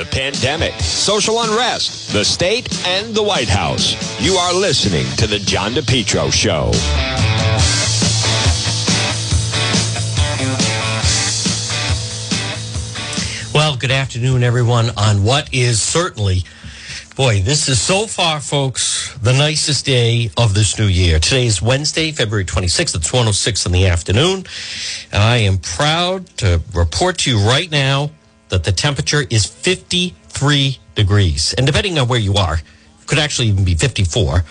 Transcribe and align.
the 0.00 0.06
pandemic, 0.06 0.72
social 0.80 1.42
unrest, 1.42 2.10
the 2.14 2.24
state, 2.24 2.86
and 2.86 3.14
the 3.14 3.22
White 3.22 3.50
House. 3.50 3.94
You 4.18 4.32
are 4.32 4.54
listening 4.54 5.04
to 5.16 5.26
The 5.26 5.38
John 5.40 5.72
DePetro 5.72 6.32
Show. 6.32 6.70
Well, 13.54 13.76
good 13.76 13.90
afternoon, 13.90 14.42
everyone, 14.42 14.88
on 14.96 15.22
what 15.22 15.52
is 15.52 15.82
certainly, 15.82 16.44
boy, 17.14 17.42
this 17.42 17.68
is 17.68 17.78
so 17.78 18.06
far, 18.06 18.40
folks, 18.40 19.14
the 19.18 19.34
nicest 19.34 19.84
day 19.84 20.30
of 20.38 20.54
this 20.54 20.78
new 20.78 20.86
year. 20.86 21.18
Today 21.18 21.44
is 21.44 21.60
Wednesday, 21.60 22.10
February 22.10 22.46
26th. 22.46 22.94
It's 22.94 23.12
106 23.12 23.66
in 23.66 23.72
the 23.72 23.86
afternoon. 23.86 24.46
And 25.12 25.22
I 25.22 25.36
am 25.38 25.58
proud 25.58 26.26
to 26.38 26.62
report 26.72 27.18
to 27.18 27.30
you 27.30 27.46
right 27.46 27.70
now 27.70 28.12
that 28.50 28.64
the 28.64 28.72
temperature 28.72 29.24
is 29.30 29.46
53 29.46 30.78
degrees. 30.94 31.54
And 31.56 31.66
depending 31.66 31.98
on 31.98 32.08
where 32.08 32.18
you 32.18 32.34
are, 32.34 32.54
it 32.54 33.06
could 33.06 33.18
actually 33.18 33.48
even 33.48 33.64
be 33.64 33.74
54. 33.74 34.44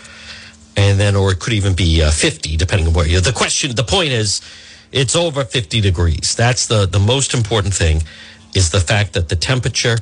And 0.77 0.99
then, 0.99 1.15
or 1.15 1.31
it 1.31 1.39
could 1.39 1.53
even 1.53 1.75
be 1.75 2.01
uh, 2.01 2.09
50, 2.09 2.57
depending 2.57 2.87
on 2.87 2.93
where 2.93 3.07
you're. 3.07 3.21
The 3.21 3.33
question, 3.33 3.75
the 3.75 3.83
point 3.83 4.11
is, 4.11 4.41
it's 4.91 5.15
over 5.15 5.43
50 5.43 5.81
degrees. 5.81 6.35
That's 6.35 6.67
the, 6.67 6.85
the 6.85 6.99
most 6.99 7.33
important 7.33 7.73
thing 7.73 8.03
is 8.55 8.71
the 8.71 8.79
fact 8.79 9.13
that 9.13 9.29
the 9.29 9.35
temperature 9.35 9.97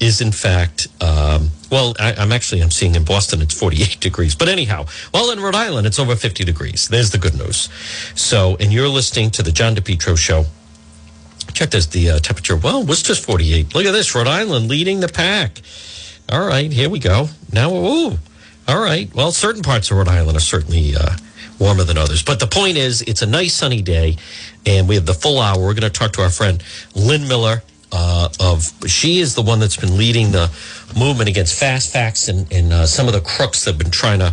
is 0.00 0.20
in 0.20 0.32
fact 0.32 0.88
um, 1.00 1.50
well 1.70 1.94
I, 1.98 2.12
am 2.22 2.32
actually 2.32 2.60
i'm 2.60 2.70
seeing 2.70 2.94
in 2.94 3.04
boston 3.04 3.40
it's 3.40 3.58
48 3.58 3.98
degrees 4.00 4.34
but 4.34 4.48
anyhow 4.48 4.86
well 5.14 5.30
in 5.30 5.40
rhode 5.40 5.54
island 5.54 5.86
it's 5.86 5.98
over 5.98 6.14
50 6.14 6.44
degrees 6.44 6.88
there's 6.88 7.10
the 7.10 7.18
good 7.18 7.34
news 7.34 7.70
so 8.14 8.56
and 8.60 8.72
you're 8.72 8.88
listening 8.88 9.30
to 9.30 9.42
the 9.42 9.52
john 9.52 9.74
depetro 9.74 10.18
show 10.18 10.44
check 11.56 11.70
this 11.70 11.86
the 11.86 12.10
uh, 12.10 12.18
temperature. 12.18 12.56
Well 12.56 12.84
was 12.84 13.02
just 13.02 13.24
48 13.24 13.74
look 13.74 13.86
at 13.86 13.92
this 13.92 14.14
rhode 14.14 14.26
island 14.26 14.68
leading 14.68 15.00
the 15.00 15.08
pack. 15.08 15.62
All 16.30 16.46
right 16.46 16.70
here 16.70 16.90
we 16.90 16.98
go. 16.98 17.28
Now 17.50 17.74
ooh, 17.74 18.18
all 18.68 18.80
right 18.80 19.12
well 19.14 19.32
certain 19.32 19.62
parts 19.62 19.90
of 19.90 19.96
rhode 19.96 20.08
island 20.08 20.36
are 20.36 20.40
certainly 20.40 20.94
uh, 20.94 21.16
warmer 21.58 21.84
than 21.84 21.96
others. 21.96 22.22
But 22.22 22.40
the 22.40 22.46
point 22.46 22.76
is 22.76 23.00
it's 23.02 23.22
a 23.22 23.26
nice 23.26 23.54
sunny 23.54 23.80
day 23.80 24.18
and 24.66 24.86
we 24.86 24.96
have 24.96 25.06
the 25.06 25.14
full 25.14 25.40
hour. 25.40 25.58
We're 25.58 25.72
going 25.72 25.90
to 25.90 25.90
talk 25.90 26.12
to 26.12 26.22
our 26.22 26.30
friend 26.30 26.62
lynn 26.94 27.26
miller 27.26 27.62
uh, 27.90 28.28
of 28.38 28.70
she 28.86 29.20
is 29.20 29.34
the 29.34 29.42
one 29.42 29.58
that's 29.58 29.76
been 29.78 29.96
leading 29.96 30.32
the 30.32 30.50
movement 30.98 31.30
against 31.30 31.58
fast 31.58 31.90
facts 31.90 32.28
and, 32.28 32.52
and 32.52 32.72
uh, 32.72 32.86
some 32.86 33.06
of 33.06 33.14
the 33.14 33.20
crooks 33.20 33.64
that 33.64 33.72
have 33.72 33.78
been 33.78 33.90
trying 33.90 34.18
to 34.18 34.32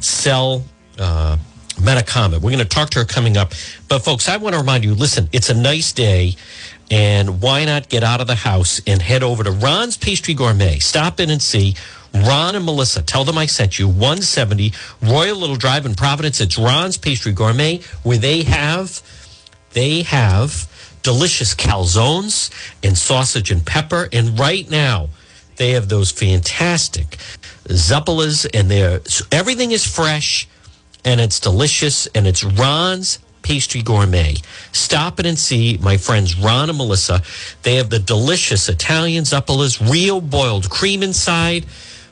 sell 0.00 0.64
uh, 0.98 1.36
Metacomet. 1.76 2.34
We're 2.34 2.50
going 2.50 2.58
to 2.58 2.64
talk 2.64 2.90
to 2.90 3.00
her 3.00 3.04
coming 3.04 3.36
up. 3.36 3.52
But 3.88 4.00
folks, 4.00 4.28
I 4.28 4.36
want 4.36 4.54
to 4.54 4.60
remind 4.60 4.84
you, 4.84 4.94
listen, 4.94 5.28
it's 5.32 5.50
a 5.50 5.54
nice 5.54 5.92
day. 5.92 6.36
And 6.90 7.40
why 7.42 7.64
not 7.64 7.88
get 7.88 8.04
out 8.04 8.20
of 8.20 8.26
the 8.26 8.36
house 8.36 8.80
and 8.86 9.02
head 9.02 9.22
over 9.22 9.42
to 9.42 9.50
Ron's 9.50 9.96
Pastry 9.96 10.34
Gourmet? 10.34 10.78
Stop 10.78 11.18
in 11.18 11.30
and 11.30 11.42
see 11.42 11.74
Ron 12.14 12.54
and 12.54 12.64
Melissa. 12.64 13.02
Tell 13.02 13.24
them 13.24 13.36
I 13.36 13.46
sent 13.46 13.78
you 13.78 13.88
170 13.88 14.72
Royal 15.02 15.36
Little 15.36 15.56
Drive 15.56 15.84
in 15.84 15.94
Providence. 15.94 16.40
It's 16.40 16.56
Ron's 16.56 16.96
Pastry 16.96 17.32
Gourmet 17.32 17.80
where 18.02 18.18
they 18.18 18.44
have, 18.44 19.02
they 19.72 20.02
have 20.02 20.70
delicious 21.02 21.54
calzones 21.54 22.50
and 22.82 22.96
sausage 22.96 23.50
and 23.50 23.66
pepper. 23.66 24.08
And 24.12 24.38
right 24.38 24.68
now, 24.70 25.08
they 25.56 25.70
have 25.70 25.88
those 25.88 26.10
fantastic 26.12 27.16
zuppelas, 27.64 28.46
and 28.54 28.70
they're 28.70 29.00
everything 29.32 29.72
is 29.72 29.86
fresh 29.86 30.48
and 31.06 31.20
it's 31.20 31.40
delicious, 31.40 32.06
and 32.08 32.26
it's 32.26 32.44
Ron's 32.44 33.20
Pastry 33.40 33.80
Gourmet. 33.80 34.34
Stop 34.72 35.20
it 35.20 35.24
and 35.24 35.38
see 35.38 35.78
my 35.80 35.96
friends 35.96 36.36
Ron 36.36 36.68
and 36.68 36.76
Melissa. 36.76 37.22
They 37.62 37.76
have 37.76 37.90
the 37.90 38.00
delicious 38.00 38.68
Italian 38.68 39.22
zuppelas, 39.22 39.80
real 39.90 40.20
boiled 40.20 40.68
cream 40.68 41.04
inside. 41.04 41.64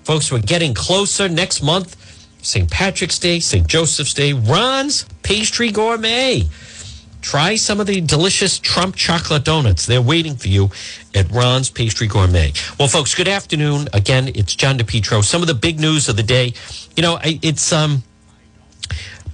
Folks, 0.04 0.30
we're 0.30 0.38
getting 0.38 0.74
closer 0.74 1.28
next 1.28 1.60
month. 1.60 1.96
St. 2.40 2.70
Patrick's 2.70 3.18
Day, 3.18 3.40
St. 3.40 3.66
Joseph's 3.66 4.14
Day, 4.14 4.32
Ron's 4.32 5.06
Pastry 5.22 5.72
Gourmet. 5.72 6.44
Try 7.20 7.56
some 7.56 7.80
of 7.80 7.86
the 7.86 8.00
delicious 8.02 8.58
Trump 8.58 8.94
chocolate 8.94 9.44
donuts. 9.44 9.86
They're 9.86 10.02
waiting 10.02 10.36
for 10.36 10.48
you 10.48 10.70
at 11.14 11.28
Ron's 11.32 11.70
Pastry 11.70 12.06
Gourmet. 12.06 12.52
Well, 12.78 12.86
folks, 12.86 13.14
good 13.14 13.28
afternoon. 13.28 13.88
Again, 13.92 14.28
it's 14.34 14.54
John 14.54 14.78
DePetro. 14.78 15.24
Some 15.24 15.40
of 15.40 15.48
the 15.48 15.54
big 15.54 15.80
news 15.80 16.08
of 16.08 16.16
the 16.16 16.22
day. 16.22 16.52
You 16.96 17.02
know, 17.02 17.18
it's 17.24 17.72
um. 17.72 18.04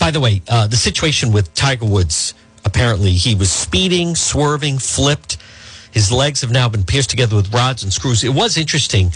By 0.00 0.10
the 0.10 0.18
way, 0.18 0.42
uh, 0.48 0.66
the 0.66 0.76
situation 0.76 1.30
with 1.30 1.54
Tiger 1.54 1.86
Woods. 1.86 2.34
Apparently, 2.64 3.12
he 3.12 3.34
was 3.34 3.52
speeding, 3.52 4.16
swerving, 4.16 4.78
flipped. 4.78 5.36
His 5.92 6.10
legs 6.10 6.40
have 6.40 6.50
now 6.50 6.68
been 6.68 6.84
pierced 6.84 7.10
together 7.10 7.36
with 7.36 7.52
rods 7.54 7.82
and 7.82 7.92
screws. 7.92 8.24
It 8.24 8.34
was 8.34 8.56
interesting 8.56 9.12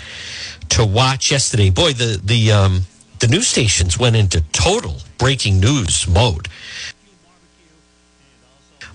to 0.70 0.84
watch 0.84 1.30
yesterday. 1.30 1.70
Boy, 1.70 1.92
the 1.92 2.20
the 2.22 2.52
um, 2.52 2.82
the 3.18 3.26
news 3.26 3.48
stations 3.48 3.98
went 3.98 4.14
into 4.14 4.42
total 4.52 4.98
breaking 5.18 5.58
news 5.58 6.06
mode 6.06 6.48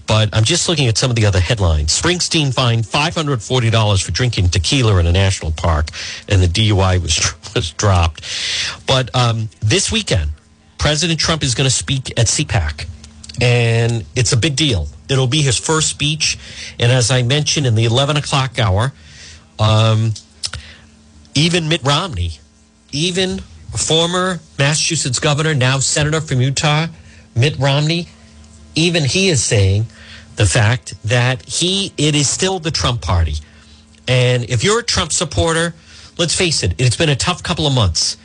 but 0.09 0.27
I'm 0.33 0.43
just 0.43 0.67
looking 0.67 0.87
at 0.87 0.97
some 0.97 1.11
of 1.11 1.15
the 1.15 1.27
other 1.27 1.39
headlines. 1.39 1.89
Springsteen 2.01 2.51
fined 2.51 2.83
$540 2.83 4.03
for 4.03 4.11
drinking 4.11 4.49
tequila 4.49 4.97
in 4.97 5.05
a 5.05 5.11
national 5.11 5.51
park, 5.51 5.89
and 6.27 6.41
the 6.41 6.47
DUI 6.47 6.99
was, 6.99 7.31
was 7.55 7.71
dropped. 7.73 8.23
But 8.87 9.15
um, 9.15 9.49
this 9.61 9.91
weekend, 9.91 10.31
President 10.79 11.19
Trump 11.19 11.43
is 11.43 11.53
going 11.53 11.69
to 11.69 11.75
speak 11.75 12.09
at 12.17 12.25
CPAC, 12.25 12.87
and 13.39 14.05
it's 14.15 14.31
a 14.31 14.37
big 14.37 14.55
deal. 14.55 14.87
It'll 15.09 15.27
be 15.27 15.41
his 15.41 15.57
first 15.57 15.89
speech. 15.89 16.37
And 16.79 16.91
as 16.91 17.11
I 17.11 17.21
mentioned 17.21 17.67
in 17.67 17.75
the 17.75 17.85
11 17.85 18.17
o'clock 18.17 18.57
hour, 18.57 18.93
um, 19.59 20.13
even 21.35 21.67
Mitt 21.67 21.83
Romney, 21.83 22.39
even 22.91 23.39
former 23.75 24.39
Massachusetts 24.57 25.19
governor, 25.19 25.53
now 25.53 25.79
senator 25.79 26.21
from 26.21 26.41
Utah, 26.41 26.87
Mitt 27.35 27.57
Romney, 27.59 28.07
even 28.75 29.03
he 29.03 29.29
is 29.29 29.43
saying 29.43 29.85
the 30.37 30.45
fact 30.45 30.95
that 31.03 31.47
he 31.47 31.93
it 31.97 32.15
is 32.15 32.29
still 32.29 32.59
the 32.59 32.71
Trump 32.71 33.01
party. 33.01 33.35
And 34.07 34.49
if 34.49 34.63
you're 34.63 34.79
a 34.79 34.83
Trump 34.83 35.11
supporter, 35.11 35.73
let's 36.17 36.35
face 36.35 36.63
it, 36.63 36.73
it's 36.77 36.95
been 36.95 37.09
a 37.09 37.15
tough 37.15 37.43
couple 37.43 37.67
of 37.67 37.73
months. 37.73 38.17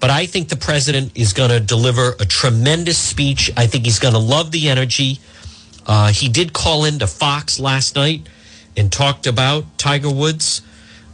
But 0.00 0.10
I 0.10 0.26
think 0.26 0.48
the 0.48 0.56
president 0.56 1.12
is 1.14 1.32
going 1.32 1.50
to 1.50 1.60
deliver 1.60 2.14
a 2.20 2.24
tremendous 2.24 2.98
speech. 2.98 3.50
I 3.56 3.66
think 3.66 3.84
he's 3.84 3.98
going 3.98 4.14
to 4.14 4.20
love 4.20 4.52
the 4.52 4.68
energy. 4.68 5.18
Uh, 5.86 6.12
he 6.12 6.28
did 6.28 6.52
call 6.52 6.84
into 6.84 7.06
Fox 7.06 7.58
last 7.58 7.96
night 7.96 8.28
and 8.76 8.92
talked 8.92 9.26
about 9.26 9.64
Tiger 9.76 10.10
Woods. 10.10 10.62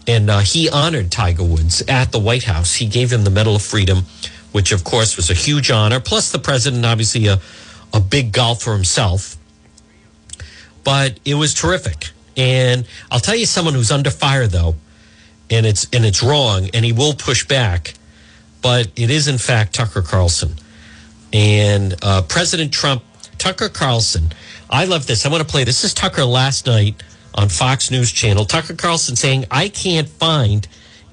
And 0.06 0.28
uh, 0.28 0.40
he 0.40 0.68
honored 0.68 1.10
Tiger 1.10 1.44
Woods 1.44 1.82
at 1.88 2.12
the 2.12 2.18
White 2.18 2.44
House. 2.44 2.74
He 2.74 2.86
gave 2.86 3.10
him 3.10 3.24
the 3.24 3.30
Medal 3.30 3.56
of 3.56 3.62
Freedom, 3.62 4.04
which, 4.52 4.70
of 4.70 4.84
course, 4.84 5.16
was 5.16 5.30
a 5.30 5.34
huge 5.34 5.70
honor. 5.70 5.98
Plus, 5.98 6.30
the 6.30 6.38
president, 6.38 6.84
obviously, 6.84 7.26
a, 7.26 7.40
a 7.94 8.00
big 8.00 8.32
golfer 8.32 8.74
himself 8.74 9.38
but 10.84 11.18
it 11.24 11.34
was 11.34 11.54
terrific. 11.54 12.10
And 12.36 12.86
I'll 13.10 13.20
tell 13.20 13.34
you 13.34 13.46
someone 13.46 13.74
who's 13.74 13.90
under 13.90 14.10
fire 14.10 14.46
though, 14.46 14.76
and 15.50 15.66
it's 15.66 15.88
and 15.92 16.04
it's 16.04 16.22
wrong, 16.22 16.68
and 16.74 16.84
he 16.84 16.92
will 16.92 17.14
push 17.14 17.46
back, 17.46 17.94
but 18.64 18.88
it 18.96 19.10
is 19.10 19.28
in 19.28 19.36
fact 19.36 19.74
Tucker 19.74 20.00
Carlson. 20.00 20.54
And 21.34 21.94
uh, 22.02 22.22
President 22.22 22.72
Trump, 22.72 23.02
Tucker 23.36 23.68
Carlson, 23.68 24.32
I 24.70 24.86
love 24.86 25.06
this. 25.06 25.26
I 25.26 25.28
want 25.28 25.42
to 25.42 25.48
play 25.48 25.64
this. 25.64 25.84
is 25.84 25.92
Tucker 25.92 26.24
last 26.24 26.64
night 26.64 27.02
on 27.34 27.50
Fox 27.50 27.90
News 27.90 28.10
Channel. 28.10 28.46
Tucker 28.46 28.74
Carlson 28.74 29.16
saying, 29.16 29.44
I 29.50 29.68
can't 29.68 30.08
find 30.08 30.66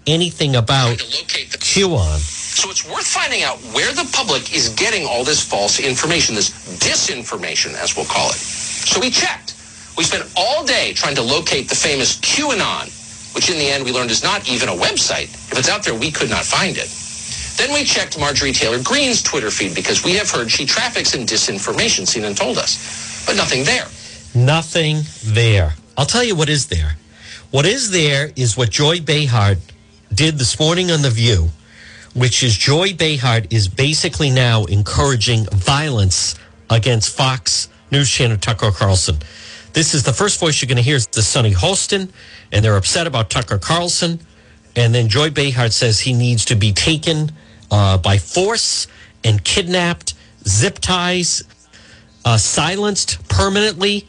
anything 0.07 0.55
about 0.55 0.97
QAnon. 0.97 2.19
So 2.19 2.69
it's 2.69 2.89
worth 2.89 3.05
finding 3.05 3.43
out 3.43 3.57
where 3.73 3.91
the 3.91 4.09
public 4.13 4.55
is 4.55 4.69
getting 4.69 5.05
all 5.05 5.25
this 5.25 5.43
false 5.43 5.79
information, 5.81 6.35
this 6.35 6.51
disinformation, 6.79 7.73
as 7.73 7.97
we'll 7.97 8.05
call 8.05 8.29
it. 8.29 8.35
So 8.35 9.01
we 9.01 9.09
checked. 9.09 9.55
We 9.97 10.05
spent 10.05 10.31
all 10.37 10.63
day 10.63 10.93
trying 10.93 11.15
to 11.15 11.21
locate 11.21 11.67
the 11.67 11.75
famous 11.75 12.17
QAnon, 12.21 13.35
which 13.35 13.49
in 13.49 13.57
the 13.57 13.67
end 13.67 13.83
we 13.83 13.91
learned 13.91 14.09
is 14.09 14.23
not 14.23 14.47
even 14.47 14.69
a 14.69 14.73
website. 14.73 15.33
If 15.51 15.59
it's 15.59 15.69
out 15.69 15.83
there, 15.83 15.95
we 15.95 16.11
could 16.11 16.29
not 16.29 16.45
find 16.45 16.77
it. 16.77 16.87
Then 17.57 17.73
we 17.73 17.83
checked 17.83 18.19
Marjorie 18.19 18.51
Taylor 18.51 18.81
Greene's 18.81 19.21
Twitter 19.21 19.51
feed 19.51 19.75
because 19.75 20.03
we 20.03 20.13
have 20.15 20.29
heard 20.29 20.49
she 20.51 20.65
traffics 20.65 21.13
in 21.13 21.25
disinformation, 21.25 22.05
CNN 22.05 22.35
told 22.35 22.57
us. 22.57 23.25
But 23.25 23.35
nothing 23.35 23.63
there. 23.63 23.85
Nothing 24.33 25.01
there. 25.23 25.75
I'll 25.97 26.05
tell 26.05 26.23
you 26.23 26.35
what 26.35 26.49
is 26.49 26.67
there. 26.67 26.95
What 27.51 27.65
is 27.65 27.91
there 27.91 28.31
is 28.35 28.55
what 28.55 28.69
Joy 28.69 29.01
Behar 29.01 29.55
did 30.13 30.37
this 30.37 30.59
morning 30.59 30.89
on 30.89 31.01
The 31.01 31.09
View, 31.09 31.49
which 32.13 32.43
is 32.43 32.57
Joy 32.57 32.93
Behar 32.93 33.41
is 33.49 33.67
basically 33.67 34.29
now 34.29 34.65
encouraging 34.65 35.45
violence 35.51 36.35
against 36.69 37.15
Fox 37.15 37.67
News 37.91 38.09
Channel 38.09 38.37
Tucker 38.37 38.71
Carlson. 38.71 39.17
This 39.73 39.93
is 39.93 40.03
the 40.03 40.13
first 40.13 40.39
voice 40.39 40.61
you're 40.61 40.67
going 40.67 40.77
to 40.77 40.83
hear 40.83 40.95
is 40.95 41.07
the 41.07 41.21
Sunny 41.21 41.53
Hostin, 41.53 42.09
and 42.51 42.63
they're 42.63 42.77
upset 42.77 43.07
about 43.07 43.29
Tucker 43.29 43.57
Carlson. 43.57 44.19
And 44.75 44.93
then 44.95 45.07
Joy 45.09 45.29
Behar 45.31 45.69
says 45.69 45.99
he 45.99 46.13
needs 46.13 46.45
to 46.45 46.55
be 46.55 46.71
taken 46.71 47.31
uh, 47.69 47.97
by 47.97 48.17
force 48.17 48.87
and 49.23 49.43
kidnapped, 49.43 50.13
zip 50.47 50.79
ties, 50.79 51.43
uh, 52.25 52.37
silenced 52.37 53.27
permanently. 53.29 54.07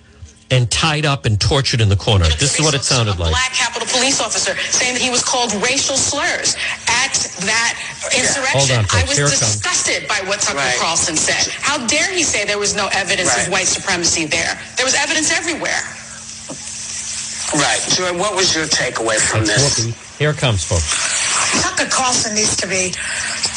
and 0.52 0.70
tied 0.70 1.06
up 1.06 1.24
and 1.24 1.40
tortured 1.40 1.80
in 1.80 1.88
the 1.88 1.96
corner. 1.96 2.26
This 2.36 2.60
is 2.60 2.60
what 2.60 2.74
it 2.74 2.84
sounded 2.84 3.16
like. 3.18 3.32
Black 3.32 3.54
Capitol 3.56 3.88
police 3.88 4.20
officer 4.20 4.52
saying 4.68 4.92
that 4.92 5.00
he 5.00 5.08
was 5.08 5.24
called 5.24 5.48
racial 5.64 5.96
slurs 5.96 6.56
at 6.92 7.16
that 7.48 7.72
insurrection. 8.12 8.60
Hold 8.60 8.70
on, 8.70 8.84
folks. 8.84 9.00
I 9.00 9.08
was 9.08 9.16
Here 9.16 9.32
disgusted 9.32 10.04
by 10.12 10.20
what 10.28 10.40
Tucker 10.44 10.58
Right. 10.60 10.76
Carlson 10.76 11.16
said. 11.16 11.48
How 11.56 11.80
dare 11.86 12.12
he 12.12 12.22
say 12.22 12.44
there 12.44 12.58
was 12.60 12.76
no 12.76 12.90
evidence 12.92 13.32
Right. 13.32 13.46
of 13.46 13.52
white 13.52 13.66
supremacy 13.66 14.26
there? 14.28 14.60
There 14.76 14.84
was 14.84 14.92
evidence 14.94 15.32
everywhere. 15.32 15.80
Right. 17.56 17.80
Joy, 17.96 18.12
what 18.20 18.36
was 18.36 18.54
your 18.54 18.66
takeaway 18.68 19.16
from 19.16 19.46
That's 19.48 19.76
this? 19.76 19.86
Whoopi. 19.88 20.11
Here 20.22 20.30
it 20.30 20.36
comes, 20.36 20.62
folks. 20.62 20.86
Tucker 21.64 21.90
Carlson 21.90 22.36
needs 22.36 22.54
to 22.58 22.68
be, 22.68 22.94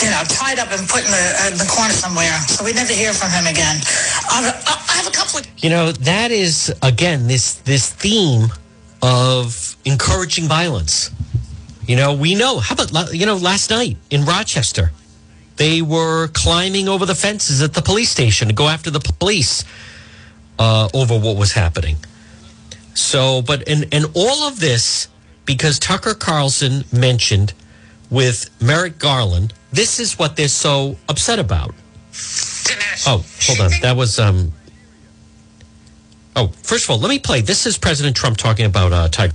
you 0.04 0.10
know, 0.10 0.24
tied 0.28 0.58
up 0.58 0.72
and 0.72 0.90
put 0.90 1.06
in 1.06 1.12
the, 1.12 1.52
in 1.52 1.58
the 1.60 1.72
corner 1.72 1.94
somewhere, 1.94 2.34
so 2.48 2.66
we 2.66 2.74
never 2.74 2.92
hear 2.92 3.14
from 3.14 3.30
him 3.30 3.46
again. 3.46 3.80
I 4.32 4.52
I 4.90 4.94
have 4.98 5.06
a 5.06 5.12
couple 5.12 5.42
of 5.42 5.48
You 5.64 5.70
know, 5.70 5.92
that 5.92 6.32
is 6.32 6.74
again 6.82 7.28
this 7.28 7.54
this 7.70 7.94
theme 7.94 8.48
of 9.04 9.78
encouraging 9.86 10.46
violence. 10.46 11.12
You 11.86 11.98
know, 11.98 12.16
we 12.16 12.34
know. 12.34 12.58
How 12.58 12.74
about 12.74 13.14
you 13.14 13.28
know 13.28 13.36
last 13.36 13.70
night 13.70 13.98
in 14.10 14.26
Rochester, 14.26 14.92
they 15.58 15.84
were 15.84 16.30
climbing 16.30 16.90
over 16.90 17.06
the 17.06 17.14
fences 17.14 17.62
at 17.62 17.76
the 17.76 17.84
police 17.84 18.10
station 18.10 18.48
to 18.48 18.56
go 18.56 18.68
after 18.68 18.90
the 18.90 19.02
police 19.20 19.66
uh, 20.58 20.90
over 20.96 21.14
what 21.16 21.38
was 21.38 21.52
happening. 21.52 21.98
So, 22.96 23.44
but 23.44 23.70
and 23.70 23.86
and 23.92 24.06
all 24.16 24.48
of 24.48 24.60
this 24.60 25.10
because 25.46 25.80
Tucker 25.80 26.14
Carlson 26.14 26.84
mentioned 26.92 27.54
with 28.10 28.50
Merrick 28.62 29.00
Garland. 29.00 29.54
This 29.72 30.00
is 30.00 30.18
what 30.18 30.36
they're 30.36 30.48
so 30.48 30.98
upset 31.10 31.40
about. 31.40 31.74
Oh, 33.08 33.24
hold 33.42 33.60
on. 33.60 33.72
That 33.82 33.96
was 33.98 34.20
um. 34.20 34.52
Oh, 36.36 36.48
first 36.64 36.86
of 36.86 36.90
all, 36.90 37.00
let 37.00 37.10
me 37.10 37.20
play. 37.20 37.42
This 37.42 37.66
is 37.66 37.78
President 37.78 38.16
Trump 38.16 38.38
talking 38.38 38.66
about 38.66 38.92
uh, 38.92 39.08
Tiger 39.08 39.34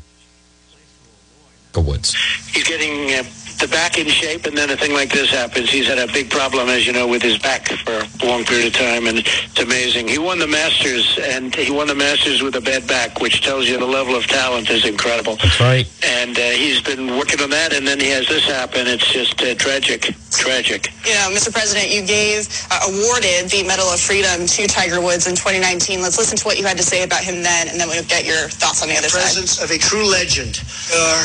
Woods. 1.76 2.14
he's 2.52 2.64
getting 2.64 3.14
uh, 3.14 3.22
the 3.60 3.68
back 3.68 3.98
in 3.98 4.06
shape, 4.06 4.46
and 4.46 4.56
then 4.56 4.70
a 4.70 4.76
thing 4.76 4.92
like 4.92 5.12
this 5.12 5.30
happens. 5.30 5.70
He's 5.70 5.86
had 5.86 5.98
a 5.98 6.10
big 6.12 6.30
problem, 6.30 6.68
as 6.68 6.86
you 6.86 6.92
know, 6.92 7.06
with 7.06 7.22
his 7.22 7.38
back 7.38 7.68
for 7.68 7.92
a 7.92 8.26
long 8.26 8.44
period 8.44 8.68
of 8.68 8.72
time, 8.72 9.06
and 9.06 9.18
it's 9.18 9.60
amazing. 9.60 10.08
He 10.08 10.18
won 10.18 10.38
the 10.38 10.46
Masters, 10.46 11.18
and 11.22 11.54
he 11.54 11.70
won 11.70 11.86
the 11.86 11.94
Masters 11.94 12.42
with 12.42 12.56
a 12.56 12.60
bad 12.60 12.86
back, 12.86 13.20
which 13.20 13.42
tells 13.42 13.68
you 13.68 13.78
the 13.78 13.84
level 13.84 14.14
of 14.14 14.26
talent 14.26 14.70
is 14.70 14.86
incredible. 14.86 15.36
That's 15.36 15.60
right. 15.60 15.86
And 16.02 16.38
uh, 16.38 16.42
he's 16.50 16.80
been 16.80 17.18
working 17.18 17.40
on 17.40 17.50
that, 17.50 17.72
and 17.74 17.86
then 17.86 18.00
he 18.00 18.08
has 18.10 18.26
this 18.28 18.44
happen. 18.44 18.86
It's 18.86 19.10
just 19.12 19.40
uh, 19.42 19.54
tragic, 19.54 20.14
tragic. 20.30 20.92
You 21.06 21.14
know, 21.14 21.30
Mr. 21.34 21.52
President, 21.52 21.90
you 21.90 22.02
gave, 22.06 22.48
uh, 22.70 22.80
awarded 22.88 23.50
the 23.50 23.62
Medal 23.66 23.86
of 23.90 24.00
Freedom 24.00 24.46
to 24.46 24.66
Tiger 24.66 25.00
Woods 25.00 25.26
in 25.26 25.34
2019. 25.34 26.02
Let's 26.02 26.18
listen 26.18 26.36
to 26.38 26.44
what 26.44 26.58
you 26.58 26.64
had 26.64 26.76
to 26.76 26.82
say 26.82 27.02
about 27.02 27.22
him 27.24 27.42
then, 27.42 27.68
and 27.68 27.78
then 27.80 27.88
we'll 27.88 28.04
get 28.04 28.24
your 28.24 28.48
thoughts 28.48 28.82
on 28.82 28.88
the 28.88 28.96
other 28.96 29.08
side. 29.08 29.22
presence 29.22 29.60
of 29.62 29.70
a 29.70 29.78
true 29.78 30.06
legend. 30.06 30.60
We 30.90 30.96
are 30.98 31.24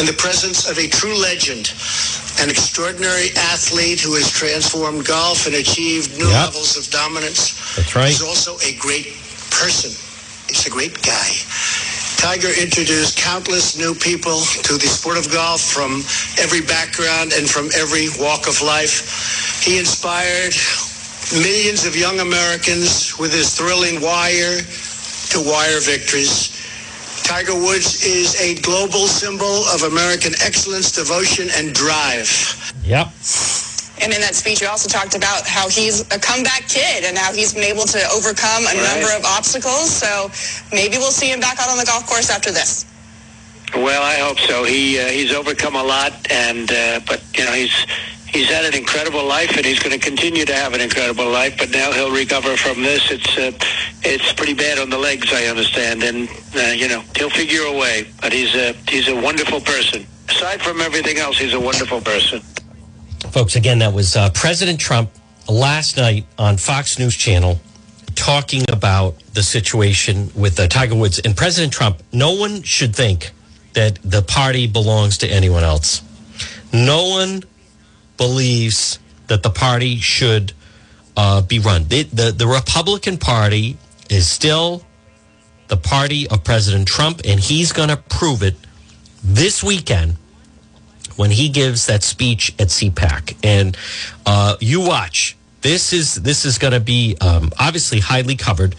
in 0.00 0.06
the 0.06 0.16
presence 0.16 0.68
of 0.68 0.78
a 0.78 0.86
true 0.88 1.16
legend, 1.16 1.72
an 2.40 2.50
extraordinary 2.50 3.30
athlete 3.54 4.00
who 4.00 4.14
has 4.14 4.30
transformed 4.30 5.06
golf 5.06 5.46
and 5.46 5.54
achieved 5.56 6.16
new 6.18 6.26
Yep. 6.28 6.46
levels 6.54 6.76
of 6.76 6.90
dominance. 6.90 7.54
That's 7.76 7.94
right. 7.96 8.08
He's 8.08 8.22
also 8.22 8.58
a 8.64 8.74
great 8.78 9.14
person. 9.50 9.90
He's 10.48 10.66
a 10.66 10.70
great 10.70 11.00
guy. 11.02 11.30
Tiger 12.24 12.48
introduced 12.58 13.18
countless 13.18 13.76
new 13.76 13.94
people 13.94 14.40
to 14.64 14.80
the 14.80 14.88
sport 14.88 15.18
of 15.18 15.30
golf 15.30 15.60
from 15.60 16.00
every 16.40 16.62
background 16.62 17.34
and 17.36 17.44
from 17.44 17.68
every 17.76 18.08
walk 18.18 18.48
of 18.48 18.62
life. 18.62 19.60
He 19.60 19.78
inspired 19.78 20.56
millions 21.36 21.84
of 21.84 21.94
young 21.94 22.20
Americans 22.20 23.18
with 23.18 23.30
his 23.30 23.54
thrilling 23.54 24.00
wire 24.00 24.64
to 25.36 25.38
wire 25.44 25.80
victories. 25.84 26.48
Tiger 27.28 27.54
Woods 27.54 28.02
is 28.02 28.40
a 28.40 28.54
global 28.62 29.04
symbol 29.04 29.68
of 29.68 29.82
American 29.82 30.32
excellence, 30.40 30.92
devotion, 30.92 31.48
and 31.52 31.74
drive. 31.74 32.24
Yep. 32.84 33.12
And 34.04 34.12
in 34.12 34.20
that 34.20 34.34
speech, 34.34 34.60
you 34.60 34.68
also 34.68 34.86
talked 34.86 35.16
about 35.16 35.46
how 35.48 35.66
he's 35.70 36.02
a 36.12 36.18
comeback 36.18 36.68
kid 36.68 37.04
and 37.04 37.16
how 37.16 37.32
he's 37.32 37.54
been 37.54 37.64
able 37.64 37.88
to 37.88 38.00
overcome 38.12 38.68
a 38.68 38.76
number 38.76 39.08
of 39.16 39.24
obstacles. 39.24 39.88
So 39.88 40.30
maybe 40.76 40.98
we'll 40.98 41.10
see 41.10 41.32
him 41.32 41.40
back 41.40 41.58
out 41.58 41.70
on 41.70 41.78
the 41.78 41.86
golf 41.86 42.06
course 42.06 42.28
after 42.28 42.52
this. 42.52 42.84
Well, 43.74 44.02
I 44.02 44.16
hope 44.16 44.38
so. 44.40 44.64
He 44.64 45.00
uh, 45.00 45.08
he's 45.08 45.32
overcome 45.32 45.74
a 45.74 45.82
lot, 45.82 46.12
and 46.30 46.70
uh, 46.70 47.00
but 47.08 47.24
you 47.34 47.46
know 47.46 47.52
he's 47.52 47.74
he's 48.28 48.48
had 48.50 48.66
an 48.66 48.74
incredible 48.74 49.24
life, 49.24 49.56
and 49.56 49.64
he's 49.64 49.80
going 49.80 49.98
to 49.98 50.04
continue 50.04 50.44
to 50.44 50.54
have 50.54 50.74
an 50.74 50.82
incredible 50.82 51.28
life. 51.28 51.56
But 51.56 51.70
now 51.70 51.90
he'll 51.90 52.12
recover 52.12 52.58
from 52.58 52.82
this. 52.82 53.10
It's 53.10 53.38
uh, 53.38 53.52
it's 54.02 54.34
pretty 54.34 54.54
bad 54.54 54.78
on 54.78 54.90
the 54.90 54.98
legs, 54.98 55.32
I 55.32 55.46
understand, 55.46 56.02
and 56.02 56.28
uh, 56.54 56.60
you 56.76 56.88
know 56.88 57.02
he'll 57.16 57.30
figure 57.30 57.62
a 57.62 57.72
way. 57.72 58.06
But 58.20 58.34
he's 58.34 58.54
a 58.54 58.74
he's 58.86 59.08
a 59.08 59.16
wonderful 59.18 59.62
person. 59.62 60.06
Aside 60.28 60.60
from 60.60 60.82
everything 60.82 61.16
else, 61.16 61.38
he's 61.38 61.54
a 61.54 61.60
wonderful 61.60 62.02
person. 62.02 62.42
Folks, 63.34 63.56
again, 63.56 63.80
that 63.80 63.92
was 63.92 64.14
uh, 64.14 64.30
President 64.30 64.78
Trump 64.78 65.10
last 65.48 65.96
night 65.96 66.24
on 66.38 66.56
Fox 66.56 67.00
News 67.00 67.16
Channel 67.16 67.58
talking 68.14 68.62
about 68.70 69.18
the 69.34 69.42
situation 69.42 70.30
with 70.36 70.60
uh, 70.60 70.68
Tiger 70.68 70.94
Woods. 70.94 71.18
And 71.18 71.36
President 71.36 71.72
Trump, 71.72 72.00
no 72.12 72.34
one 72.36 72.62
should 72.62 72.94
think 72.94 73.32
that 73.72 73.98
the 74.04 74.22
party 74.22 74.68
belongs 74.68 75.18
to 75.18 75.26
anyone 75.26 75.64
else. 75.64 76.00
No 76.72 77.08
one 77.08 77.42
believes 78.18 79.00
that 79.26 79.42
the 79.42 79.50
party 79.50 79.96
should 79.96 80.52
uh, 81.16 81.42
be 81.42 81.58
run. 81.58 81.88
The, 81.88 82.04
the, 82.04 82.30
the 82.30 82.46
Republican 82.46 83.18
Party 83.18 83.76
is 84.08 84.30
still 84.30 84.84
the 85.66 85.76
party 85.76 86.28
of 86.28 86.44
President 86.44 86.86
Trump, 86.86 87.22
and 87.24 87.40
he's 87.40 87.72
going 87.72 87.88
to 87.88 87.96
prove 87.96 88.44
it 88.44 88.54
this 89.24 89.60
weekend 89.64 90.18
when 91.16 91.30
he 91.30 91.48
gives 91.48 91.86
that 91.86 92.02
speech 92.02 92.54
at 92.58 92.68
CPAC. 92.68 93.36
And 93.42 93.76
uh, 94.26 94.56
you 94.60 94.80
watch. 94.80 95.36
This 95.62 95.92
is 95.92 96.16
this 96.16 96.44
is 96.44 96.58
going 96.58 96.74
to 96.74 96.80
be 96.80 97.16
um, 97.22 97.50
obviously 97.58 98.00
highly 98.00 98.36
covered, 98.36 98.74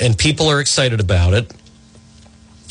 and 0.00 0.16
people 0.16 0.46
are 0.48 0.60
excited 0.60 1.00
about 1.00 1.34
it. 1.34 1.52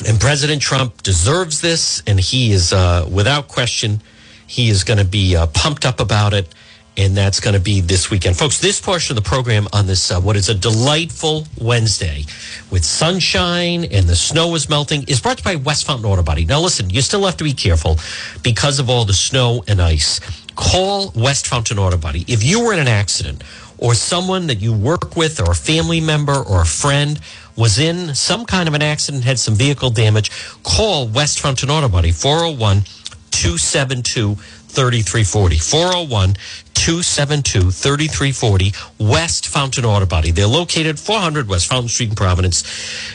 And 0.07 0.19
President 0.19 0.61
Trump 0.61 1.03
deserves 1.03 1.59
this, 1.59 2.01
and 2.07 2.19
he 2.19 2.53
is 2.53 2.71
uh, 2.71 3.07
without 3.11 3.49
question 3.49 4.01
he 4.47 4.69
is 4.69 4.83
going 4.83 4.99
to 4.99 5.05
be 5.05 5.35
uh, 5.35 5.47
pumped 5.47 5.85
up 5.85 5.99
about 5.99 6.33
it. 6.33 6.47
And 6.95 7.17
that's 7.17 7.39
going 7.39 7.55
to 7.55 7.59
be 7.59 7.81
this 7.81 8.11
weekend. 8.11 8.37
Folks, 8.37 8.59
this 8.59 8.79
portion 8.79 9.17
of 9.17 9.23
the 9.23 9.27
program 9.27 9.67
on 9.73 9.87
this, 9.87 10.11
uh, 10.11 10.21
what 10.21 10.35
is 10.35 10.49
a 10.49 10.53
delightful 10.53 11.47
Wednesday 11.59 12.25
with 12.69 12.85
sunshine 12.85 13.85
and 13.85 14.05
the 14.05 14.15
snow 14.15 14.53
is 14.53 14.69
melting, 14.69 15.03
is 15.07 15.19
brought 15.19 15.39
to 15.39 15.49
you 15.49 15.57
by 15.57 15.63
West 15.63 15.87
Fountain 15.87 16.05
Auto 16.05 16.21
Body. 16.21 16.45
Now, 16.45 16.59
listen, 16.59 16.91
you 16.91 17.01
still 17.01 17.25
have 17.25 17.37
to 17.37 17.43
be 17.43 17.53
careful 17.53 17.97
because 18.43 18.79
of 18.79 18.91
all 18.91 19.05
the 19.05 19.13
snow 19.13 19.63
and 19.67 19.81
ice. 19.81 20.19
Call 20.55 21.11
West 21.15 21.47
Fountain 21.47 21.79
Auto 21.79 21.97
Body. 21.97 22.25
If 22.27 22.43
you 22.43 22.63
were 22.63 22.73
in 22.73 22.79
an 22.79 22.87
accident 22.87 23.43
or 23.79 23.95
someone 23.95 24.45
that 24.47 24.61
you 24.61 24.71
work 24.71 25.15
with 25.15 25.39
or 25.39 25.51
a 25.51 25.55
family 25.55 25.99
member 25.99 26.35
or 26.35 26.61
a 26.61 26.65
friend 26.65 27.19
was 27.55 27.79
in 27.79 28.13
some 28.13 28.45
kind 28.45 28.67
of 28.67 28.75
an 28.75 28.83
accident, 28.83 29.23
had 29.23 29.39
some 29.39 29.55
vehicle 29.55 29.89
damage, 29.89 30.31
call 30.63 31.07
West 31.07 31.39
Fountain 31.39 31.71
Auto 31.71 31.89
Body, 31.89 32.11
401 32.11 32.83
272 33.31 34.37
3340. 34.73 35.57
401 35.57 36.33
272 36.73 37.71
3340. 37.71 38.73
West 38.99 39.47
Fountain 39.47 39.85
Auto 39.85 40.05
Body. 40.05 40.31
They're 40.31 40.47
located 40.47 40.99
400 40.99 41.47
West 41.47 41.67
Fountain 41.67 41.89
Street 41.89 42.09
in 42.09 42.15
Providence. 42.15 42.63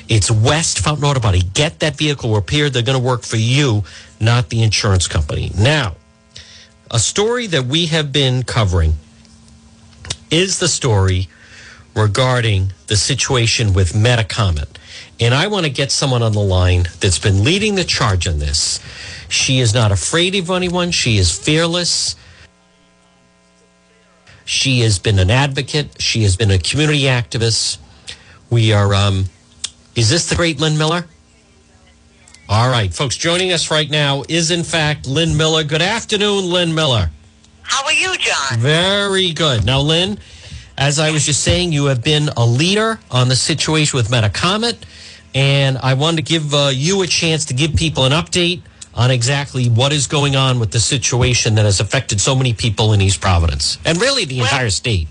It's 0.09 0.31
West 0.31 0.79
Fountain 0.79 1.05
Auto 1.05 1.21
Body. 1.21 1.43
Get 1.55 1.81
that 1.81 1.97
vehicle 1.97 2.35
repaired. 2.35 2.73
They're 2.73 2.83
going 2.83 2.99
to 2.99 3.05
work 3.05 3.23
for 3.23 3.37
you, 3.37 3.85
not 4.21 4.49
the 4.49 4.63
insurance 4.63 5.09
company. 5.09 5.51
Now, 5.59 5.97
a 6.91 6.99
story 6.99 7.47
that 7.49 7.67
we 7.67 7.87
have 7.87 8.13
been 8.13 8.45
covering 8.45 8.95
is 10.31 10.59
the 10.59 10.69
story 10.69 11.29
regarding 11.95 12.73
the 12.87 12.97
situation 12.97 13.73
with 13.73 13.93
Metacomet. 13.93 14.69
And 15.21 15.35
I 15.35 15.49
want 15.49 15.67
to 15.67 15.71
get 15.71 15.91
someone 15.91 16.23
on 16.23 16.33
the 16.33 16.41
line 16.41 16.85
that's 17.01 17.19
been 17.19 17.43
leading 17.43 17.75
the 17.75 17.85
charge 17.85 18.29
on 18.29 18.39
this. 18.39 18.79
She 19.29 19.61
is 19.61 19.75
not 19.75 19.93
afraid 19.93 20.35
of 20.35 20.51
anyone. 20.51 20.91
She 20.91 21.19
is 21.19 21.37
fearless. 21.37 22.17
She 24.45 24.81
has 24.81 24.99
been 24.99 25.19
an 25.19 25.31
advocate. 25.31 26.01
She 26.01 26.23
has 26.23 26.37
been 26.37 26.51
a 26.51 26.59
community 26.59 27.03
activist. 27.03 27.79
We 28.49 28.73
are, 28.73 28.95
um, 28.95 29.27
is 29.95 30.09
this 30.09 30.29
the 30.29 30.37
great 30.37 30.59
Lynn 30.59 30.79
Miller? 30.79 31.05
All 32.49 32.71
right, 32.71 32.93
folks, 32.93 33.19
joining 33.19 33.53
us 33.53 33.71
right 33.71 33.91
now 33.91 34.23
is 34.27 34.51
in 34.51 34.65
fact 34.65 35.07
Lynn 35.07 35.37
Miller. 35.37 35.65
Good 35.65 35.83
afternoon, 35.83 36.47
Lynn 36.47 36.75
Miller. 36.75 37.11
How 37.61 37.85
are 37.85 37.93
you, 37.93 38.17
John? 38.17 38.59
Very 38.59 39.35
good. 39.35 39.67
Now, 39.67 39.81
Lynn, 39.81 40.19
as 40.79 40.99
I 40.99 41.11
was 41.11 41.27
just 41.27 41.43
saying, 41.43 41.73
you 41.73 41.85
have 41.87 42.03
been 42.03 42.31
a 42.39 42.47
leader 42.47 42.99
on 43.11 43.29
the 43.29 43.37
situation 43.37 43.99
with 43.99 44.09
Metacomet, 44.09 44.79
and 45.35 45.77
I 45.77 45.93
wanted 45.93 46.17
to 46.17 46.23
give 46.23 46.55
uh, 46.55 46.71
you 46.73 47.03
a 47.03 47.07
chance 47.07 47.45
to 47.47 47.55
give 47.55 47.77
people 47.77 48.07
an 48.07 48.13
update 48.13 48.63
on 48.99 49.13
exactly 49.13 49.69
what 49.69 49.93
is 49.93 50.09
going 50.09 50.35
on 50.35 50.59
with 50.59 50.73
the 50.73 50.81
situation 50.81 51.55
that 51.55 51.65
has 51.65 51.79
affected 51.79 52.21
so 52.21 52.35
many 52.35 52.53
people 52.53 52.93
in 52.93 53.01
East 53.01 53.21
Providence 53.21 53.79
and 53.85 54.01
really 54.01 54.25
the 54.25 54.41
entire 54.41 54.71
state. 54.71 55.07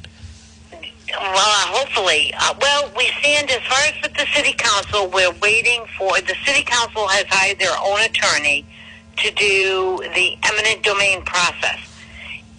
Well, 1.10 1.68
hopefully. 1.72 2.34
Uh, 2.38 2.54
well, 2.62 2.92
we 2.98 3.10
stand 3.22 3.50
as 3.50 3.62
far 3.64 3.80
as 3.86 3.94
with 4.04 4.14
the 4.14 4.26
city 4.36 4.54
council. 4.54 5.10
We're 5.10 5.32
waiting 5.42 5.86
for 5.98 6.20
the 6.20 6.36
city 6.46 6.64
council 6.64 7.08
has 7.08 7.26
hired 7.30 7.60
their 7.60 7.76
own 7.82 8.02
attorney 8.02 8.66
to 9.18 9.32
do 9.32 10.04
the 10.14 10.38
eminent 10.44 10.84
domain 10.84 11.24
process. 11.24 11.80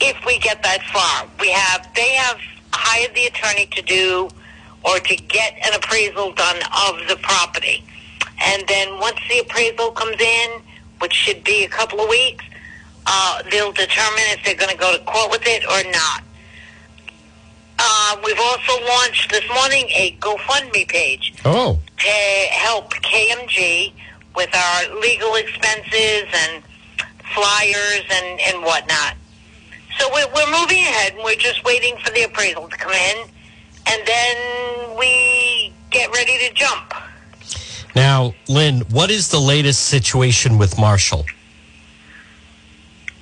If 0.00 0.16
we 0.24 0.38
get 0.38 0.62
that 0.62 0.82
far, 0.84 1.28
we 1.38 1.50
have 1.50 1.86
they 1.94 2.14
have 2.14 2.40
hired 2.72 3.14
the 3.14 3.26
attorney 3.26 3.66
to 3.66 3.82
do 3.82 4.28
or 4.82 4.98
to 4.98 5.16
get 5.16 5.54
an 5.62 5.74
appraisal 5.74 6.32
done 6.32 6.56
of 6.88 7.06
the 7.08 7.16
property, 7.20 7.84
and 8.40 8.66
then 8.66 8.98
once 8.98 9.18
the 9.28 9.40
appraisal 9.40 9.90
comes 9.90 10.20
in, 10.20 10.62
which 11.00 11.12
should 11.12 11.44
be 11.44 11.64
a 11.64 11.68
couple 11.68 12.00
of 12.00 12.08
weeks, 12.08 12.44
uh, 13.06 13.42
they'll 13.50 13.72
determine 13.72 14.24
if 14.28 14.44
they're 14.44 14.54
going 14.54 14.70
to 14.70 14.76
go 14.76 14.96
to 14.96 15.02
court 15.04 15.30
with 15.30 15.42
it 15.46 15.64
or 15.64 15.90
not. 15.90 16.22
Uh, 17.78 18.16
we've 18.24 18.40
also 18.40 18.84
launched 18.86 19.30
this 19.30 19.44
morning 19.54 19.86
a 19.94 20.16
GoFundMe 20.20 20.88
page 20.88 21.32
Oh, 21.44 21.78
to 21.98 22.08
help 22.50 22.92
KMG 22.94 23.92
with 24.34 24.54
our 24.54 25.00
legal 25.00 25.34
expenses 25.36 26.24
and 26.34 26.62
flyers 27.34 28.02
and, 28.10 28.40
and 28.40 28.64
whatnot. 28.64 29.14
So 29.98 30.08
we're, 30.12 30.26
we're 30.34 30.60
moving 30.60 30.78
ahead 30.78 31.14
and 31.14 31.24
we're 31.24 31.36
just 31.36 31.64
waiting 31.64 31.96
for 32.04 32.10
the 32.10 32.22
appraisal 32.24 32.68
to 32.68 32.76
come 32.76 32.92
in 32.92 33.28
and 33.86 34.02
then 34.06 34.98
we 34.98 35.72
get 35.90 36.12
ready 36.12 36.36
to 36.46 36.54
jump. 36.54 36.94
Now, 37.94 38.34
Lynn, 38.48 38.80
what 38.90 39.10
is 39.10 39.28
the 39.28 39.40
latest 39.40 39.86
situation 39.86 40.58
with 40.58 40.78
Marshall? 40.78 41.24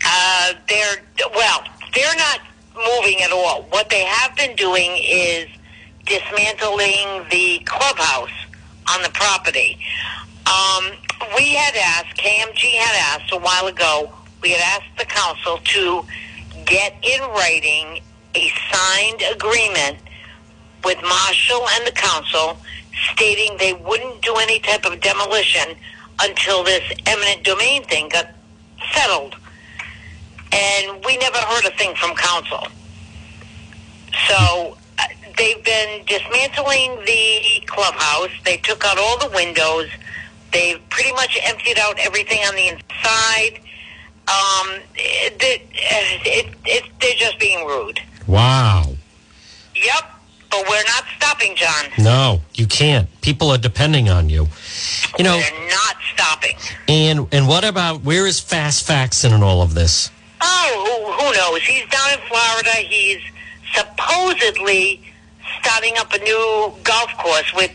Uh, 0.04 0.52
they're 0.68 1.02
well, 1.34 1.64
they're 1.94 2.16
not 2.16 2.40
moving 2.74 3.22
at 3.22 3.32
all. 3.32 3.62
What 3.70 3.88
they 3.90 4.04
have 4.04 4.36
been 4.36 4.54
doing 4.56 4.90
is 5.02 5.48
dismantling 6.04 7.26
the 7.30 7.60
clubhouse 7.64 8.30
on 8.94 9.02
the 9.02 9.10
property. 9.10 9.78
Um, 10.46 10.92
we 11.36 11.54
had 11.54 11.74
asked, 11.74 12.16
KMG 12.18 12.74
had 12.74 13.20
asked 13.20 13.32
a 13.32 13.38
while 13.38 13.66
ago, 13.66 14.12
we 14.42 14.50
had 14.50 14.60
asked 14.60 14.96
the 14.98 15.04
council 15.04 15.58
to 15.64 16.04
get 16.66 16.94
in 17.02 17.20
writing 17.30 18.00
a 18.34 18.52
signed 18.70 19.22
agreement 19.34 19.98
with 20.84 21.02
Marshall 21.02 21.66
and 21.70 21.86
the 21.86 21.92
council 21.92 22.58
stating 23.12 23.56
they 23.58 23.72
wouldn't 23.72 24.22
do 24.22 24.34
any 24.36 24.58
type 24.60 24.84
of 24.84 25.00
demolition 25.00 25.76
until 26.20 26.64
this 26.64 26.82
eminent 27.06 27.44
domain 27.44 27.84
thing 27.84 28.08
got 28.08 28.28
settled 28.92 29.36
and 30.52 31.04
we 31.04 31.16
never 31.18 31.38
heard 31.38 31.64
a 31.66 31.70
thing 31.76 31.94
from 31.96 32.14
council. 32.16 32.66
So 34.28 34.76
uh, 34.98 35.04
they've 35.36 35.62
been 35.64 36.04
dismantling 36.06 36.96
the 37.04 37.62
clubhouse. 37.66 38.30
They 38.44 38.56
took 38.58 38.84
out 38.84 38.98
all 38.98 39.18
the 39.18 39.34
windows. 39.34 39.88
They've 40.52 40.80
pretty 40.88 41.12
much 41.12 41.38
emptied 41.42 41.78
out 41.78 41.98
everything 41.98 42.38
on 42.46 42.54
the 42.54 42.68
inside. 42.68 43.60
Um, 44.28 44.80
it, 44.94 45.36
it, 45.40 45.62
it, 45.72 46.54
it, 46.64 46.84
they're 47.00 47.14
just 47.14 47.38
being 47.38 47.66
rude. 47.66 48.00
Wow. 48.26 48.94
Yep, 49.74 50.15
but 50.50 50.64
we're 50.68 50.84
not 50.84 51.04
stopping, 51.16 51.54
John. 51.56 51.86
No, 51.98 52.40
you 52.54 52.66
can't. 52.66 53.08
People 53.20 53.50
are 53.50 53.58
depending 53.58 54.08
on 54.08 54.28
you. 54.28 54.46
You 55.18 55.24
know, 55.24 55.36
We're 55.36 55.68
not 55.68 55.96
stopping. 56.14 56.56
and 56.88 57.26
and 57.32 57.48
what 57.48 57.64
about 57.64 58.02
where 58.02 58.26
is 58.26 58.40
Fast 58.40 58.86
Faxon 58.86 59.32
in 59.32 59.42
all 59.42 59.62
of 59.62 59.74
this? 59.74 60.10
Oh, 60.40 61.06
who, 61.06 61.12
who 61.12 61.32
knows? 61.34 61.62
He's 61.62 61.86
down 61.88 62.12
in 62.12 62.20
Florida. 62.28 62.70
He's 62.70 63.20
supposedly 63.74 65.02
starting 65.60 65.94
up 65.98 66.12
a 66.12 66.18
new 66.18 66.72
golf 66.84 67.10
course 67.18 67.52
with 67.54 67.72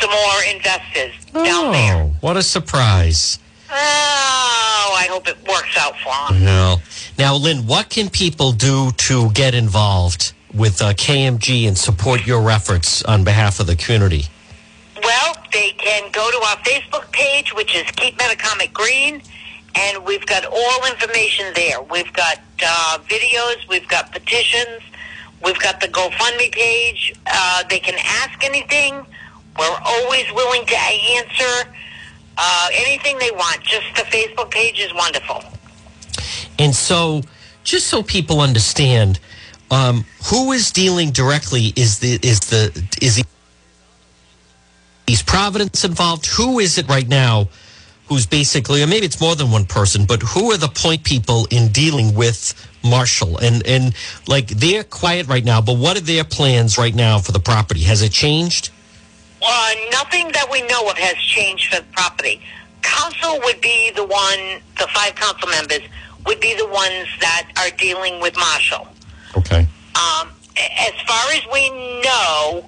some 0.00 0.10
more 0.10 0.42
investors 0.54 1.12
down 1.32 1.66
oh, 1.66 1.72
there. 1.72 1.96
Oh, 1.96 2.14
what 2.20 2.36
a 2.36 2.42
surprise. 2.42 3.38
Oh, 3.70 4.94
I 4.96 5.06
hope 5.10 5.26
it 5.28 5.36
works 5.48 5.76
out 5.78 5.94
for 5.98 6.34
him. 6.34 6.44
No. 6.44 6.76
Now, 7.18 7.34
Lynn, 7.36 7.66
what 7.66 7.88
can 7.88 8.10
people 8.10 8.52
do 8.52 8.92
to 8.92 9.30
get 9.32 9.54
involved 9.54 10.32
with 10.56 10.80
uh, 10.80 10.92
KMG 10.94 11.68
and 11.68 11.76
support 11.76 12.26
your 12.26 12.50
efforts 12.50 13.02
on 13.04 13.24
behalf 13.24 13.60
of 13.60 13.66
the 13.66 13.76
community? 13.76 14.24
Well, 15.02 15.36
they 15.52 15.70
can 15.72 16.10
go 16.12 16.30
to 16.30 16.36
our 16.38 16.56
Facebook 16.58 17.10
page, 17.12 17.54
which 17.54 17.74
is 17.76 17.84
Keep 17.92 18.18
Metacomet 18.18 18.72
Green, 18.72 19.22
and 19.74 20.04
we've 20.04 20.24
got 20.26 20.46
all 20.46 20.86
information 20.90 21.52
there. 21.54 21.82
We've 21.82 22.12
got 22.12 22.40
uh, 22.64 22.98
videos, 23.08 23.68
we've 23.68 23.86
got 23.88 24.10
petitions, 24.10 24.82
we've 25.44 25.58
got 25.60 25.80
the 25.80 25.88
GoFundMe 25.88 26.50
page. 26.50 27.14
Uh, 27.26 27.62
they 27.68 27.78
can 27.78 27.94
ask 27.98 28.42
anything. 28.42 29.06
We're 29.58 29.78
always 29.84 30.24
willing 30.32 30.66
to 30.66 30.76
answer 30.76 31.70
uh, 32.38 32.68
anything 32.72 33.18
they 33.18 33.30
want. 33.30 33.62
Just 33.62 33.94
the 33.94 34.02
Facebook 34.02 34.50
page 34.50 34.80
is 34.80 34.92
wonderful. 34.94 35.44
And 36.58 36.74
so, 36.74 37.22
just 37.64 37.88
so 37.88 38.02
people 38.02 38.40
understand, 38.40 39.18
um, 39.70 40.04
who 40.30 40.52
is 40.52 40.70
dealing 40.70 41.10
directly? 41.10 41.72
Is 41.76 41.98
the 41.98 42.18
is 42.22 42.40
the 42.40 42.86
is 43.00 43.16
the 43.16 43.24
is 45.06 45.22
Providence 45.22 45.84
involved? 45.84 46.26
Who 46.26 46.58
is 46.58 46.78
it 46.78 46.88
right 46.88 47.06
now? 47.06 47.48
Who's 48.08 48.26
basically, 48.26 48.82
or 48.82 48.86
maybe 48.86 49.04
it's 49.04 49.20
more 49.20 49.34
than 49.34 49.50
one 49.50 49.64
person, 49.64 50.04
but 50.04 50.22
who 50.22 50.52
are 50.52 50.56
the 50.56 50.68
point 50.68 51.02
people 51.02 51.48
in 51.50 51.72
dealing 51.72 52.14
with 52.14 52.54
Marshall? 52.84 53.38
And 53.38 53.66
and 53.66 53.94
like 54.28 54.48
they're 54.48 54.84
quiet 54.84 55.26
right 55.26 55.44
now, 55.44 55.60
but 55.60 55.76
what 55.76 55.96
are 55.96 56.00
their 56.00 56.24
plans 56.24 56.78
right 56.78 56.94
now 56.94 57.18
for 57.18 57.32
the 57.32 57.40
property? 57.40 57.80
Has 57.82 58.02
it 58.02 58.12
changed? 58.12 58.70
Uh, 59.42 59.70
nothing 59.90 60.30
that 60.32 60.48
we 60.50 60.62
know 60.62 60.88
of 60.88 60.96
has 60.96 61.16
changed 61.16 61.72
for 61.72 61.80
the 61.80 61.86
property. 61.92 62.40
Council 62.82 63.40
would 63.44 63.60
be 63.60 63.90
the 63.94 64.04
one, 64.04 64.62
the 64.78 64.86
five 64.94 65.14
council 65.16 65.48
members 65.48 65.80
would 66.24 66.40
be 66.40 66.54
the 66.54 66.66
ones 66.66 67.08
that 67.20 67.50
are 67.58 67.76
dealing 67.76 68.20
with 68.20 68.36
Marshall. 68.36 68.88
Okay. 69.36 69.66
Um, 69.94 70.28
as 70.56 70.92
far 71.06 71.30
as 71.32 71.42
we 71.52 71.70
know, 72.02 72.64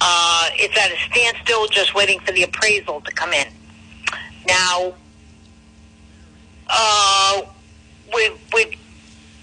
uh, 0.00 0.48
it's 0.54 0.76
at 0.78 0.90
a 0.90 1.10
standstill, 1.10 1.66
just 1.68 1.94
waiting 1.94 2.20
for 2.20 2.32
the 2.32 2.42
appraisal 2.42 3.00
to 3.00 3.12
come 3.12 3.32
in. 3.32 3.46
Now, 4.46 4.94
uh, 6.68 7.42
we 8.14 8.30
we 8.54 8.76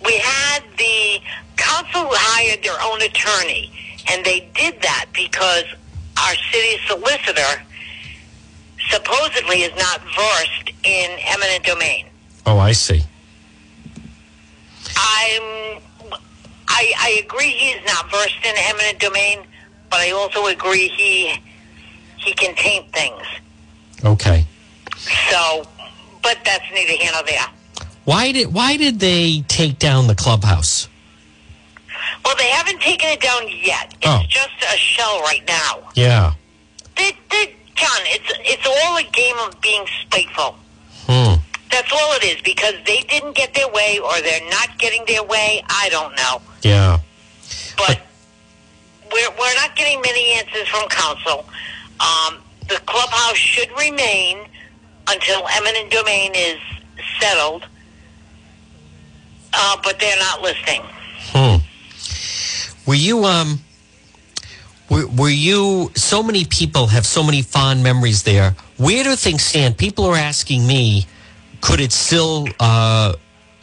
we 0.03 0.17
had 0.17 0.63
the 0.77 1.19
council 1.57 2.09
hired 2.11 2.63
their 2.63 2.79
own 2.81 3.01
attorney, 3.01 3.71
and 4.09 4.25
they 4.25 4.49
did 4.55 4.81
that 4.81 5.05
because 5.13 5.65
our 6.17 6.35
city 6.51 6.77
solicitor 6.87 7.63
supposedly 8.89 9.63
is 9.63 9.75
not 9.77 10.01
versed 10.01 10.71
in 10.83 11.17
eminent 11.27 11.63
domain. 11.63 12.05
Oh, 12.45 12.59
I 12.59 12.71
see. 12.71 13.01
I'm, 14.95 15.41
I, 16.77 16.93
I 16.99 17.21
agree 17.25 17.51
he's 17.51 17.77
not 17.85 18.11
versed 18.11 18.43
in 18.43 18.53
eminent 18.57 18.99
domain, 18.99 19.39
but 19.89 19.99
I 20.01 20.11
also 20.11 20.47
agree 20.47 20.89
he 20.89 21.33
he 22.17 22.33
can 22.33 22.53
taint 22.55 22.91
things. 22.91 23.23
Okay. 24.03 24.45
So, 25.31 25.65
but 26.21 26.37
that's 26.43 26.65
neither 26.73 26.93
here 26.93 27.11
nor 27.13 27.23
there. 27.23 27.45
Why 28.03 28.31
did 28.31 28.53
why 28.53 28.75
did 28.77 28.99
they 28.99 29.43
take 29.47 29.79
down 29.79 30.07
the 30.07 30.15
clubhouse? 30.15 30.89
Well, 32.23 32.35
they 32.37 32.49
haven't 32.49 32.81
taken 32.81 33.09
it 33.09 33.21
down 33.21 33.43
yet. 33.63 33.93
It's 34.01 34.07
Oh. 34.07 34.21
just 34.27 34.73
a 34.73 34.77
shell 34.77 35.21
right 35.21 35.43
now. 35.47 35.89
Yeah. 35.95 36.33
They, 36.97 37.11
they, 37.31 37.55
John, 37.75 38.01
it's 38.05 38.31
it's 38.41 38.67
all 38.67 38.97
a 38.97 39.03
game 39.03 39.35
of 39.47 39.59
being 39.61 39.85
spiteful. 40.01 40.55
Hmm. 41.07 41.35
That's 41.75 41.91
all 41.91 42.13
it 42.13 42.23
is 42.23 42.41
because 42.41 42.75
they 42.85 43.01
didn't 43.01 43.35
get 43.35 43.53
their 43.53 43.67
way 43.67 43.99
or 43.99 44.21
they're 44.21 44.49
not 44.49 44.79
getting 44.79 45.03
their 45.07 45.23
way. 45.23 45.61
I 45.67 45.89
don't 45.89 46.15
know. 46.15 46.41
Yeah. 46.61 46.99
but 47.75 47.99
we're, 49.11 49.29
we're 49.31 49.55
not 49.55 49.75
getting 49.75 49.99
many 49.99 50.35
answers 50.35 50.69
from 50.69 50.87
council. 50.87 51.45
Um, 51.99 52.37
the 52.69 52.79
clubhouse 52.85 53.35
should 53.35 53.69
remain 53.77 54.47
until 55.09 55.45
eminent 55.51 55.91
domain 55.91 56.31
is 56.33 56.61
settled, 57.19 57.65
uh, 59.53 59.77
but 59.83 59.99
they're 59.99 60.17
not 60.17 60.41
listening. 60.41 60.81
Hmm. 61.33 61.57
Were 62.87 62.95
you 62.95 63.25
um 63.25 63.59
were, 64.89 65.07
were 65.07 65.29
you 65.29 65.91
so 65.95 66.23
many 66.23 66.45
people 66.45 66.87
have 66.87 67.05
so 67.05 67.21
many 67.21 67.41
fond 67.41 67.83
memories 67.83 68.23
there. 68.23 68.55
Where 68.77 69.03
do 69.03 69.17
things 69.17 69.43
stand? 69.43 69.77
People 69.77 70.05
are 70.05 70.15
asking 70.15 70.65
me, 70.65 71.05
could 71.65 71.79
it 71.81 71.91
still 71.91 72.47
uh 72.59 73.13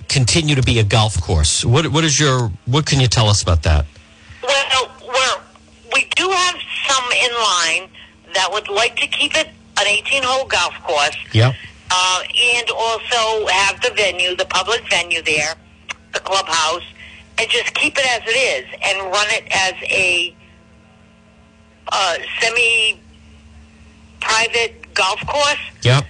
continue 0.09 0.54
to 0.56 0.62
be 0.62 0.78
a 0.80 0.85
golf 0.85 1.21
course? 1.21 1.64
What 1.64 1.87
what 1.88 2.02
is 2.04 2.18
your 2.18 2.50
what 2.66 2.85
can 2.85 2.99
you 3.00 3.06
tell 3.06 3.28
us 3.28 3.42
about 3.42 3.62
that? 3.62 3.87
Well, 4.42 4.90
we're, 5.06 5.40
we 5.94 6.04
do 6.16 6.28
have 6.28 6.56
some 6.88 7.04
in 7.25 7.32
line 7.32 7.88
that 8.35 8.49
would 8.52 8.68
like 8.68 8.97
to 8.97 9.06
keep 9.06 9.37
it 9.37 9.47
an 9.78 9.87
18-hole 9.87 10.47
golf 10.49 10.75
course. 10.82 11.16
Yep. 11.32 11.54
uh, 11.90 12.23
and 12.56 12.68
also 12.71 13.47
have 13.47 13.80
the 13.80 13.90
venue, 13.97 14.35
the 14.37 14.44
public 14.47 14.82
venue 14.90 15.23
there, 15.23 15.54
the 16.12 16.18
clubhouse, 16.21 16.82
and 17.38 17.49
just 17.49 17.73
keep 17.75 17.97
it 17.99 18.04
as 18.06 18.21
it 18.26 18.37
is 18.37 18.66
and 18.82 19.00
run 19.12 19.26
it 19.30 19.44
as 19.50 19.73
a 19.90 20.35
uh, 21.88 22.16
semi-private 22.40 24.92
golf 24.94 25.26
course 25.26 25.59
Yep. 25.82 26.04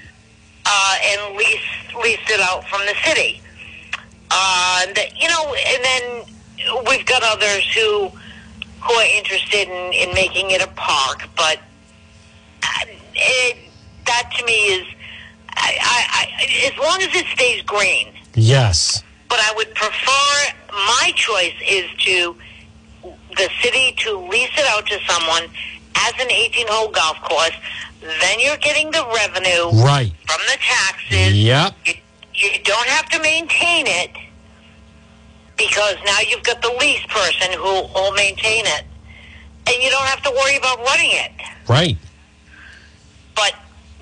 Uh, 0.67 0.97
and 1.05 1.37
lease 1.37 1.61
leased 2.03 2.31
it 2.31 2.41
out 2.41 2.67
from 2.69 2.81
the 2.87 2.95
city. 3.05 3.41
Uh, 4.31 4.85
and 4.87 4.97
that- 4.97 5.21
you 5.21 5.29
know, 5.29 5.55
and 5.55 5.85
then 5.85 6.85
we've 6.89 7.05
got 7.07 7.23
others 7.23 7.65
who 7.75 8.11
who 8.81 8.93
are 8.95 9.07
interested 9.17 9.69
in, 9.69 9.93
in 9.93 10.13
making 10.15 10.51
it 10.51 10.61
a 10.61 10.67
park, 10.69 11.29
but 11.37 11.59
uh, 12.65 12.87
it, 13.15 13.57
that 14.07 14.33
to 14.37 14.45
me 14.45 14.53
is, 14.53 14.87
I, 15.51 15.79
I, 15.81 16.27
I, 16.41 16.67
as 16.73 16.79
long 16.79 17.01
as 17.01 17.15
it 17.15 17.27
stays 17.27 17.63
green. 17.63 18.09
Yes. 18.35 19.03
But 19.29 19.39
I 19.41 19.53
would 19.55 19.73
prefer 19.77 20.53
my 20.73 21.13
choice 21.15 21.55
is 21.69 21.89
to 22.07 22.35
the 23.37 23.49
city 23.63 23.95
to 23.99 24.19
lease 24.19 24.51
it 24.59 24.67
out 24.71 24.85
to 24.87 24.99
someone 25.09 25.45
as 25.95 26.13
an 26.19 26.31
18 26.31 26.67
hole 26.69 26.91
golf 26.91 27.21
course. 27.23 27.53
Then 28.03 28.41
you're 28.41 28.57
getting 28.59 28.91
the 28.91 29.05
revenue 29.15 29.71
Right. 29.85 30.13
from 30.27 30.41
the 30.47 30.59
taxes. 30.61 31.35
Yep. 31.35 31.75
You, 31.87 31.95
you 32.35 32.51
don't 32.65 32.89
have 32.89 33.09
to 33.11 33.21
maintain 33.23 33.87
it 33.87 34.11
because 35.57 35.97
now 36.05 36.19
you've 36.29 36.43
got 36.43 36.61
the 36.63 36.75
lease 36.81 37.05
person 37.07 37.53
who 37.53 37.63
will 37.95 38.13
maintain 38.13 38.65
it. 38.67 38.85
And 39.67 39.81
you 39.83 39.91
don't 39.91 40.07
have 40.07 40.23
to 40.25 40.31
worry 40.31 40.57
about 40.57 40.79
running 40.81 41.11
it. 41.13 41.31
Right. 41.69 41.97
But, 43.37 43.55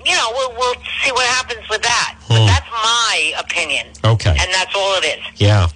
you 0.03 0.15
know, 0.15 0.31
we'll, 0.33 0.51
we'll 0.57 0.73
see 1.03 1.11
what 1.11 1.25
happens 1.27 1.69
with 1.69 1.83
that. 1.83 2.15
Hmm. 2.21 2.33
But 2.33 2.45
that's 2.47 2.71
my 2.71 3.33
opinion. 3.39 3.87
Okay. 4.03 4.31
And 4.31 4.51
that's 4.51 4.73
all 4.75 4.95
it 4.97 5.05
is. 5.19 5.39
Yeah. 5.39 5.67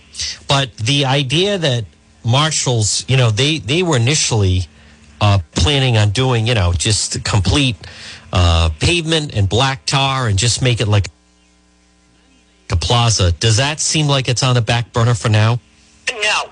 But 0.48 0.76
the 0.78 1.06
idea 1.06 1.60
that 1.60 1.86
marshals, 2.24 3.06
you 3.08 3.16
know, 3.18 3.30
they, 3.30 3.60
they 3.60 3.84
were 3.84 3.98
initially 3.98 4.66
uh, 5.22 5.40
planning 5.54 5.98
on 5.98 6.10
doing, 6.10 6.48
you 6.48 6.56
know, 6.56 6.74
just 6.74 7.24
complete 7.24 7.76
uh, 8.34 8.70
pavement 8.80 9.34
and 9.36 9.48
black 9.48 9.86
tar 9.86 10.28
and 10.28 10.38
just 10.38 10.62
make 10.62 10.82
it 10.82 10.88
like 10.88 11.08
a 12.72 12.76
plaza. 12.76 13.32
Does 13.32 13.58
that 13.58 13.80
seem 13.80 14.08
like 14.08 14.28
it's 14.28 14.44
on 14.44 14.56
the 14.56 14.62
back 14.62 14.92
burner 14.94 15.14
for 15.14 15.30
now? 15.30 15.60
No. 16.12 16.50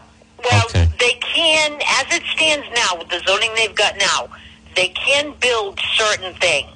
Well, 0.52 0.66
Okay. 0.66 0.88
they 1.00 1.14
can, 1.22 1.74
as 1.74 2.06
it 2.16 2.24
stands 2.36 2.68
now, 2.76 2.98
with 2.98 3.10
the 3.10 3.20
zoning 3.26 3.50
they've 3.56 3.76
got 3.76 3.98
now, 3.98 4.28
they 4.76 4.90
can 4.90 5.34
build 5.40 5.80
certain 5.96 6.34
things. 6.36 6.70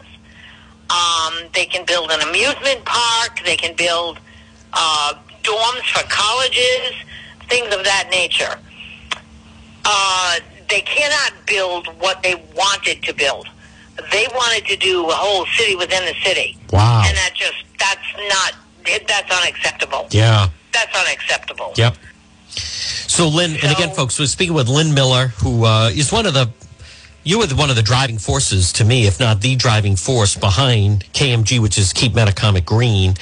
Um, 0.90 1.34
they 1.54 1.66
can 1.66 1.86
build 1.86 2.12
an 2.12 2.22
amusement 2.22 2.86
park. 2.86 3.40
They 3.44 3.58
can 3.58 3.76
build 3.76 4.20
uh, 4.74 5.14
dorms 5.44 5.92
for 5.92 6.08
colleges, 6.08 6.94
things 7.50 7.74
of 7.76 7.84
that 7.84 8.08
nature. 8.10 8.58
Uh, 9.84 10.40
they 10.70 10.82
cannot 10.82 11.34
build 11.46 11.88
what 12.00 12.24
they 12.24 12.36
wanted 12.56 13.04
to 13.04 13.14
build. 13.14 13.48
They 14.12 14.28
wanted 14.34 14.66
to 14.68 14.78
do 14.78 15.08
a 15.10 15.14
whole 15.14 15.46
city 15.58 15.76
within 15.76 16.06
the 16.06 16.14
city, 16.24 16.58
Wow. 16.72 17.04
and 17.06 17.18
that 17.18 17.32
just 17.36 17.56
that's 17.80 18.30
not 18.30 18.54
that's 19.08 19.32
unacceptable. 19.42 20.08
Yeah. 20.12 20.50
That's 20.72 20.96
unacceptable. 20.96 21.74
Yep. 21.76 21.96
So 22.50 23.28
Lynn, 23.28 23.58
and 23.64 23.72
again, 23.72 23.94
folks, 23.94 24.20
we're 24.20 24.28
speaking 24.28 24.54
with 24.54 24.68
Lynn 24.70 24.94
Miller, 24.94 25.28
who 25.28 25.66
uh, 25.66 25.90
is 25.94 26.12
one 26.12 26.26
of 26.26 26.34
the 26.34 26.50
you 27.24 27.40
were 27.40 27.48
one 27.48 27.70
of 27.70 27.76
the 27.76 27.82
driving 27.82 28.18
forces 28.18 28.72
to 28.74 28.86
me, 28.86 29.06
if 29.06 29.20
not 29.20 29.42
the 29.42 29.58
driving 29.58 29.98
force 29.98 30.36
behind 30.38 31.04
KMG, 31.12 31.60
which 31.60 31.78
is 31.78 31.92
Keep 31.92 32.14
Metacomet 32.14 32.64
Green 32.64 33.16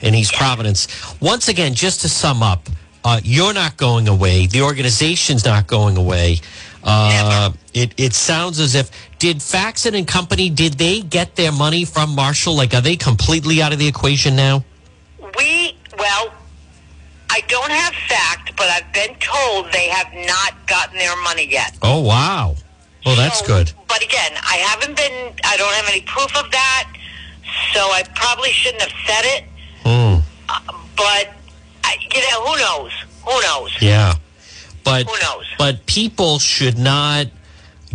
in 0.00 0.14
East 0.16 0.34
Providence. 0.34 0.88
Once 1.20 1.46
again, 1.46 1.72
just 1.72 2.00
to 2.00 2.08
sum 2.08 2.42
up, 2.42 2.68
uh, 3.04 3.20
you're 3.22 3.52
not 3.54 3.76
going 3.76 4.08
away. 4.08 4.46
The 4.46 4.62
organization's 4.62 5.44
not 5.44 5.68
going 5.68 5.96
away. 5.96 6.40
Uh, 6.84 7.52
it 7.74 7.94
it 7.96 8.12
sounds 8.12 8.58
as 8.58 8.74
if 8.74 8.90
did 9.18 9.42
Faxon 9.42 9.94
and 9.94 10.06
Company 10.06 10.50
did 10.50 10.74
they 10.74 11.00
get 11.00 11.36
their 11.36 11.52
money 11.52 11.84
from 11.84 12.14
Marshall? 12.14 12.56
Like, 12.56 12.74
are 12.74 12.80
they 12.80 12.96
completely 12.96 13.62
out 13.62 13.72
of 13.72 13.78
the 13.78 13.86
equation 13.86 14.34
now? 14.34 14.64
We, 15.38 15.76
well, 15.98 16.32
I 17.30 17.40
don't 17.46 17.70
have 17.70 17.94
fact, 18.08 18.56
but 18.56 18.66
I've 18.66 18.92
been 18.92 19.14
told 19.20 19.72
they 19.72 19.88
have 19.88 20.12
not 20.26 20.66
gotten 20.66 20.98
their 20.98 21.16
money 21.22 21.46
yet. 21.48 21.76
Oh 21.82 22.00
wow! 22.00 22.56
Oh, 23.06 23.14
that's 23.14 23.38
So- 23.40 23.46
good. 23.46 23.72
But 23.88 24.02
again, 24.02 24.32
I 24.42 24.56
haven't 24.56 24.96
been, 24.96 25.32
I 25.44 25.56
don't 25.58 25.72
have 25.74 25.86
any 25.88 26.00
proof 26.02 26.34
of 26.36 26.50
that, 26.50 26.90
so 27.74 27.80
I 27.80 28.02
probably 28.14 28.50
shouldn't 28.50 28.82
have 28.82 28.92
said 29.06 29.24
it. 29.24 29.44
Hmm. 29.84 30.20
Uh, 30.48 30.60
but, 30.96 31.28
I, 31.84 31.96
you 32.00 32.20
know, 32.30 32.46
who 32.46 32.56
knows? 32.58 32.92
Who 33.26 33.40
knows? 33.42 33.70
Yeah. 33.82 34.14
But 34.84 35.06
Who 35.06 35.12
knows? 35.20 35.46
but 35.58 35.86
people 35.86 36.38
should 36.38 36.78
not 36.78 37.26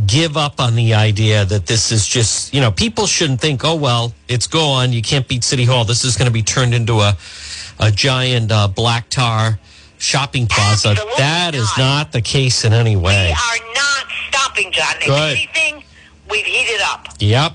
give 0.06 0.38
up 0.38 0.60
on 0.60 0.76
the 0.76 0.94
idea 0.94 1.44
that 1.46 1.66
this 1.66 1.92
is 1.92 2.08
just, 2.08 2.54
you 2.54 2.62
know, 2.62 2.72
people 2.72 3.08
shouldn't 3.08 3.42
think, 3.42 3.66
"Oh 3.66 3.76
well, 3.76 4.14
it's 4.28 4.48
gone, 4.48 4.94
you 4.94 5.02
can't 5.02 5.28
beat 5.28 5.44
City 5.44 5.66
Hall. 5.66 5.86
This 5.86 6.04
is 6.06 6.16
going 6.16 6.28
to 6.28 6.34
be 6.34 6.44
turned 6.44 6.74
into 6.74 7.00
a 7.02 7.18
a 7.80 7.92
giant 7.92 8.52
uh, 8.52 8.68
black 8.68 9.10
tar 9.10 9.60
shopping 9.98 10.48
plaza." 10.48 10.90
Absolutely 10.90 11.14
that 11.18 11.56
is 11.56 11.70
not. 11.78 11.80
not 11.80 12.12
the 12.12 12.22
case 12.22 12.64
in 12.64 12.74
any 12.74 12.96
way 12.96 13.28
We 13.28 13.32
are 13.34 13.74
not 13.74 14.06
stopping, 14.30 14.72
John. 14.72 14.96
If 15.02 15.08
Good. 15.08 15.38
anything, 15.38 15.84
we've 16.30 16.46
heated 16.46 16.82
up. 16.84 17.08
Yep. 17.20 17.54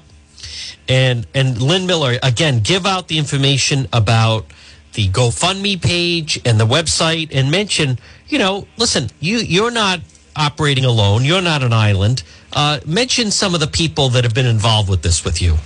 And 0.89 1.27
and 1.35 1.63
Lynn 1.63 1.87
Miller 1.87 2.19
again, 2.23 2.59
give 2.61 2.87
out 2.87 3.07
the 3.09 3.19
information 3.19 3.87
about 3.93 4.47
the 4.95 5.09
GoFundMe 5.09 5.81
page 5.81 6.39
and 6.45 6.59
the 6.61 6.67
website, 6.67 7.29
and 7.33 7.51
mention, 7.51 7.99
you 8.33 8.39
know, 8.39 8.67
listen, 8.79 9.11
you 9.21 9.39
you're 9.39 9.71
not 9.71 10.01
operating 10.35 10.87
alone. 10.87 11.23
You're 11.23 11.43
not 11.43 11.63
an 11.63 11.75
island. 11.75 12.23
Uh, 12.51 12.81
mention 12.87 13.31
some 13.31 13.53
of 13.53 13.61
the 13.61 13.67
people 13.67 14.09
that 14.09 14.25
have 14.25 14.35
been 14.35 14.47
involved 14.47 14.89
with 14.89 15.03
this 15.03 15.23
with 15.23 15.43
you. 15.43 15.59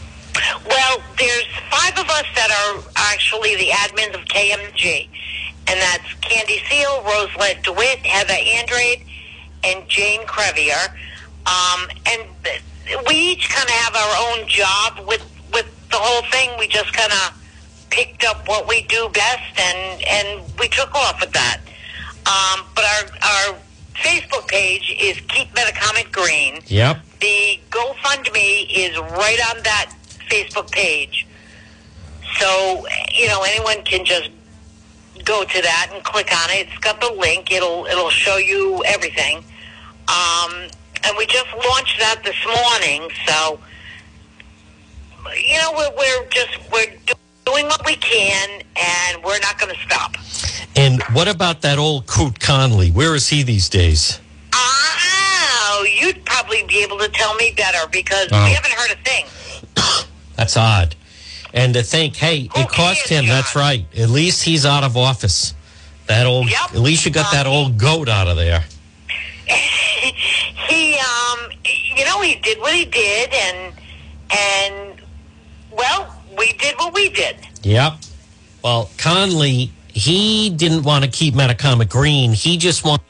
Well, 0.68 1.00
there's 1.16 1.46
five 1.70 1.96
of 1.96 2.10
us 2.10 2.26
that 2.34 2.50
are 2.50 2.82
actually 2.96 3.54
the 3.54 3.68
admins 3.68 4.14
of 4.14 4.24
KMG, 4.26 5.08
and 5.68 5.80
that's 5.80 6.12
Candy 6.14 6.60
Seal, 6.68 7.02
Roselet 7.02 7.62
DeWitt, 7.62 8.00
Heather 8.00 8.34
Andrade, 8.34 9.06
and 9.62 9.88
Jane 9.88 10.22
Crevier. 10.22 10.88
Um, 11.46 11.88
and 12.06 12.22
we 13.06 13.14
each 13.14 13.48
kind 13.48 13.68
of 13.68 13.74
have 13.76 13.94
our 13.94 14.40
own 14.40 14.48
job 14.48 15.06
with 15.06 15.24
with 15.52 15.66
the 15.90 15.98
whole 15.98 16.28
thing. 16.32 16.50
We 16.58 16.66
just 16.66 16.92
kind 16.92 17.12
of 17.12 17.88
picked 17.90 18.24
up 18.24 18.48
what 18.48 18.66
we 18.66 18.82
do 18.82 19.08
best, 19.14 19.56
and 19.56 20.02
and 20.02 20.58
we 20.58 20.66
took 20.66 20.92
off 20.96 21.20
with 21.20 21.30
that. 21.30 21.60
Um, 22.26 22.66
but 22.74 22.84
our 22.84 23.02
our 23.22 23.56
Facebook 23.94 24.48
page 24.48 24.94
is 25.00 25.18
Keep 25.28 25.54
Metacomet 25.54 26.12
Green. 26.12 26.60
Yep. 26.66 26.98
The 27.20 27.60
GoFundMe 27.70 28.66
is 28.68 28.98
right 28.98 29.38
on 29.54 29.62
that 29.62 29.94
Facebook 30.28 30.70
page. 30.70 31.26
So, 32.38 32.86
you 33.12 33.28
know, 33.28 33.42
anyone 33.42 33.82
can 33.84 34.04
just 34.04 34.30
go 35.24 35.44
to 35.44 35.62
that 35.62 35.90
and 35.92 36.04
click 36.04 36.30
on 36.32 36.50
it. 36.50 36.68
It's 36.68 36.78
got 36.78 37.00
the 37.00 37.12
link. 37.12 37.50
It'll 37.50 37.86
it'll 37.86 38.10
show 38.10 38.36
you 38.36 38.82
everything. 38.84 39.38
Um, 40.08 40.68
and 41.04 41.16
we 41.16 41.26
just 41.26 41.46
launched 41.54 41.98
that 42.00 42.22
this 42.24 42.36
morning. 42.44 43.10
So, 43.26 43.58
you 45.36 45.58
know, 45.58 45.72
we're, 45.76 45.96
we're 45.96 46.28
just 46.28 46.58
we're 46.72 46.92
doing 47.44 47.66
what 47.66 47.84
we 47.86 47.96
can, 47.96 48.62
and 48.76 49.24
we're 49.24 49.38
not 49.40 49.58
going 49.58 49.74
to 49.74 49.80
stop. 49.82 50.16
And 50.76 51.02
what 51.12 51.26
about 51.28 51.62
that 51.62 51.78
old 51.78 52.06
Coot 52.06 52.38
Conley? 52.38 52.90
Where 52.90 53.14
is 53.14 53.28
he 53.28 53.42
these 53.42 53.68
days? 53.68 54.20
Oh, 54.52 55.86
you'd 56.00 56.24
probably 56.24 56.64
be 56.64 56.82
able 56.82 56.98
to 56.98 57.08
tell 57.08 57.34
me 57.36 57.54
better 57.56 57.88
because 57.90 58.28
Oh. 58.30 58.44
we 58.44 58.52
haven't 58.52 58.72
heard 58.72 58.90
a 58.90 58.96
thing. 59.02 59.26
That's 60.36 60.56
odd. 60.56 60.94
And 61.54 61.72
to 61.74 61.82
think, 61.82 62.16
hey, 62.16 62.48
Who 62.54 62.60
it 62.62 62.68
cost 62.68 63.04
cares, 63.06 63.20
him. 63.22 63.26
That's 63.26 63.56
right. 63.56 63.86
At 63.96 64.10
least 64.10 64.42
he's 64.42 64.66
out 64.66 64.84
of 64.84 64.96
office. 64.96 65.54
That 66.06 66.26
old. 66.26 66.50
Yep. 66.50 66.74
At 66.74 66.80
least 66.80 67.06
you 67.06 67.10
got 67.12 67.32
that 67.32 67.46
Um, 67.46 67.52
old 67.52 67.78
goat 67.78 68.08
out 68.08 68.28
of 68.28 68.36
there. 68.36 68.64
he 69.48 70.98
um 70.98 71.50
you 71.96 72.04
know 72.04 72.20
he 72.20 72.34
did 72.36 72.58
what 72.58 72.74
he 72.74 72.84
did 72.84 73.32
and 73.32 73.72
and 74.30 75.00
well 75.70 76.12
we 76.36 76.52
did 76.54 76.74
what 76.78 76.92
we 76.92 77.08
did 77.10 77.36
Yep. 77.62 77.94
Well, 78.62 78.90
Conley, 78.98 79.70
he 79.96 80.50
didn't 80.50 80.82
want 80.82 81.04
to 81.04 81.10
keep 81.10 81.32
Metacomet 81.34 81.88
green. 81.88 82.32
He 82.32 82.58
just 82.58 82.84
wanted 82.84 83.00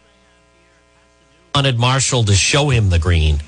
Marshall 1.79 2.23
to 2.25 2.33
show 2.35 2.69
him 2.71 2.91
the 2.91 2.99
green. 3.01 3.39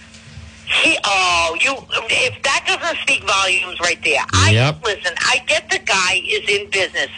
he 0.82 0.98
oh 1.04 1.56
you 1.60 1.72
if 2.10 2.42
that 2.42 2.64
doesn't 2.66 2.98
speak 3.02 3.22
volumes 3.24 3.78
right 3.80 4.02
there 4.02 4.24
Yep. 4.50 4.76
i 4.76 4.80
listen 4.84 5.12
i 5.20 5.38
get 5.46 5.70
the 5.70 5.78
guy 5.78 6.20
is 6.26 6.48
in 6.48 6.68
business 6.70 7.08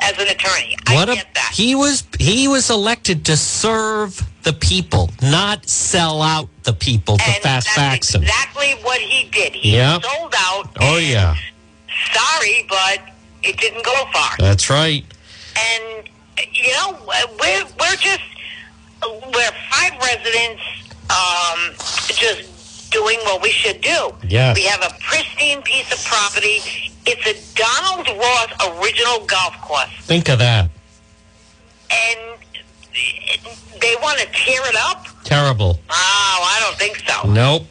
as 0.00 0.12
an 0.18 0.28
attorney 0.28 0.76
What 0.88 1.08
i 1.08 1.12
a, 1.12 1.16
get 1.16 1.34
that 1.34 1.50
he 1.54 1.74
was 1.74 2.04
he 2.18 2.48
was 2.48 2.70
elected 2.70 3.24
to 3.26 3.36
serve 3.36 4.20
the 4.42 4.52
people, 4.52 5.08
not 5.22 5.68
sell 5.68 6.20
out 6.20 6.48
the 6.64 6.72
people 6.72 7.16
to 7.16 7.24
and 7.24 7.36
fast 7.42 7.68
that's 7.76 8.10
faxing. 8.10 8.22
exactly 8.22 8.72
what 8.82 9.00
he 9.00 9.28
did 9.30 9.52
he 9.54 9.72
Yep. 9.76 10.02
sold 10.02 10.34
out 10.36 10.68
Oh 10.80 10.98
yeah, 10.98 11.34
sorry 12.12 12.66
but 12.68 12.98
it 13.44 13.56
didn't 13.58 13.84
go 13.84 13.94
far 14.12 14.36
that's 14.38 14.68
right. 14.68 15.04
And 15.56 16.08
you 16.52 16.72
know 16.72 16.98
we're 17.40 17.64
we're 17.78 17.96
just 17.96 18.22
we're 19.34 19.52
five 19.70 19.92
residents 20.00 20.62
um, 21.10 21.74
just 22.08 22.90
doing 22.90 23.18
what 23.24 23.42
we 23.42 23.50
should 23.50 23.80
do. 23.80 24.12
Yes. 24.28 24.56
We 24.56 24.64
have 24.64 24.82
a 24.82 24.94
pristine 25.00 25.62
piece 25.62 25.90
of 25.92 26.04
property. 26.04 26.60
It's 27.06 27.26
a 27.26 27.34
Donald 27.56 28.06
Ross 28.06 28.80
original 28.80 29.26
golf 29.26 29.60
course. 29.62 29.90
Think 30.02 30.28
of 30.28 30.38
that. 30.38 30.70
And 31.90 32.38
they 33.80 33.96
want 34.02 34.18
to 34.20 34.26
tear 34.26 34.60
it 34.68 34.76
up? 34.76 35.06
Terrible. 35.24 35.80
Oh, 35.90 35.92
I 35.92 36.60
don't 36.62 36.78
think 36.78 37.02
so. 37.08 37.28
Nope. 37.28 37.66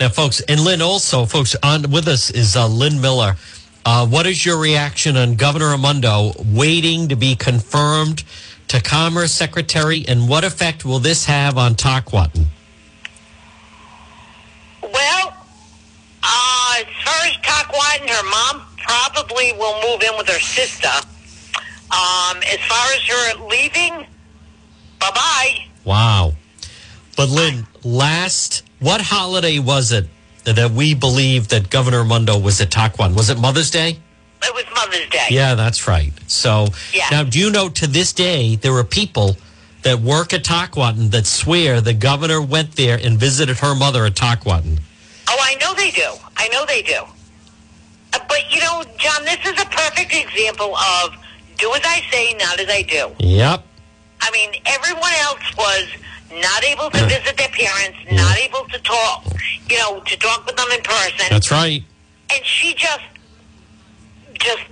Now, 0.00 0.08
folks, 0.08 0.40
and 0.40 0.60
Lynn 0.60 0.82
also, 0.82 1.24
folks, 1.24 1.54
on 1.62 1.90
with 1.90 2.08
us 2.08 2.30
is 2.30 2.56
uh, 2.56 2.66
Lynn 2.66 3.00
Miller. 3.00 3.36
Uh, 3.84 4.06
what 4.06 4.26
is 4.26 4.44
your 4.44 4.58
reaction 4.58 5.16
on 5.16 5.34
Governor 5.34 5.70
Raimondo 5.70 6.32
waiting 6.52 7.08
to 7.08 7.16
be 7.16 7.36
confirmed 7.36 8.24
to 8.68 8.80
Commerce 8.80 9.30
Secretary, 9.30 10.04
and 10.08 10.26
what 10.26 10.42
effect 10.42 10.86
will 10.86 10.98
this 10.98 11.26
have 11.26 11.58
on 11.58 11.74
Tockwotton? 11.74 12.46
Well, 14.82 15.36
uh, 16.22 16.76
as 16.78 16.86
far 17.04 17.26
as 17.26 17.36
Tockwotton, 17.42 18.08
her 18.08 18.30
mom 18.30 18.66
probably 18.78 19.52
will 19.52 19.74
move 19.82 20.02
in 20.02 20.16
with 20.16 20.28
her 20.28 20.40
sister. 20.40 20.88
Um, 20.88 22.38
as 22.50 22.58
far 22.66 22.86
as 22.92 23.02
her 23.02 23.46
leaving, 23.46 24.06
bye 24.98 25.10
bye. 25.14 25.66
Wow. 25.84 26.32
But 27.16 27.28
Lynn, 27.28 27.66
last 27.84 28.64
what 28.80 29.02
holiday 29.02 29.58
was 29.58 29.92
it 29.92 30.08
that 30.44 30.70
we 30.70 30.94
believe 30.94 31.48
that 31.48 31.70
Governor 31.70 32.02
Raimondo 32.02 32.38
was 32.38 32.60
at 32.60 32.70
Tockwotton? 32.70 33.14
Was 33.16 33.30
it 33.30 33.38
Mother's 33.38 33.70
Day? 33.70 33.98
It 34.42 34.54
was 34.54 34.64
Mother's 34.74 35.08
Day. 35.08 35.26
Yeah, 35.30 35.54
that's 35.54 35.88
right. 35.88 36.12
So 36.26 36.68
Yeah. 36.92 37.08
now, 37.10 37.22
do 37.24 37.38
you 37.38 37.50
know 37.50 37.68
to 37.70 37.86
this 37.86 38.12
day 38.12 38.56
there 38.56 38.74
are 38.74 38.84
people 38.84 39.36
that 39.82 40.00
work 40.00 40.32
at 40.34 40.44
Tockwotton 40.44 41.10
that 41.12 41.26
swear 41.26 41.80
the 41.80 41.94
governor 41.94 42.40
went 42.42 42.76
there 42.76 42.98
and 43.02 43.18
visited 43.18 43.58
her 43.58 43.74
mother 43.74 44.04
at 44.04 44.14
Tockwotton? 44.14 44.80
Oh, 45.28 45.36
I 45.40 45.54
know 45.56 45.72
they 45.74 45.90
do. 45.90 46.10
I 46.36 46.48
know 46.48 46.64
they 46.66 46.82
do. 46.82 47.02
Uh, 48.12 48.18
But 48.28 48.50
you 48.50 48.60
know, 48.60 48.84
John, 48.98 49.24
this 49.24 49.38
is 49.44 49.58
a 49.60 49.66
perfect 49.66 50.12
example 50.14 50.76
of 50.76 51.14
do 51.58 51.72
as 51.74 51.80
I 51.84 52.02
say, 52.10 52.34
not 52.38 52.60
as 52.60 52.68
I 52.68 52.82
do. 52.82 53.12
Yep. 53.18 53.64
I 54.20 54.30
mean, 54.30 54.50
everyone 54.66 55.12
else 55.20 55.40
was 55.56 55.86
not 56.40 56.64
able 56.64 56.90
to 56.90 57.04
visit 57.06 57.36
their 57.36 57.48
parents, 57.48 57.98
not 58.10 58.36
able 58.38 58.64
to 58.68 58.78
talk, 58.80 59.24
you 59.70 59.78
know, 59.78 60.00
to 60.00 60.16
talk 60.18 60.44
with 60.46 60.56
them 60.56 60.66
in 60.74 60.82
person, 60.82 61.26
That's 61.30 61.50
right. 61.50 61.82
and 62.32 62.44
she 62.44 62.74
just, 62.74 63.00
just 64.34 64.62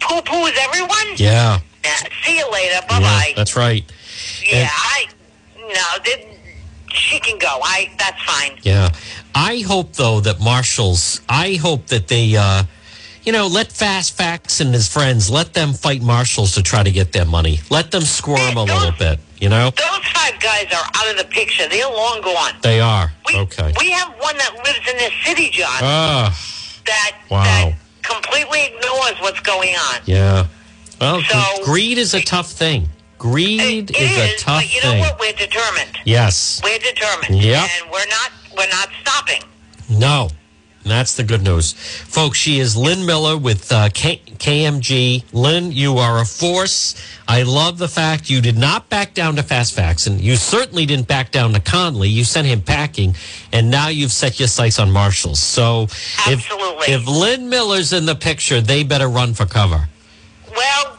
poo 0.00 0.20
poos 0.22 0.52
everyone. 0.60 1.16
Yeah. 1.16 1.60
Yeah, 1.84 1.92
see 2.24 2.36
you 2.38 2.50
later. 2.50 2.80
Bye 2.88 2.98
Yeah, 2.98 3.00
bye. 3.00 3.32
that's 3.36 3.56
right. 3.56 3.84
Yeah, 4.44 4.58
and- 4.62 4.70
I 4.72 5.06
no, 5.58 6.02
th- 6.04 6.26
she 6.92 7.18
can 7.20 7.38
go. 7.38 7.60
I 7.62 7.90
that's 7.98 8.22
fine. 8.22 8.58
Yeah. 8.62 8.90
I 9.34 9.60
hope 9.66 9.92
though 9.94 10.20
that 10.20 10.40
Marshalls, 10.40 11.20
I 11.28 11.54
hope 11.54 11.86
that 11.88 12.08
they 12.08 12.36
uh 12.36 12.64
you 13.24 13.32
know, 13.32 13.46
let 13.48 13.72
Fast 13.72 14.16
Facts 14.16 14.60
and 14.60 14.72
his 14.72 14.86
friends 14.88 15.28
let 15.28 15.52
them 15.54 15.72
fight 15.72 16.00
Marshalls 16.00 16.52
to 16.54 16.62
try 16.62 16.84
to 16.84 16.92
get 16.92 17.10
their 17.12 17.24
money. 17.24 17.58
Let 17.70 17.90
them 17.90 18.02
squirm 18.02 18.56
a 18.56 18.62
little 18.62 18.92
bit, 18.92 19.18
you 19.38 19.48
know? 19.48 19.70
Those 19.70 20.06
five 20.14 20.38
guys 20.40 20.66
are 20.72 20.88
out 20.94 21.10
of 21.10 21.18
the 21.18 21.24
picture. 21.24 21.68
They're 21.68 21.88
long 21.88 22.20
gone. 22.22 22.52
They 22.62 22.80
are. 22.80 23.12
We, 23.26 23.36
Okay. 23.40 23.72
We 23.80 23.90
have 23.90 24.08
one 24.18 24.36
that 24.38 24.54
lives 24.64 24.88
in 24.90 24.96
this 24.96 25.12
city, 25.24 25.50
John, 25.50 25.68
Ah, 25.82 26.38
that 26.86 27.12
wow. 27.30 27.42
that 27.44 27.72
completely 28.02 28.64
ignores 28.66 29.20
what's 29.20 29.40
going 29.40 29.74
on. 29.74 30.00
yeah. 30.06 30.46
Well, 31.00 31.22
So- 31.28 31.64
greed 31.64 31.98
is 31.98 32.14
a 32.14 32.22
tough 32.22 32.50
thing. 32.50 32.88
Greed 33.18 33.90
It 33.90 33.96
is 33.96 34.16
a 34.18 34.34
is, 34.34 34.42
tough 34.42 34.62
but 34.62 34.74
you 34.74 34.80
know 34.82 34.90
thing. 34.90 35.00
what? 35.00 35.18
We're 35.18 35.32
determined. 35.32 35.98
Yes. 36.04 36.60
We're 36.62 36.78
determined. 36.78 37.42
Yeah. 37.42 37.62
And 37.80 37.90
we're 37.90 38.06
not 38.06 38.30
we're 38.56 38.68
not 38.68 38.88
stopping. 39.02 39.42
No. 39.88 40.30
And 40.86 40.92
That's 40.92 41.16
the 41.16 41.24
good 41.24 41.42
news. 41.42 41.72
Folks, 41.72 42.38
she 42.38 42.60
is 42.60 42.76
Lynn 42.76 43.04
Miller 43.06 43.36
with 43.36 43.72
uh, 43.72 43.88
K- 43.92 44.22
KMG. 44.24 45.24
Lynn, 45.32 45.72
you 45.72 45.98
are 45.98 46.20
a 46.20 46.24
force. 46.24 46.94
I 47.26 47.42
love 47.42 47.78
the 47.78 47.88
fact 47.88 48.30
you 48.30 48.40
did 48.40 48.56
not 48.56 48.88
back 48.88 49.12
down 49.12 49.34
to 49.34 49.42
Fast 49.42 49.74
Facts, 49.74 50.06
and 50.06 50.20
you 50.20 50.36
certainly 50.36 50.86
didn't 50.86 51.08
back 51.08 51.32
down 51.32 51.52
to 51.54 51.60
Conley. 51.60 52.08
You 52.08 52.22
sent 52.22 52.46
him 52.46 52.60
packing, 52.60 53.16
and 53.52 53.68
now 53.68 53.88
you've 53.88 54.12
set 54.12 54.38
your 54.38 54.46
sights 54.46 54.78
on 54.78 54.92
Marshalls. 54.92 55.40
So 55.40 55.88
if, 56.28 56.46
if 56.88 57.08
Lynn 57.08 57.48
Miller's 57.48 57.92
in 57.92 58.06
the 58.06 58.14
picture, 58.14 58.60
they 58.60 58.84
better 58.84 59.08
run 59.08 59.34
for 59.34 59.44
cover. 59.44 59.88
Well, 60.54 60.98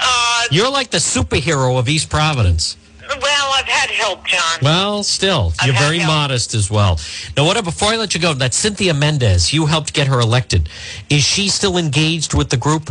uh, 0.00 0.44
You're 0.52 0.70
like 0.70 0.90
the 0.92 0.98
superhero 0.98 1.76
of 1.76 1.88
East 1.88 2.08
Providence. 2.08 2.76
Well, 3.08 3.52
I've 3.54 3.66
had 3.66 3.90
help, 3.90 4.26
John. 4.26 4.58
Well, 4.62 5.02
still, 5.02 5.52
I've 5.60 5.66
you're 5.68 5.76
very 5.76 5.98
help. 5.98 6.12
modest 6.14 6.54
as 6.54 6.70
well. 6.70 6.98
Now, 7.36 7.44
what? 7.44 7.62
Before 7.64 7.88
I 7.88 7.96
let 7.96 8.14
you 8.14 8.20
go, 8.20 8.32
that 8.34 8.54
Cynthia 8.54 8.94
Mendes, 8.94 9.52
you 9.52 9.66
helped 9.66 9.92
get 9.92 10.06
her 10.06 10.20
elected. 10.20 10.68
Is 11.10 11.22
she 11.24 11.48
still 11.48 11.76
engaged 11.76 12.34
with 12.34 12.50
the 12.50 12.56
group? 12.56 12.90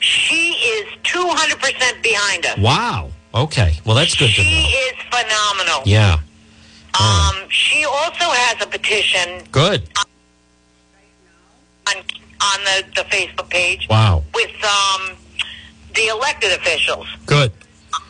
She 0.00 0.52
is 0.52 0.86
two 1.02 1.26
hundred 1.26 1.58
percent 1.58 2.02
behind 2.02 2.46
us. 2.46 2.58
Wow. 2.58 3.10
Okay. 3.34 3.78
Well, 3.84 3.94
that's 3.96 4.14
good 4.14 4.28
to 4.28 4.32
She 4.32 4.62
is 4.62 4.94
phenomenal. 5.10 5.82
Yeah. 5.84 6.18
Um, 6.98 7.48
she 7.50 7.84
also 7.84 8.24
has 8.24 8.62
a 8.64 8.66
petition 8.68 9.42
Good. 9.52 9.82
on 11.88 11.96
on 12.40 12.58
the, 12.64 12.84
the 12.94 13.02
Facebook 13.08 13.50
page 13.50 13.86
Wow. 13.90 14.22
with 14.34 14.50
um, 14.64 15.16
the 15.94 16.06
elected 16.06 16.52
officials 16.52 17.06
Good. 17.26 17.52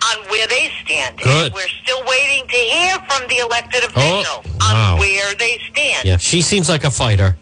On 0.05 0.25
where 0.31 0.47
they 0.47 0.71
stand. 0.85 1.19
Good. 1.19 1.47
And 1.47 1.55
we're 1.55 1.69
still 1.83 2.03
waiting 2.07 2.47
to 2.49 2.57
hear 2.57 2.97
from 3.09 3.29
the 3.29 3.37
elected 3.39 3.83
Oh, 3.85 4.21
officials 4.21 4.59
wow. 4.61 4.95
on 4.95 5.01
where 5.01 5.35
they 5.35 5.61
stand. 5.71 6.05
Yeah. 6.07 6.17
She 6.17 6.43
seems 6.43 6.69
like 6.69 6.85
a 6.85 6.91
fighter. 6.91 7.37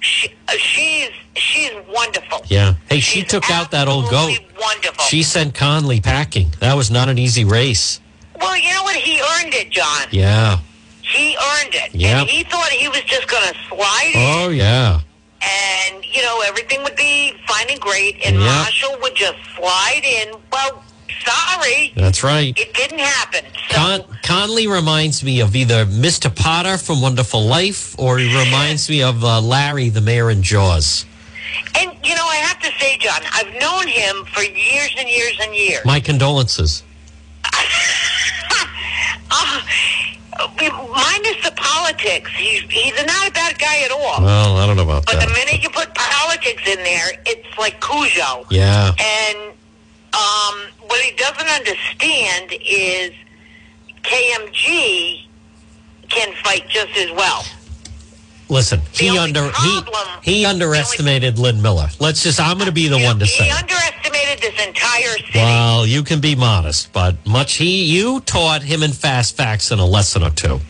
She, 0.00 0.34
uh, 0.48 0.52
she's 0.58 1.10
she's 1.36 1.70
wonderful. 1.88 2.42
Yeah. 2.46 2.74
Hey, 2.88 2.98
she 3.00 3.22
took 3.22 3.50
out 3.50 3.70
that 3.70 3.86
old 3.88 4.10
goat. 4.10 4.38
Wonderful. 4.60 5.04
She 5.04 5.22
sent 5.22 5.54
Conley 5.54 6.00
packing. 6.00 6.52
That 6.60 6.74
was 6.74 6.90
not 6.90 7.08
an 7.08 7.18
easy 7.18 7.44
race. 7.44 8.00
well, 8.40 8.56
you 8.56 8.70
know 8.74 8.82
what? 8.82 8.96
He 8.96 9.20
earned 9.20 9.54
it, 9.54 9.70
John. 9.70 10.06
Yeah. 10.10 10.58
He 11.02 11.36
earned 11.36 11.74
it. 11.74 11.94
Yeah. 11.94 12.24
He 12.24 12.42
thought 12.44 12.68
he 12.70 12.88
was 12.88 13.02
just 13.02 13.28
going 13.28 13.42
to 13.52 13.54
slide 13.68 14.10
in 14.14 14.44
Oh, 14.44 14.48
yeah. 14.48 15.00
and, 15.42 16.04
you 16.04 16.22
know, 16.22 16.42
everything 16.46 16.82
would 16.84 16.96
be 16.96 17.34
fine 17.46 17.66
and 17.70 17.80
great, 17.80 18.16
and 18.24 18.36
Yep. 18.36 18.44
Marshall 18.44 18.96
would 19.02 19.14
just 19.14 19.36
slide 19.56 20.02
in. 20.04 20.34
Well, 20.50 20.82
sorry, 21.24 21.92
That's 21.96 22.22
right. 22.22 22.56
it 22.58 22.74
didn't 22.74 22.98
happen. 23.00 23.44
So, 23.70 23.76
Con- 23.76 24.18
Conley 24.22 24.66
reminds 24.66 25.22
me 25.24 25.40
of 25.40 25.54
either 25.56 25.84
Mr. 25.86 26.34
Potter 26.34 26.78
from 26.78 27.00
Wonderful 27.00 27.42
Life 27.44 27.98
or 27.98 28.18
he 28.18 28.26
reminds 28.44 28.88
me 28.88 29.02
of 29.02 29.22
uh, 29.24 29.40
Larry, 29.40 29.88
the 29.88 30.00
mayor 30.00 30.30
in 30.30 30.42
Jaws. 30.42 31.04
and, 31.78 31.90
you 32.04 32.14
know, 32.14 32.26
I 32.26 32.36
have 32.36 32.60
to 32.60 32.70
say, 32.78 32.96
John, 32.98 33.20
I've 33.32 33.52
known 33.60 33.86
him 33.86 34.24
for 34.26 34.42
years 34.42 34.94
and 34.98 35.08
years 35.08 35.38
and 35.40 35.54
years. 35.54 35.84
My 35.84 36.00
condolences. 36.00 36.82
Uh, 39.34 39.62
minus 40.58 41.42
the 41.44 41.52
politics, 41.56 42.30
he's, 42.36 42.60
he's 42.70 42.94
not 43.06 43.28
a 43.28 43.32
bad 43.32 43.58
guy 43.58 43.80
at 43.84 43.90
all. 43.90 44.22
Well, 44.22 44.56
I 44.58 44.66
don't 44.66 44.76
know 44.76 44.82
about 44.82 45.06
But 45.06 45.20
the 45.20 45.28
minute 45.28 45.62
you 45.62 45.70
put 45.70 45.94
politics 45.94 46.62
in 46.66 46.78
there, 46.82 47.08
it's 47.26 47.58
like 47.58 47.80
Cujo. 47.80 48.44
Yeah. 48.50 48.92
And 48.98 49.52
um, 50.14 50.54
what 50.86 51.00
he 51.00 51.12
doesn't 51.16 51.48
understand 51.48 52.52
is 52.64 53.12
KMG 54.02 55.26
can 56.08 56.34
fight 56.44 56.68
just 56.68 56.96
as 56.96 57.10
well. 57.12 57.44
Listen, 58.48 58.80
The 58.92 59.04
he 59.08 59.18
under 59.18 59.44
he 59.44 59.50
problem- 59.50 60.20
he 60.22 60.44
underestimated 60.44 61.38
Lynn 61.38 61.62
Miller. 61.62 61.88
Let's 62.00 62.22
just 62.22 62.38
I'm 62.38 62.56
going 62.58 62.66
to 62.66 62.72
be 62.72 62.88
the 62.88 62.98
one 62.98 63.18
to 63.18 63.24
he 63.24 63.30
say 63.30 63.44
he 63.44 63.50
underestimated 63.50 64.40
this 64.42 64.66
entire 64.66 65.16
city. 65.18 65.30
Well, 65.36 65.86
you 65.86 66.02
can 66.02 66.20
be 66.20 66.34
modest, 66.34 66.92
but 66.92 67.24
much 67.26 67.54
he 67.54 67.84
you 67.84 68.20
taught 68.20 68.62
him 68.62 68.82
in 68.82 68.92
fast 68.92 69.36
facts 69.36 69.70
in 69.70 69.78
a 69.78 69.86
lesson 69.86 70.22
or 70.22 70.30
two. 70.30 70.60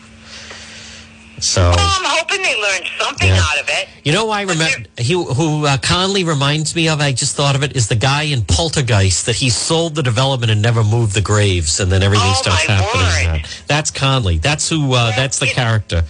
So 1.43 1.61
Well, 1.61 1.75
I'm 1.77 2.05
hoping 2.05 2.41
they 2.41 2.55
learned 2.61 2.85
something 2.99 3.27
Yeah. 3.27 3.41
out 3.43 3.59
of 3.59 3.67
it. 3.67 3.89
you 4.05 4.13
know, 4.13 4.29
I 4.29 4.41
remember 4.43 4.87
he 4.97 5.11
who 5.13 5.65
uh, 5.65 5.77
Conley 5.77 6.23
reminds 6.23 6.73
me 6.73 6.87
of. 6.87 7.01
I 7.01 7.11
just 7.11 7.35
thought 7.35 7.55
of 7.55 7.63
it 7.63 7.75
is 7.75 7.89
the 7.89 7.95
guy 7.95 8.23
in 8.23 8.43
Poltergeist 8.43 9.25
that 9.25 9.35
he 9.35 9.49
sold 9.49 9.95
the 9.95 10.03
development 10.03 10.51
and 10.51 10.61
never 10.61 10.83
moved 10.85 11.13
the 11.13 11.21
graves, 11.21 11.79
and 11.81 11.91
then 11.91 12.01
everything 12.01 12.29
Oh, 12.29 12.41
starts 12.41 12.63
happening. 12.63 13.41
word. 13.41 13.47
That's 13.67 13.91
Conley. 13.91 14.37
That's 14.37 14.69
who. 14.69 14.93
Uh, 14.93 15.11
that's 15.15 15.39
the 15.39 15.47
it- 15.47 15.53
character. 15.53 16.03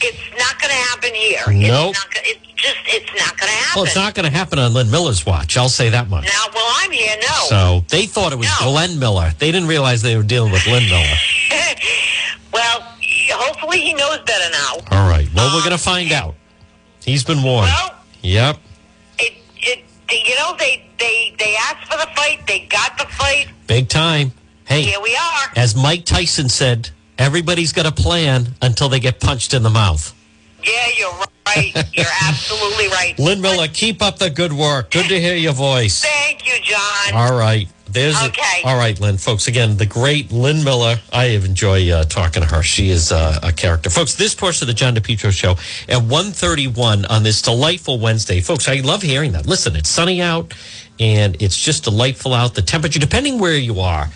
It's 0.00 0.38
not 0.38 0.60
going 0.60 0.70
to 0.70 0.76
happen 0.90 1.14
here. 1.14 1.40
Nope. 1.70 1.90
It's, 1.94 2.04
not, 2.04 2.24
it's 2.24 2.46
just, 2.56 2.76
it's 2.88 3.20
not 3.20 3.38
going 3.38 3.48
to 3.50 3.56
happen. 3.56 3.72
Well, 3.76 3.84
it's 3.84 3.94
not 3.96 4.14
going 4.14 4.30
to 4.30 4.36
happen 4.36 4.58
on 4.58 4.74
Lynn 4.74 4.90
Miller's 4.90 5.24
watch. 5.24 5.56
I'll 5.56 5.68
say 5.70 5.88
that 5.90 6.10
much. 6.10 6.24
Now, 6.24 6.44
well, 6.52 6.66
I'm 6.78 6.90
here, 6.90 7.14
no. 7.22 7.46
So 7.48 7.84
they 7.88 8.04
thought 8.06 8.32
it 8.32 8.38
was 8.38 8.48
No. 8.60 8.70
Glenn 8.72 8.98
Miller. 8.98 9.30
They 9.38 9.50
didn't 9.52 9.68
realize 9.68 10.02
they 10.02 10.16
were 10.16 10.22
dealing 10.24 10.52
with 10.52 10.66
Lynn 10.66 10.84
Miller. 10.90 11.14
well, 12.52 12.84
hopefully 13.32 13.80
he 13.80 13.94
knows 13.94 14.18
better 14.26 14.50
now. 14.50 14.74
All 14.96 15.08
right. 15.08 15.28
Well, 15.34 15.46
we're 15.50 15.58
Um, 15.58 15.64
going 15.68 15.76
to 15.76 15.82
find 15.82 16.12
out. 16.12 16.34
He's 17.04 17.24
been 17.24 17.42
warned. 17.42 17.70
Well, 17.74 17.94
Yep. 18.22 18.58
it, 19.18 19.32
it, 19.58 19.84
you 20.28 20.34
know, 20.36 20.54
they, 20.58 20.84
they, 20.98 21.34
they 21.38 21.54
asked 21.56 21.90
for 21.90 21.98
the 21.98 22.08
fight. 22.16 22.46
They 22.46 22.60
got 22.60 22.96
the 22.98 23.04
fight. 23.06 23.48
Big 23.66 23.88
time. 23.88 24.32
Hey, 24.66 24.82
Here 24.82 25.00
we 25.02 25.14
are. 25.14 25.48
as 25.56 25.76
Mike 25.76 26.04
Tyson 26.06 26.48
said, 26.48 26.88
everybody's 27.18 27.72
got 27.72 27.84
a 27.86 27.92
plan 27.92 28.54
until 28.62 28.88
they 28.88 28.98
get 29.00 29.20
punched 29.20 29.52
in 29.52 29.62
the 29.62 29.70
mouth. 29.70 30.14
Yeah, 30.62 30.86
you're 30.96 31.12
right. 31.46 31.74
You're 31.92 32.06
absolutely 32.22 32.88
right. 32.88 33.14
Lynn 33.18 33.42
Miller, 33.42 33.68
keep 33.68 34.00
up 34.00 34.18
the 34.18 34.30
good 34.30 34.52
work. 34.54 34.90
Good 34.90 35.08
to 35.10 35.20
hear 35.20 35.34
your 35.34 35.52
voice. 35.52 36.00
Thank 36.02 36.46
you, 36.46 36.54
John. 36.62 37.12
All 37.14 37.36
right. 37.36 37.68
There's 37.86 38.14
a- 38.16 38.26
all 38.64 38.76
right, 38.76 38.98
Lynn. 38.98 39.18
Folks, 39.18 39.46
again, 39.46 39.76
the 39.76 39.86
great 39.86 40.32
Lynn 40.32 40.64
Miller. 40.64 40.96
I 41.12 41.26
enjoy 41.26 41.90
uh, 41.90 42.04
talking 42.04 42.42
to 42.42 42.48
her. 42.48 42.62
She 42.62 42.88
is 42.90 43.12
uh, 43.12 43.38
a 43.42 43.52
character. 43.52 43.90
Folks, 43.90 44.14
this 44.14 44.34
portion 44.34 44.64
of 44.64 44.68
the 44.68 44.74
John 44.74 44.94
DePetro 44.94 45.30
show 45.30 45.52
at 45.88 46.02
1.31 46.02 47.08
on 47.10 47.22
this 47.22 47.42
delightful 47.42 47.98
Wednesday. 47.98 48.40
Folks, 48.40 48.68
I 48.68 48.76
love 48.76 49.02
hearing 49.02 49.32
that. 49.32 49.46
Listen, 49.46 49.76
it's 49.76 49.90
sunny 49.90 50.22
out 50.22 50.54
and 50.98 51.40
it's 51.42 51.58
just 51.62 51.84
delightful 51.84 52.32
out. 52.32 52.54
The 52.54 52.62
temperature, 52.62 52.98
depending 52.98 53.38
where 53.38 53.56
you 53.56 53.80
are, 53.80 54.08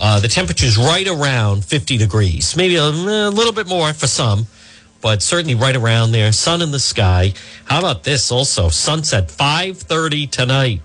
uh, 0.00 0.20
the 0.20 0.28
temperature 0.28 0.66
is 0.66 0.78
right 0.78 1.06
around 1.08 1.64
50 1.64 1.96
degrees. 1.98 2.56
Maybe 2.56 2.76
a, 2.76 2.84
a 2.84 3.30
little 3.30 3.52
bit 3.52 3.66
more 3.66 3.92
for 3.92 4.06
some 4.06 4.46
but 5.00 5.22
certainly 5.22 5.54
right 5.54 5.76
around 5.76 6.10
there. 6.10 6.32
Sun 6.32 6.60
in 6.60 6.72
the 6.72 6.80
sky. 6.80 7.32
How 7.66 7.78
about 7.78 8.02
this 8.02 8.32
also? 8.32 8.68
Sunset 8.68 9.28
5:30 9.28 10.28
tonight. 10.28 10.80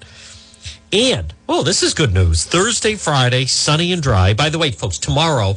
And 0.93 1.33
oh, 1.49 1.63
this 1.63 1.81
is 1.81 1.95
good 1.95 2.13
news. 2.13 2.45
Thursday, 2.45 2.93
Friday, 2.93 3.45
sunny 3.45 3.91
and 3.91 4.01
dry. 4.01 4.35
By 4.35 4.49
the 4.49 4.59
way, 4.59 4.69
folks, 4.69 4.99
tomorrow, 4.99 5.55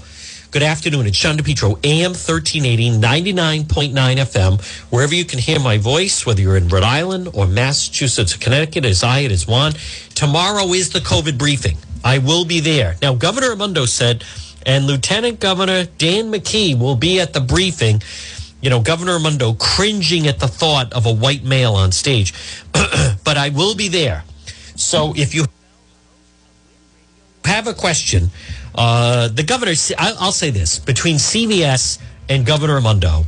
good 0.51 0.63
afternoon. 0.63 1.07
It's 1.07 1.19
Sean 1.19 1.37
DePetro, 1.37 1.79
AM 1.85 2.13
1380, 2.13 2.93
99.9 2.93 3.93
FM. 3.93 4.91
Wherever 4.91 5.15
you 5.15 5.27
can 5.27 5.39
hear 5.39 5.61
my 5.61 5.77
voice, 5.77 6.25
whether 6.25 6.41
you're 6.41 6.57
in 6.57 6.69
Rhode 6.69 6.85
Island 6.85 7.29
or 7.35 7.47
Massachusetts 7.47 8.35
or 8.35 8.39
Connecticut, 8.39 8.87
as 8.87 9.05
I, 9.05 9.21
it 9.21 9.31
is 9.31 9.47
Juan. 9.47 9.75
Tomorrow 10.15 10.73
is 10.73 10.89
the 10.89 11.01
COVID 11.01 11.37
briefing. 11.37 11.77
I 12.03 12.17
will 12.17 12.47
be 12.47 12.61
there. 12.61 12.97
Now, 13.03 13.15
Governor 13.15 13.51
Raimondo 13.51 13.85
said, 13.85 14.25
and 14.65 14.87
Lieutenant 14.87 15.39
Governor 15.39 15.85
Dan 15.85 16.33
McKee 16.33 16.79
will 16.79 16.97
be 16.97 17.21
at 17.21 17.35
the 17.35 17.43
briefing 17.43 18.01
you 18.63 18.71
know, 18.71 18.81
Governor 18.81 19.19
Raimondo 19.19 19.53
cringing 19.53 20.27
at 20.27 20.41
the 20.41 20.49
thought 20.49 20.95
of 20.95 21.05
a 21.05 21.13
white 21.13 21.45
male 21.45 21.75
on 21.75 21.93
stage. 21.93 22.33
but 22.73 23.37
I 23.37 23.51
will 23.51 23.75
be 23.75 23.89
there. 23.89 24.25
So 24.77 25.15
if 25.17 25.35
you 25.35 25.47
have 27.45 27.67
a 27.67 27.75
question, 27.75 28.31
uh, 28.75 29.29
the 29.29 29.43
governor, 29.43 29.73
I'll 29.99 30.33
say 30.33 30.51
this 30.51 30.79
between 30.79 31.17
CVS 31.17 31.99
and 32.29 32.45
Governor 32.45 32.77
Raimondo, 32.77 33.25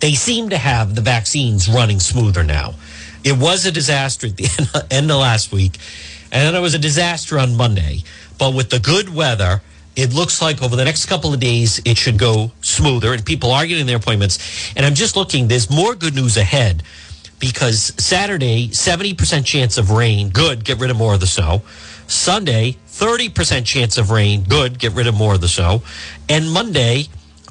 they 0.00 0.14
seem 0.14 0.50
to 0.50 0.58
have 0.58 0.94
the 0.94 1.00
vaccines 1.00 1.68
running 1.68 2.00
smoother 2.00 2.42
now. 2.42 2.74
It 3.24 3.36
was 3.36 3.66
a 3.66 3.72
disaster 3.72 4.28
at 4.28 4.36
the 4.36 4.48
end- 4.58 4.92
end 4.92 5.10
of 5.10 5.18
last 5.18 5.52
week, 5.52 5.78
and 6.32 6.46
then 6.46 6.54
it 6.54 6.60
was 6.60 6.74
a 6.74 6.78
disaster 6.78 7.38
on 7.38 7.56
Monday. 7.56 8.02
But 8.38 8.54
with 8.54 8.70
the 8.70 8.78
good 8.78 9.14
weather, 9.14 9.62
it 9.96 10.12
looks 10.12 10.42
like 10.42 10.62
over 10.62 10.76
the 10.76 10.84
next 10.84 11.06
couple 11.06 11.32
of 11.32 11.40
days 11.40 11.80
it 11.84 11.96
should 11.96 12.18
go 12.18 12.52
smoother, 12.60 13.12
and 13.12 13.24
people 13.24 13.50
are 13.50 13.66
getting 13.66 13.86
their 13.86 13.96
appointments. 13.96 14.72
And 14.76 14.86
I'm 14.86 14.94
just 14.94 15.16
looking; 15.16 15.48
there's 15.48 15.70
more 15.70 15.94
good 15.94 16.14
news 16.14 16.36
ahead 16.36 16.82
because 17.38 17.92
Saturday, 18.02 18.68
70% 18.68 19.44
chance 19.44 19.78
of 19.78 19.90
rain, 19.90 20.30
good, 20.30 20.64
get 20.64 20.78
rid 20.78 20.90
of 20.90 20.96
more 20.96 21.14
of 21.14 21.20
the 21.20 21.26
snow. 21.26 21.62
Sunday, 22.06 22.76
30% 22.88 23.64
chance 23.64 23.98
of 23.98 24.10
rain, 24.10 24.44
good, 24.44 24.78
get 24.78 24.92
rid 24.92 25.06
of 25.06 25.14
more 25.14 25.34
of 25.34 25.40
the 25.40 25.48
snow. 25.48 25.82
And 26.28 26.50
Monday, 26.50 27.08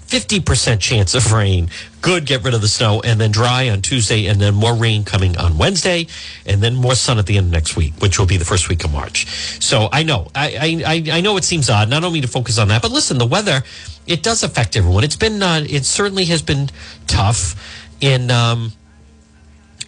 50% 0.08 0.80
chance 0.80 1.14
of 1.14 1.32
rain, 1.32 1.70
good, 2.02 2.26
get 2.26 2.44
rid 2.44 2.54
of 2.54 2.62
the 2.62 2.68
snow. 2.68 3.02
And 3.02 3.20
then 3.20 3.32
dry 3.32 3.70
on 3.70 3.82
Tuesday, 3.82 4.28
and 4.28 4.40
then 4.40 4.54
more 4.54 4.74
rain 4.74 5.04
coming 5.04 5.38
on 5.38 5.58
Wednesday, 5.58 6.08
and 6.46 6.62
then 6.62 6.76
more 6.76 6.96
sun 6.96 7.20
at 7.20 7.26
the 7.26 7.38
end 7.38 7.48
of 7.48 7.52
next 7.52 7.76
week, 7.76 7.94
which 8.00 8.18
will 8.18 8.26
be 8.26 8.38
the 8.38 8.46
first 8.46 8.70
week 8.70 8.84
of 8.84 8.92
March. 8.94 9.28
So 9.62 9.90
I 9.92 10.04
know, 10.04 10.30
I, 10.34 10.84
I, 10.86 11.18
I 11.18 11.22
know 11.22 11.38
it 11.38 11.44
seems 11.44 11.70
odd, 11.70 11.88
and 11.88 11.94
I 11.94 12.00
don't 12.00 12.14
mean 12.14 12.22
to 12.22 12.28
focus 12.28 12.58
on 12.58 12.70
that, 12.70 12.82
but 12.82 12.92
listen, 12.92 13.18
the 13.18 13.26
weather, 13.26 13.64
it 14.08 14.24
does 14.24 14.44
affect 14.44 14.76
everyone. 14.76 15.04
It's 15.04 15.16
been, 15.16 15.42
uh, 15.42 15.66
it 15.68 15.86
certainly 15.86 16.26
has 16.26 16.42
been 16.42 16.70
tough. 17.08 17.84
In, 18.02 18.30
um, 18.30 18.74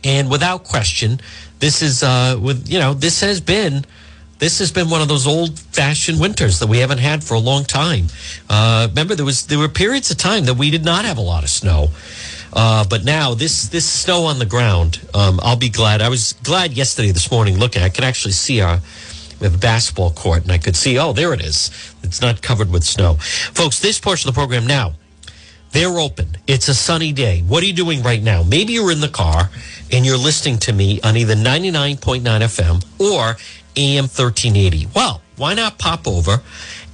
and 0.04 0.30
without 0.30 0.64
question, 0.64 1.20
this 1.60 1.82
is 1.82 2.04
uh, 2.04 2.38
with 2.42 2.70
you 2.70 2.80
know 2.80 2.94
this 2.94 3.22
has 3.22 3.42
been 3.42 3.86
this 4.40 4.60
has 4.60 4.72
been 4.72 4.90
one 4.90 5.02
of 5.02 5.08
those 5.08 5.26
old 5.26 5.60
fashioned 5.60 6.20
winters 6.20 6.60
that 6.60 6.68
we 6.68 6.80
haven't 6.80 7.00
had 7.00 7.24
for 7.24 7.34
a 7.34 7.40
long 7.40 7.64
time. 7.64 8.08
Uh, 8.50 8.88
remember, 8.90 9.16
there 9.16 9.26
was 9.26 9.48
there 9.48 9.60
were 9.60 9.68
periods 9.68 10.12
of 10.12 10.18
time 10.18 10.46
that 10.46 10.56
we 10.56 10.70
did 10.70 10.86
not 10.86 11.06
have 11.06 11.18
a 11.18 11.22
lot 11.22 11.44
of 11.44 11.50
snow. 11.50 11.90
Uh, 12.54 12.86
but 12.90 13.04
now 13.04 13.34
this 13.34 13.70
this 13.70 13.88
snow 13.88 14.26
on 14.26 14.40
the 14.40 14.46
ground, 14.46 15.02
um, 15.14 15.40
I'll 15.44 15.58
be 15.58 15.70
glad. 15.70 16.02
I 16.02 16.10
was 16.10 16.34
glad 16.44 16.74
yesterday, 16.74 17.12
this 17.12 17.30
morning, 17.32 17.58
looking. 17.58 17.82
I 17.82 17.90
could 17.90 18.04
actually 18.04 18.32
see 18.32 18.62
our 18.62 18.80
basketball 19.60 20.12
court, 20.12 20.44
and 20.44 20.52
I 20.52 20.58
could 20.58 20.76
see. 20.76 20.98
Oh, 20.98 21.14
there 21.14 21.34
it 21.34 21.42
is. 21.42 21.70
It's 22.04 22.22
not 22.22 22.42
covered 22.42 22.72
with 22.72 22.84
snow, 22.84 23.16
folks. 23.16 23.80
This 23.80 24.00
portion 24.00 24.30
of 24.30 24.36
the 24.36 24.40
program 24.40 24.66
now 24.66 24.94
they're 25.72 25.98
open. 26.00 26.38
It's 26.48 26.68
a 26.68 26.74
sunny 26.74 27.12
day. 27.12 27.42
What 27.42 27.64
are 27.64 27.66
you 27.66 27.74
doing 27.74 28.02
right 28.04 28.22
now? 28.22 28.44
Maybe 28.44 28.74
you're 28.74 28.92
in 28.92 29.02
the 29.02 29.10
car 29.10 29.50
and 29.92 30.06
you're 30.06 30.18
listening 30.18 30.58
to 30.60 30.74
me 30.74 31.00
on 31.02 31.18
either 31.18 31.36
99.9 31.36 32.22
FM 32.22 32.86
or 33.00 33.38
AM 33.76 34.04
1380. 34.06 34.88
Well, 34.96 35.22
why 35.36 35.54
not 35.54 35.78
pop 35.78 36.08
over 36.08 36.42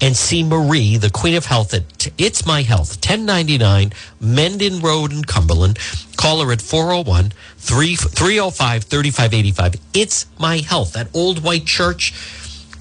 and 0.02 0.18
see 0.18 0.44
Marie, 0.44 0.98
the 0.98 1.10
Queen 1.10 1.36
of 1.36 1.46
Health 1.46 1.74
at 1.74 2.12
It's 2.18 2.46
My 2.46 2.62
Health, 2.62 2.98
1099 2.98 3.94
Mendon 4.20 4.82
Road 4.82 5.14
in 5.14 5.24
Cumberland. 5.24 5.80
Call 6.18 6.44
her 6.44 6.52
at 6.52 6.62
401 6.62 7.32
305 7.58 8.84
3585. 8.84 9.76
It's 9.94 10.26
My 10.38 10.58
Health, 10.58 10.94
that 10.94 11.08
old 11.14 11.42
white 11.42 11.66
church 11.66 12.14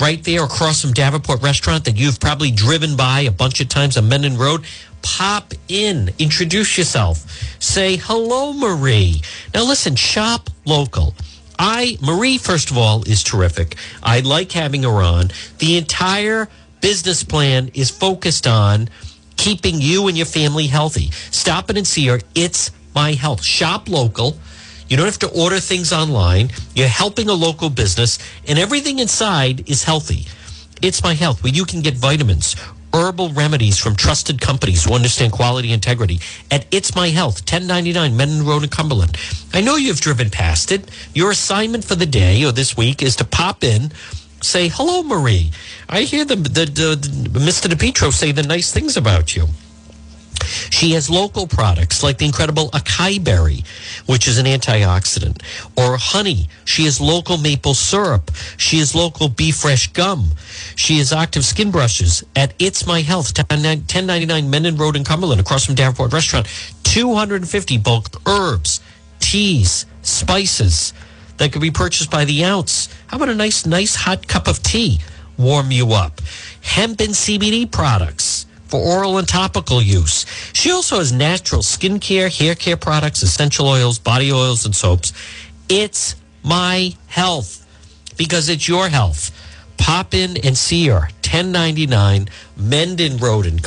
right 0.01 0.25
there 0.25 0.43
across 0.43 0.83
from 0.83 0.93
Davenport 0.93 1.43
Restaurant 1.43 1.85
that 1.85 1.97
you've 1.97 2.19
probably 2.19 2.51
driven 2.51 2.97
by 2.97 3.21
a 3.21 3.31
bunch 3.31 3.61
of 3.61 3.69
times 3.69 3.97
on 3.97 4.09
Mendon 4.09 4.37
Road. 4.37 4.65
Pop 5.03 5.53
in, 5.69 6.11
introduce 6.19 6.79
yourself, 6.79 7.19
say 7.61 7.97
hello, 7.97 8.53
Marie. 8.53 9.21
Now, 9.53 9.65
listen, 9.65 9.97
shop 9.97 10.49
local. 10.65 11.15
I, 11.59 11.99
Marie, 12.01 12.39
first 12.39 12.71
of 12.71 12.79
all, 12.79 13.03
is 13.03 13.23
terrific. 13.23 13.77
I 14.03 14.21
like 14.21 14.53
having 14.53 14.85
her 14.85 15.03
on. 15.03 15.31
The 15.59 15.77
entire 15.77 16.49
business 16.81 17.23
plan 17.23 17.71
is 17.75 17.91
focused 17.91 18.47
on 18.47 18.89
keeping 19.37 19.81
you 19.81 20.09
and 20.09 20.17
your 20.17 20.27
family 20.27 20.67
healthy. 20.67 21.11
Stop 21.31 21.71
in 21.71 21.77
and 21.77 21.87
see 21.87 22.07
her. 22.07 22.21
It's 22.35 22.71
my 22.95 23.13
health. 23.13 23.43
Shop 23.43 23.89
local. 23.89 24.37
You 24.89 24.97
don't 24.97 25.07
have 25.07 25.19
to 25.21 25.31
order 25.31 25.59
things 25.59 25.93
online. 25.93 26.51
You're 26.75 26.89
helping 26.89 27.29
a 27.29 27.33
local 27.35 27.71
business, 27.71 28.19
and 28.47 28.59
everything 28.59 28.99
inside 28.99 29.69
is 29.71 29.85
healthy. 29.85 30.27
It's 30.83 31.03
my 31.03 31.15
health, 31.15 31.43
where 31.43 31.53
you 31.53 31.65
can 31.65 31.81
get 31.81 31.95
vitamins, 31.95 32.57
herbal 32.95 33.31
remedies 33.31 33.79
from 33.79 33.97
trusted 33.97 34.41
companies 34.41 34.85
who 34.85 34.95
understand 34.95 35.33
quality 35.33 35.73
integrity 35.73 36.21
at 36.51 36.67
It's 36.71 36.95
My 36.95 37.09
Health, 37.09 37.41
1099 37.41 38.17
Mendon 38.17 38.47
Road 38.47 38.63
in 38.63 38.69
Cumberland. 38.69 39.17
I 39.53 39.61
know 39.61 39.77
you've 39.77 40.01
driven 40.01 40.31
past 40.31 40.73
it. 40.73 40.91
Your 41.15 41.31
assignment 41.31 41.85
for 41.85 41.95
the 41.95 42.07
day 42.07 42.45
or 42.45 42.53
this 42.53 42.77
week 42.77 43.03
is 43.03 43.17
to 43.17 43.25
pop 43.25 43.65
in, 43.65 43.93
say, 44.41 44.69
hello, 44.69 45.03
Marie. 45.03 45.51
I 45.89 46.03
hear 46.03 46.25
the, 46.25 46.37
the, 46.37 46.65
the, 46.67 47.29
the 47.31 47.41
Mr. 47.41 47.71
DePetro 47.71 48.13
say 48.13 48.33
the 48.33 48.43
nice 48.43 48.73
things 48.73 48.97
about 48.97 49.35
you. 49.35 49.47
She 50.45 50.93
has 50.93 51.09
local 51.09 51.47
products 51.47 52.03
like 52.03 52.19
the 52.19 52.27
incredible 52.27 52.71
acai 52.71 53.23
berry, 53.23 53.65
which 54.07 54.29
is 54.29 54.39
an 54.39 54.47
antioxidant, 54.47 55.43
or 55.77 55.97
honey. 55.97 56.49
She 56.65 56.85
has 56.85 57.01
local 57.01 57.39
maple 57.39 57.75
syrup. 57.75 58.31
She 58.57 58.79
has 58.79 58.95
local 58.95 59.29
Be 59.29 59.51
Fresh 59.51 59.93
gum. 59.93 60.31
She 60.77 60.99
has 60.99 61.13
active 61.13 61.45
skin 61.45 61.71
brushes 61.71 62.25
at 62.37 62.55
It's 62.59 62.87
My 62.87 63.01
Health, 63.03 63.37
1099 63.37 64.51
Mendon 64.51 64.77
Road 64.77 64.97
in 64.97 65.05
Cumberland, 65.05 65.41
across 65.41 65.67
from 65.67 65.75
Davenport 65.75 66.13
Restaurant. 66.13 66.47
250 66.85 67.79
bulk 67.79 68.21
herbs, 68.27 68.81
teas, 69.19 69.87
spices 70.03 70.93
that 71.39 71.53
could 71.53 71.63
be 71.63 71.71
purchased 71.71 72.11
by 72.11 72.25
the 72.25 72.45
ounce. 72.45 72.89
How 73.07 73.17
about 73.17 73.29
a 73.29 73.35
nice, 73.35 73.67
nice 73.67 73.95
hot 73.95 74.29
cup 74.29 74.47
of 74.49 74.63
tea? 74.63 75.01
Warm 75.39 75.71
you 75.71 75.93
up. 75.93 76.21
Hemp 76.61 77.01
and 77.01 77.11
CBD 77.11 77.71
products 77.71 78.47
for 78.73 78.81
oral 78.81 79.19
and 79.19 79.29
topical 79.29 79.83
use. 79.83 80.25
She 80.55 80.71
also 80.71 80.97
has 80.97 81.13
natural 81.13 81.61
skincare, 81.61 82.35
hair 82.35 82.55
care 82.55 82.79
products, 82.79 83.23
essential 83.23 83.69
oils, 83.69 83.99
body 83.99 84.33
oils, 84.33 84.65
and 84.65 84.75
soaps. 84.75 85.13
It's 85.69 86.17
my 86.43 86.97
health 87.07 87.67
because 88.17 88.49
it's 88.49 88.67
your 88.67 88.89
health. 88.89 89.31
Pop 89.77 90.15
in 90.15 90.39
and 90.39 90.57
see 90.57 90.87
her. 90.89 91.01
1099 91.21 92.31
Mendon 92.57 93.19
Road 93.19 93.45
in 93.45 93.61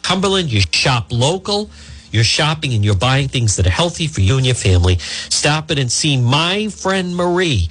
Cumberland. 0.00 0.50
You 0.50 0.62
shop 0.72 1.08
local. 1.10 1.68
You're 2.10 2.24
shopping 2.24 2.72
and 2.72 2.82
you're 2.82 2.96
buying 2.96 3.28
things 3.28 3.56
that 3.56 3.66
are 3.66 3.76
healthy 3.82 4.06
for 4.06 4.22
you 4.22 4.38
and 4.38 4.46
your 4.46 4.54
family. 4.54 4.96
Stop 5.28 5.70
in 5.70 5.76
and 5.76 5.92
see 5.92 6.16
my 6.16 6.68
friend 6.68 7.14
Marie 7.14 7.68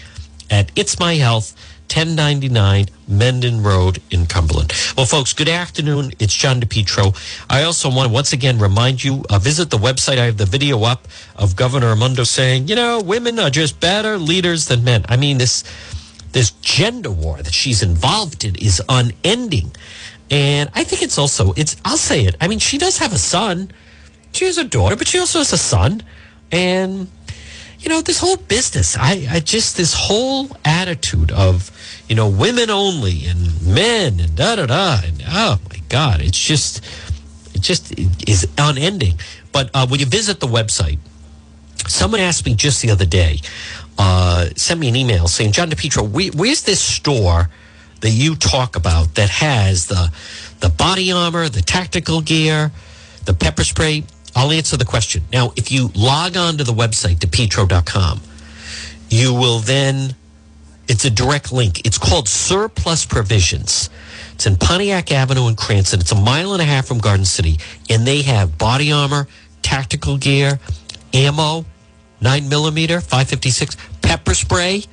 at 0.52 0.72
It's 0.76 1.00
My 1.00 1.16
Health. 1.16 1.56
1099 1.90 2.88
Mendon 3.08 3.64
Road 3.64 4.02
in 4.12 4.26
Cumberland. 4.26 4.74
Well, 4.96 5.06
folks, 5.06 5.34
good 5.34 5.48
afternoon. 5.48 6.12
It's 6.20 6.34
John 6.34 6.60
DePetro. 6.60 7.16
I 7.50 7.64
also 7.64 7.90
want 7.90 8.08
to 8.08 8.14
once 8.14 8.34
again 8.34 8.60
remind 8.60 9.04
you 9.04 9.24
uh, 9.30 9.40
visit 9.40 9.70
the 9.70 9.78
website. 9.78 10.18
I 10.18 10.26
have 10.26 10.38
the 10.38 10.46
video 10.46 10.84
up 10.84 11.08
of 11.36 11.56
Governor 11.56 11.94
Raimondo 11.94 12.24
saying, 12.24 12.68
you 12.68 12.76
know, 12.76 13.02
women 13.02 13.40
are 13.40 13.50
just 13.50 13.80
better 13.80 14.18
leaders 14.18 14.68
than 14.68 14.84
men. 14.84 15.06
I 15.08 15.16
mean, 15.16 15.38
this 15.38 15.64
this 16.34 16.52
gender 16.62 17.10
war 17.10 17.38
that 17.42 17.54
she's 17.54 17.82
involved 17.82 18.44
in 18.44 18.56
is 18.56 18.82
unending. 18.90 19.72
And 20.30 20.70
I 20.76 20.84
think 20.84 21.02
it's 21.02 21.18
also 21.18 21.54
it's 21.54 21.78
I'll 21.86 21.98
say 21.98 22.26
it. 22.26 22.36
I 22.42 22.48
mean, 22.48 22.60
she 22.60 22.78
does 22.78 22.98
have 22.98 23.14
a 23.14 23.18
son. 23.18 23.72
She 24.34 24.46
has 24.46 24.58
a 24.58 24.64
daughter, 24.64 24.96
but 24.96 25.08
she 25.08 25.20
also 25.20 25.40
has 25.40 25.54
a 25.54 25.58
son. 25.58 26.04
And, 26.52 27.10
you 27.80 27.90
know, 27.90 28.02
this 28.02 28.20
whole 28.20 28.38
business, 28.38 28.98
I, 28.98 29.28
I 29.30 29.40
just, 29.40 29.78
this 29.78 29.94
whole 29.94 30.50
attitude 30.66 31.32
of, 31.32 31.72
you 32.10 32.16
know, 32.16 32.28
women 32.28 32.70
only 32.70 33.26
and 33.26 33.62
men 33.66 34.20
and 34.20 34.36
da 34.36 34.56
da 34.56 34.66
da. 34.66 35.00
And 35.04 35.24
oh 35.28 35.60
my 35.70 35.82
God, 35.90 36.22
it's 36.22 36.40
just, 36.40 36.84
it 37.54 37.62
just 37.62 37.98
is 38.28 38.48
unending. 38.58 39.20
But 39.52 39.70
uh, 39.74 39.88
when 39.88 40.00
you 40.00 40.06
visit 40.06 40.40
the 40.40 40.48
website, 40.48 41.00
someone 41.88 42.20
asked 42.20 42.46
me 42.46 42.56
just 42.56 42.82
the 42.82 42.90
other 42.90 43.06
day, 43.06 43.40
uh, 43.98 44.50
sent 44.56 44.80
me 44.80 44.90
an 44.90 44.96
email 44.96 45.28
saying, 45.28 45.52
John 45.52 45.70
DePetro, 45.70 46.10
where, 46.10 46.32
where's 46.32 46.64
this 46.64 46.82
store 46.82 47.50
that 48.02 48.12
you 48.12 48.36
talk 48.36 48.76
about 48.76 49.16
that 49.16 49.30
has 49.30 49.88
the 49.88 50.12
the 50.60 50.70
body 50.70 51.12
armor, 51.12 51.50
the 51.50 51.62
tactical 51.62 52.22
gear, 52.22 52.72
the 53.26 53.34
pepper 53.34 53.64
spray? 53.64 54.04
I'll 54.38 54.52
answer 54.52 54.78
the 54.78 54.86
question. 54.86 55.24
Now, 55.34 55.52
if 55.56 55.72
you 55.72 55.90
log 55.96 56.38
on 56.38 56.60
to 56.60 56.64
the 56.64 56.72
website, 56.72 57.16
depetro.com, 57.16 58.22
you 59.10 59.34
will 59.34 59.58
then, 59.58 60.16
it's 60.88 61.06
a 61.06 61.10
direct 61.10 61.52
link. 61.52 61.84
It's 61.88 61.98
called 61.98 62.28
Surplus 62.28 63.04
Provisions. 63.04 63.90
It's 64.36 64.46
in 64.46 64.56
Pontiac 64.56 65.12
Avenue 65.12 65.48
in 65.48 65.56
Cranston. 65.56 66.02
It's 66.02 66.12
a 66.12 66.22
mile 66.22 66.54
and 66.54 66.62
a 66.62 66.66
half 66.66 66.86
from 66.86 67.00
Garden 67.00 67.26
City. 67.26 67.58
And 67.90 68.06
they 68.06 68.22
have 68.22 68.60
body 68.60 68.92
armor, 68.92 69.28
tactical 69.64 70.18
gear, 70.18 70.60
ammo, 71.16 71.66
9 72.22 72.48
millimeter, 72.48 73.02
556, 73.02 73.76
pepper 74.04 74.36
spray, 74.36 74.84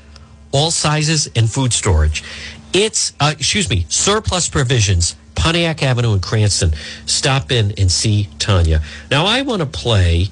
all 0.53 0.71
sizes, 0.71 1.29
and 1.37 1.51
food 1.51 1.75
storage. 1.75 2.25
It's, 2.73 3.13
uh, 3.21 3.35
excuse 3.37 3.69
me, 3.69 3.85
Surplus 3.91 4.49
Provisions, 4.49 5.17
Pontiac 5.45 5.83
Avenue 5.83 6.15
in 6.15 6.21
Cranston. 6.21 6.73
Stop 7.05 7.53
in 7.53 7.75
and 7.77 7.93
see 7.93 8.31
Tanya. 8.39 8.81
Now, 9.11 9.27
I 9.27 9.43
want 9.43 9.61
to 9.61 9.67
play 9.67 10.29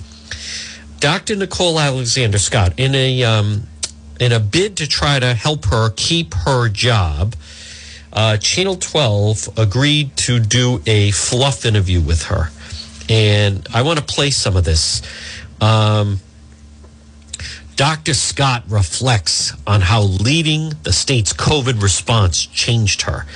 Dr. 1.01 1.37
Nicole 1.37 1.79
Alexander 1.79 2.39
Scott 2.39 2.73
in 2.79 2.95
a 2.95 3.23
um, 3.23 3.65
in 4.19 4.33
a 4.33 4.41
bid 4.41 4.79
to 4.79 4.89
try 4.89 5.21
to 5.21 5.35
help 5.35 5.67
her 5.67 5.91
keep 5.97 6.33
her 6.33 6.71
job. 6.71 7.35
Uh, 8.11 8.39
Channel 8.39 8.77
12 8.77 9.59
agreed 9.59 10.17
to 10.17 10.41
do 10.41 10.81
a 10.87 11.11
fluff 11.11 11.67
interview 11.67 12.01
with 12.01 12.23
her, 12.25 12.49
and 13.11 13.69
I 13.75 13.83
want 13.83 13.99
to 13.99 14.05
play 14.07 14.31
some 14.31 14.57
of 14.57 14.65
this. 14.65 15.03
Um, 15.61 16.21
Dr. 17.77 18.15
Scott 18.15 18.65
reflects 18.67 19.53
on 19.67 19.83
how 19.83 20.03
leading 20.03 20.73
the 20.85 20.93
state's 20.93 21.35
COVID 21.35 21.83
response 21.83 22.47
changed 22.47 23.03
her. 23.03 23.27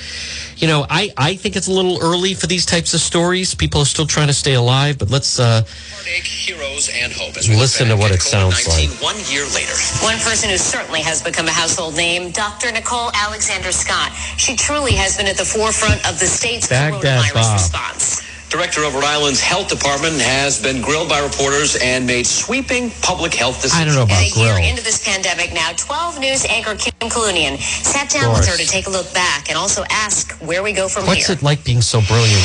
You 0.56 0.68
know, 0.68 0.86
I, 0.88 1.12
I 1.16 1.36
think 1.36 1.54
it's 1.54 1.68
a 1.68 1.72
little 1.72 1.98
early 2.00 2.32
for 2.32 2.46
these 2.46 2.64
types 2.64 2.94
of 2.94 3.00
stories. 3.00 3.54
People 3.54 3.82
are 3.82 3.86
still 3.86 4.06
trying 4.06 4.28
to 4.28 4.32
stay 4.34 4.54
alive, 4.54 4.98
but 4.98 5.10
let's 5.10 5.38
uh, 5.38 5.62
Heartache, 5.66 6.24
heroes, 6.24 6.88
and 6.88 7.12
hope. 7.12 7.36
As 7.36 7.48
listen 7.48 7.88
to 7.88 7.96
what 7.96 8.10
it 8.10 8.22
sounds 8.22 8.66
like. 8.66 8.88
One 9.02 9.16
year 9.28 9.44
later. 9.52 9.76
One 10.02 10.16
person 10.20 10.48
who 10.48 10.56
certainly 10.56 11.02
has 11.02 11.22
become 11.22 11.46
a 11.46 11.52
household 11.52 11.94
name, 11.94 12.30
Dr. 12.30 12.72
Nicole 12.72 13.10
Alexander 13.12 13.70
Scott. 13.70 14.12
She 14.38 14.56
truly 14.56 14.92
has 14.92 15.16
been 15.16 15.26
at 15.26 15.36
the 15.36 15.44
forefront 15.44 16.00
of 16.08 16.18
the 16.18 16.26
state's 16.26 16.68
Baghdad 16.68 17.22
coronavirus 17.22 17.34
Bob. 17.34 17.52
response. 17.54 18.25
Director 18.48 18.84
of 18.84 18.94
Rhode 18.94 19.04
Island's 19.04 19.40
health 19.40 19.68
department 19.68 20.20
has 20.20 20.62
been 20.62 20.80
grilled 20.80 21.08
by 21.08 21.18
reporters 21.18 21.76
and 21.82 22.06
made 22.06 22.26
sweeping 22.26 22.90
public 23.02 23.34
health 23.34 23.60
decisions. 23.60 23.82
I 23.82 23.84
don't 23.84 23.94
know 23.96 24.04
about 24.04 24.22
And 24.22 24.36
a 24.36 24.38
year 24.38 24.70
into 24.70 24.84
this 24.84 25.02
pandemic 25.04 25.52
now, 25.52 25.72
12 25.76 26.20
News 26.20 26.44
anchor 26.46 26.76
Kim 26.76 27.10
Kalunian 27.10 27.58
sat 27.58 28.08
down 28.08 28.32
with 28.32 28.46
her 28.46 28.56
to 28.56 28.66
take 28.66 28.86
a 28.86 28.90
look 28.90 29.12
back 29.12 29.48
and 29.48 29.58
also 29.58 29.82
ask 29.90 30.32
where 30.40 30.62
we 30.62 30.72
go 30.72 30.88
from 30.88 31.06
What's 31.06 31.26
here. 31.26 31.36
it 31.36 31.42
like 31.42 31.64
being 31.64 31.80
so 31.80 32.00
brilliant? 32.02 32.44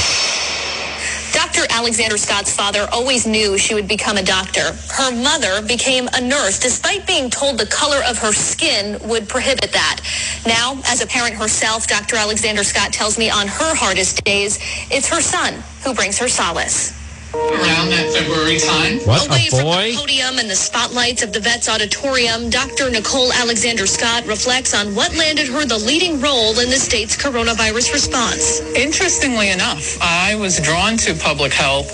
Dr. 1.33 1.63
Alexander 1.69 2.17
Scott's 2.17 2.55
father 2.55 2.87
always 2.91 3.25
knew 3.27 3.57
she 3.57 3.73
would 3.73 3.87
become 3.87 4.17
a 4.17 4.23
doctor. 4.23 4.73
Her 4.89 5.11
mother 5.11 5.61
became 5.65 6.09
a 6.13 6.21
nurse, 6.21 6.59
despite 6.59 7.07
being 7.07 7.29
told 7.29 7.57
the 7.57 7.65
color 7.67 8.01
of 8.07 8.17
her 8.19 8.33
skin 8.33 8.99
would 9.07 9.29
prohibit 9.29 9.71
that. 9.71 10.01
Now, 10.45 10.79
as 10.87 11.01
a 11.01 11.07
parent 11.07 11.35
herself, 11.35 11.87
Dr. 11.87 12.17
Alexander 12.17 12.63
Scott 12.63 12.93
tells 12.93 13.17
me 13.17 13.29
on 13.29 13.47
her 13.47 13.75
hardest 13.75 14.23
days, 14.25 14.59
it's 14.91 15.09
her 15.09 15.21
son 15.21 15.63
who 15.83 15.93
brings 15.93 16.17
her 16.19 16.27
solace. 16.29 17.00
Around 17.33 17.89
that 17.89 18.11
February 18.11 18.59
time. 18.59 18.99
What 19.07 19.27
Away 19.27 19.47
a 19.47 19.49
from 19.49 19.65
the 19.65 19.95
podium 19.95 20.39
and 20.39 20.49
the 20.49 20.55
spotlights 20.55 21.23
of 21.23 21.31
the 21.33 21.39
Vets 21.39 21.69
Auditorium, 21.69 22.49
Dr. 22.49 22.89
Nicole 22.89 23.31
Alexander 23.33 23.87
Scott 23.87 24.25
reflects 24.27 24.73
on 24.73 24.93
what 24.95 25.15
landed 25.15 25.47
her 25.47 25.65
the 25.65 25.77
leading 25.77 26.19
role 26.19 26.57
in 26.59 26.69
the 26.69 26.79
state's 26.79 27.15
coronavirus 27.15 27.93
response. 27.93 28.59
Interestingly 28.75 29.49
enough, 29.49 29.97
I 30.01 30.35
was 30.35 30.59
drawn 30.59 30.97
to 30.97 31.13
public 31.15 31.53
health 31.53 31.91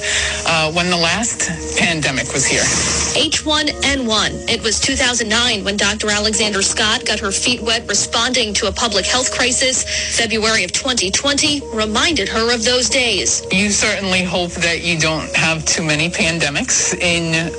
uh, 0.48 0.72
when 0.72 0.90
the 0.90 0.98
last 0.98 1.50
pandemic 1.78 2.34
was 2.34 2.46
here. 2.46 2.66
H1N1. 3.18 4.50
It 4.50 4.62
was 4.64 4.80
2009 4.80 5.64
when 5.64 5.78
Dr. 5.78 6.10
Alexander 6.10 6.62
Scott 6.62 7.06
got 7.06 7.20
her 7.20 7.32
feet 7.32 7.62
wet 7.62 7.88
responding 7.88 8.54
to 8.56 8.68
a 8.68 8.72
public 8.72 9.06
health 9.06 9.32
crisis. 9.32 9.84
February 10.18 10.64
of 10.64 10.72
2020 10.72 11.62
reminded 11.74 12.30
her 12.30 12.54
of 12.54 12.64
those 12.64 12.90
days. 12.90 13.46
You 13.52 13.70
certainly 13.70 14.24
hope 14.24 14.52
that 14.52 14.84
you 14.84 14.98
don't 15.00 15.27
have 15.36 15.66
too 15.66 15.84
many 15.84 16.10
pandemics 16.10 16.94
in 16.98 17.52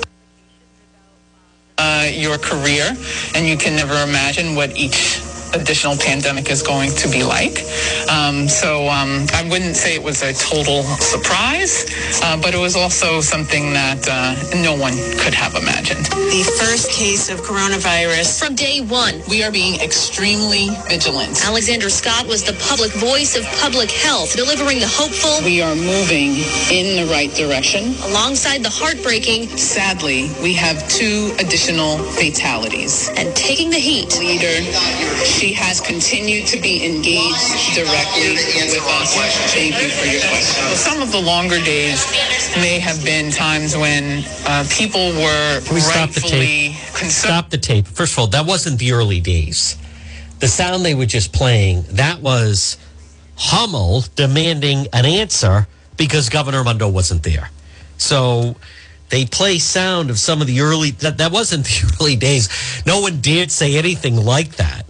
uh, 1.77 2.09
your 2.11 2.37
career, 2.37 2.95
and 3.35 3.47
you 3.47 3.57
can 3.57 3.75
never 3.75 3.93
imagine 4.03 4.55
what 4.55 4.75
each 4.77 5.21
additional 5.53 5.95
pandemic 5.97 6.49
is 6.49 6.61
going 6.61 6.91
to 6.91 7.07
be 7.09 7.23
like. 7.23 7.63
Um, 8.09 8.47
so 8.47 8.87
um, 8.89 9.25
I 9.33 9.47
wouldn't 9.49 9.75
say 9.75 9.95
it 9.95 10.03
was 10.03 10.21
a 10.21 10.33
total 10.33 10.83
surprise, 10.99 11.85
uh, 12.23 12.37
but 12.41 12.53
it 12.53 12.57
was 12.59 12.75
also 12.75 13.21
something 13.21 13.73
that 13.73 14.07
uh, 14.09 14.35
no 14.61 14.75
one 14.75 14.93
could 15.19 15.33
have 15.33 15.55
imagined. 15.55 16.05
The 16.05 16.43
first 16.59 16.91
case 16.91 17.29
of 17.29 17.41
coronavirus. 17.41 18.39
From 18.39 18.55
day 18.55 18.81
one, 18.81 19.21
We 19.29 19.43
are 19.43 19.51
being 19.51 19.79
extremely 19.81 20.69
vigilant. 20.87 21.43
Alexander 21.45 21.89
Scott 21.89 22.25
was 22.27 22.43
the 22.43 22.53
public 22.69 22.91
voice 22.93 23.35
of 23.35 23.43
public 23.61 23.91
health, 23.91 24.35
delivering 24.35 24.79
the 24.79 24.87
hopeful 24.87 25.43
We 25.45 25.61
are 25.61 25.75
moving 25.75 26.37
in 26.71 26.97
the 26.99 27.07
right 27.11 27.33
direction. 27.33 27.95
alongside 28.09 28.63
the 28.63 28.69
heartbreaking 28.69 29.47
Sadly, 29.57 30.29
we 30.41 30.53
have 30.53 30.77
two 30.89 31.31
additional 31.39 31.97
fatalities. 32.13 33.09
and 33.17 33.35
taking 33.35 33.69
the 33.69 33.77
heat. 33.79 34.17
Leader, 34.19 34.55
she 35.39 35.53
has 35.53 35.79
continued 35.79 36.45
to 36.45 36.59
be 36.59 36.85
engaged 36.85 37.73
directly 37.73 38.31
with 38.35 38.83
us. 38.99 39.15
Thank 39.53 39.81
you 39.81 39.87
for 39.87 40.05
your 40.05 40.19
question. 40.19 40.65
Well, 40.65 40.75
some 40.75 41.01
of 41.01 41.13
the 41.13 41.21
longer 41.21 41.63
days 41.63 42.05
may 42.57 42.77
have 42.79 43.01
been 43.05 43.31
times 43.31 43.77
when 43.77 44.25
uh, 44.45 44.65
people 44.69 44.99
were 45.13 45.61
Can 45.63 45.75
we 45.75 45.79
stop 45.79 46.09
the 46.09 46.19
rightfully 46.19 46.45
tape? 46.73 46.75
concerned. 46.89 47.11
Stop 47.11 47.49
the 47.51 47.57
tape. 47.57 47.87
First 47.87 48.13
of 48.13 48.19
all, 48.19 48.27
that 48.27 48.45
wasn't 48.45 48.79
the 48.79 48.91
early 48.91 49.21
days. 49.21 49.77
The 50.39 50.49
sound 50.49 50.83
they 50.83 50.93
were 50.93 51.05
just 51.05 51.31
playing, 51.31 51.83
that 51.91 52.19
was 52.19 52.77
Hummel 53.37 54.03
demanding 54.15 54.87
an 54.91 55.05
answer 55.05 55.69
because 55.95 56.27
Governor 56.27 56.59
Raimondo 56.59 56.89
wasn't 56.89 57.23
there. 57.23 57.49
So 57.97 58.57
they 59.07 59.25
play 59.25 59.57
sound 59.59 60.09
of 60.09 60.19
some 60.19 60.41
of 60.41 60.47
the 60.47 60.59
early, 60.59 60.91
that, 60.91 61.17
that 61.19 61.31
wasn't 61.31 61.63
the 61.65 61.95
early 62.01 62.17
days. 62.17 62.49
No 62.85 62.99
one 62.99 63.21
dared 63.21 63.51
say 63.51 63.77
anything 63.77 64.17
like 64.17 64.57
that. 64.57 64.85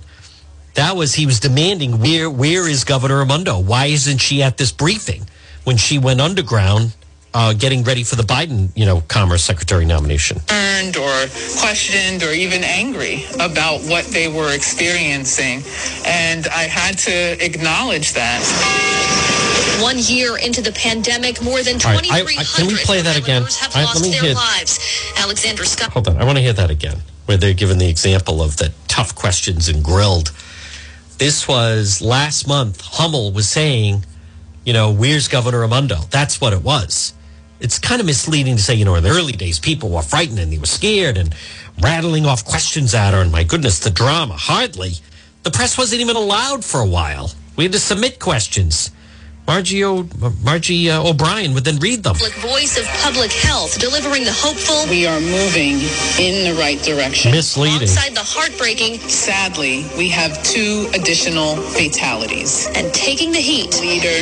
That 0.80 0.96
was, 0.96 1.14
he 1.14 1.26
was 1.26 1.42
demanding, 1.42 2.00
where, 2.00 2.30
where 2.30 2.66
is 2.66 2.86
Governor 2.86 3.18
Raimondo? 3.18 3.60
Why 3.60 3.88
isn't 3.88 4.20
she 4.20 4.42
at 4.42 4.56
this 4.56 4.72
briefing 4.72 5.28
when 5.66 5.76
she 5.76 6.00
went 6.00 6.22
underground 6.22 6.96
uh, 7.34 7.52
getting 7.52 7.84
ready 7.84 8.04
for 8.04 8.16
the 8.16 8.24
Biden, 8.24 8.70
you 8.78 8.86
know, 8.86 9.02
Commerce 9.10 9.44
Secretary 9.44 9.84
nomination? 9.84 10.40
concerned 10.40 10.96
or 10.96 11.28
questioned 11.60 12.24
or 12.24 12.32
even 12.32 12.64
angry 12.64 13.26
about 13.42 13.82
what 13.92 14.06
they 14.06 14.30
were 14.30 14.56
experiencing. 14.56 15.64
And 16.06 16.48
I 16.48 16.64
had 16.64 16.98
to 17.00 17.44
acknowledge 17.44 18.14
that. 18.14 18.40
One 19.84 19.98
year 20.00 20.38
into 20.38 20.62
the 20.62 20.72
pandemic, 20.72 21.42
more 21.44 21.62
than 21.62 21.76
All 21.86 21.92
right, 21.92 22.10
I- 22.10 22.20
I- 22.22 22.44
2,300 22.44 22.56
can 22.56 22.68
we 22.68 22.76
play 22.86 23.02
that 23.02 23.18
again? 23.18 23.44
Rhode 23.44 23.52
Islanders 23.52 23.58
have 23.58 23.76
All 23.76 23.82
right, 23.82 23.88
let 23.88 23.96
lost 23.96 24.06
me 24.06 24.12
their 24.12 24.22
hit- 24.22 24.36
lives. 24.38 24.80
Alexander 25.18 25.66
Scott. 25.66 25.92
Hold 25.92 26.08
on. 26.08 26.16
I 26.16 26.24
want 26.24 26.38
to 26.38 26.42
hear 26.42 26.54
that 26.54 26.70
again, 26.72 27.02
where 27.26 27.36
they're 27.36 27.54
given 27.54 27.80
the 27.80 27.90
example 27.90 28.42
of 28.42 28.56
the 28.56 28.72
tough 28.88 29.14
questions 29.14 29.68
and 29.68 29.84
grilled. 29.84 30.32
This 31.20 31.50
was 31.50 32.02
last 32.02 32.48
month. 32.48 32.80
Hummel 32.80 33.34
was 33.34 33.50
saying, 33.50 34.06
you 34.64 34.72
know, 34.72 34.90
where's 34.90 35.28
Governor 35.28 35.60
Raimondo? 35.60 35.98
That's 36.10 36.40
what 36.40 36.54
it 36.54 36.64
was. 36.64 37.14
It's 37.60 37.78
kind 37.78 38.00
of 38.00 38.06
misleading 38.08 38.56
to 38.56 38.62
say, 38.62 38.74
you 38.76 38.86
know, 38.86 38.96
in 38.96 39.04
the 39.04 39.10
early 39.10 39.34
days, 39.34 39.60
people 39.60 39.90
were 39.90 40.02
frightened 40.02 40.40
and 40.40 40.50
they 40.50 40.58
were 40.58 40.66
scared 40.66 41.18
and 41.18 41.36
rattling 41.82 42.26
off 42.26 42.46
questions 42.46 42.96
at 42.96 43.14
her. 43.14 43.20
And 43.20 43.34
my 43.34 43.44
goodness, 43.44 43.80
the 43.80 43.90
drama. 43.90 44.36
Hardly. 44.36 44.92
The 45.44 45.52
press 45.52 45.78
wasn't 45.78 46.00
even 46.00 46.16
allowed 46.16 46.64
for 46.64 46.80
a 46.80 46.86
while. 46.86 47.34
We 47.58 47.66
had 47.66 47.74
to 47.74 47.80
submit 47.80 48.20
questions. 48.20 48.92
Margie, 49.50 49.84
o, 49.84 50.06
Margie 50.44 50.92
uh, 50.92 51.02
O'Brien 51.02 51.56
would 51.56 51.66
then 51.66 51.80
read 51.80 52.04
them. 52.04 52.14
Public 52.14 52.38
voice 52.38 52.78
of 52.78 52.86
public 53.02 53.32
health, 53.32 53.80
delivering 53.80 54.24
the 54.24 54.32
hopeful. 54.32 54.86
We 54.88 55.08
are 55.08 55.20
moving 55.20 55.82
in 56.22 56.46
the 56.46 56.54
right 56.62 56.78
direction. 56.84 57.32
Misleading. 57.32 57.90
Alongside 57.90 58.14
the 58.14 58.22
heartbreaking. 58.22 59.00
Sadly, 59.10 59.90
we 59.98 60.08
have 60.10 60.38
two 60.44 60.86
additional 60.94 61.56
fatalities. 61.74 62.70
And 62.76 62.94
taking 62.94 63.32
the 63.32 63.42
heat. 63.42 63.74
Leader, 63.82 64.22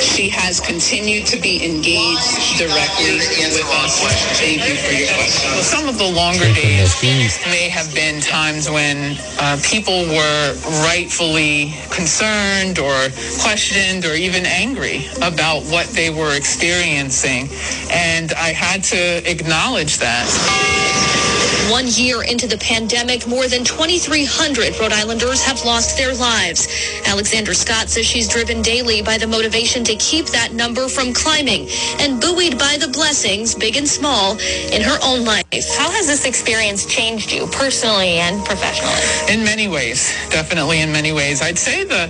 she 0.00 0.30
has 0.30 0.60
continued 0.60 1.26
to 1.26 1.36
be 1.36 1.60
engaged 1.60 2.56
directly 2.56 3.20
with 3.20 3.68
us. 3.84 4.00
Thank 4.40 4.64
you 4.64 4.80
for 4.80 4.96
your 4.96 5.12
question. 5.12 5.50
Well, 5.60 5.62
some 5.62 5.88
of 5.92 5.98
the 5.98 6.08
longer 6.08 6.48
days 6.56 6.96
may 7.44 7.68
have 7.68 7.92
been 7.92 8.22
times 8.22 8.70
when 8.70 9.20
uh, 9.38 9.60
people 9.60 10.08
were 10.08 10.56
rightfully 10.88 11.76
concerned 11.92 12.78
or 12.80 13.12
questioned 13.44 14.06
or 14.08 14.14
even 14.16 14.53
angry 14.54 15.06
about 15.20 15.62
what 15.64 15.86
they 15.88 16.10
were 16.10 16.36
experiencing. 16.36 17.48
And 17.90 18.32
I 18.32 18.52
had 18.52 18.84
to 18.84 19.30
acknowledge 19.30 19.98
that. 19.98 20.30
One 21.70 21.86
year 21.88 22.22
into 22.22 22.46
the 22.46 22.58
pandemic, 22.58 23.26
more 23.26 23.48
than 23.48 23.64
2,300 23.64 24.78
Rhode 24.78 24.92
Islanders 24.92 25.42
have 25.42 25.64
lost 25.64 25.96
their 25.96 26.14
lives. 26.14 26.68
Alexander 27.06 27.54
Scott 27.54 27.88
says 27.88 28.04
she's 28.06 28.28
driven 28.28 28.60
daily 28.60 29.00
by 29.00 29.16
the 29.16 29.26
motivation 29.26 29.82
to 29.84 29.96
keep 29.96 30.26
that 30.26 30.52
number 30.52 30.88
from 30.88 31.14
climbing 31.14 31.66
and 32.00 32.20
buoyed 32.20 32.58
by 32.58 32.76
the 32.78 32.88
blessings, 32.88 33.54
big 33.54 33.76
and 33.76 33.88
small, 33.88 34.36
in 34.72 34.82
her 34.82 34.98
own 35.02 35.24
life. 35.24 35.66
How 35.78 35.90
has 35.90 36.06
this 36.06 36.26
experience 36.26 36.84
changed 36.84 37.32
you 37.32 37.46
personally 37.46 38.20
and 38.20 38.44
professionally? 38.44 39.00
In 39.32 39.42
many 39.42 39.66
ways, 39.66 40.12
definitely 40.30 40.80
in 40.80 40.92
many 40.92 41.12
ways. 41.12 41.40
I'd 41.40 41.58
say 41.58 41.84
the 41.84 42.04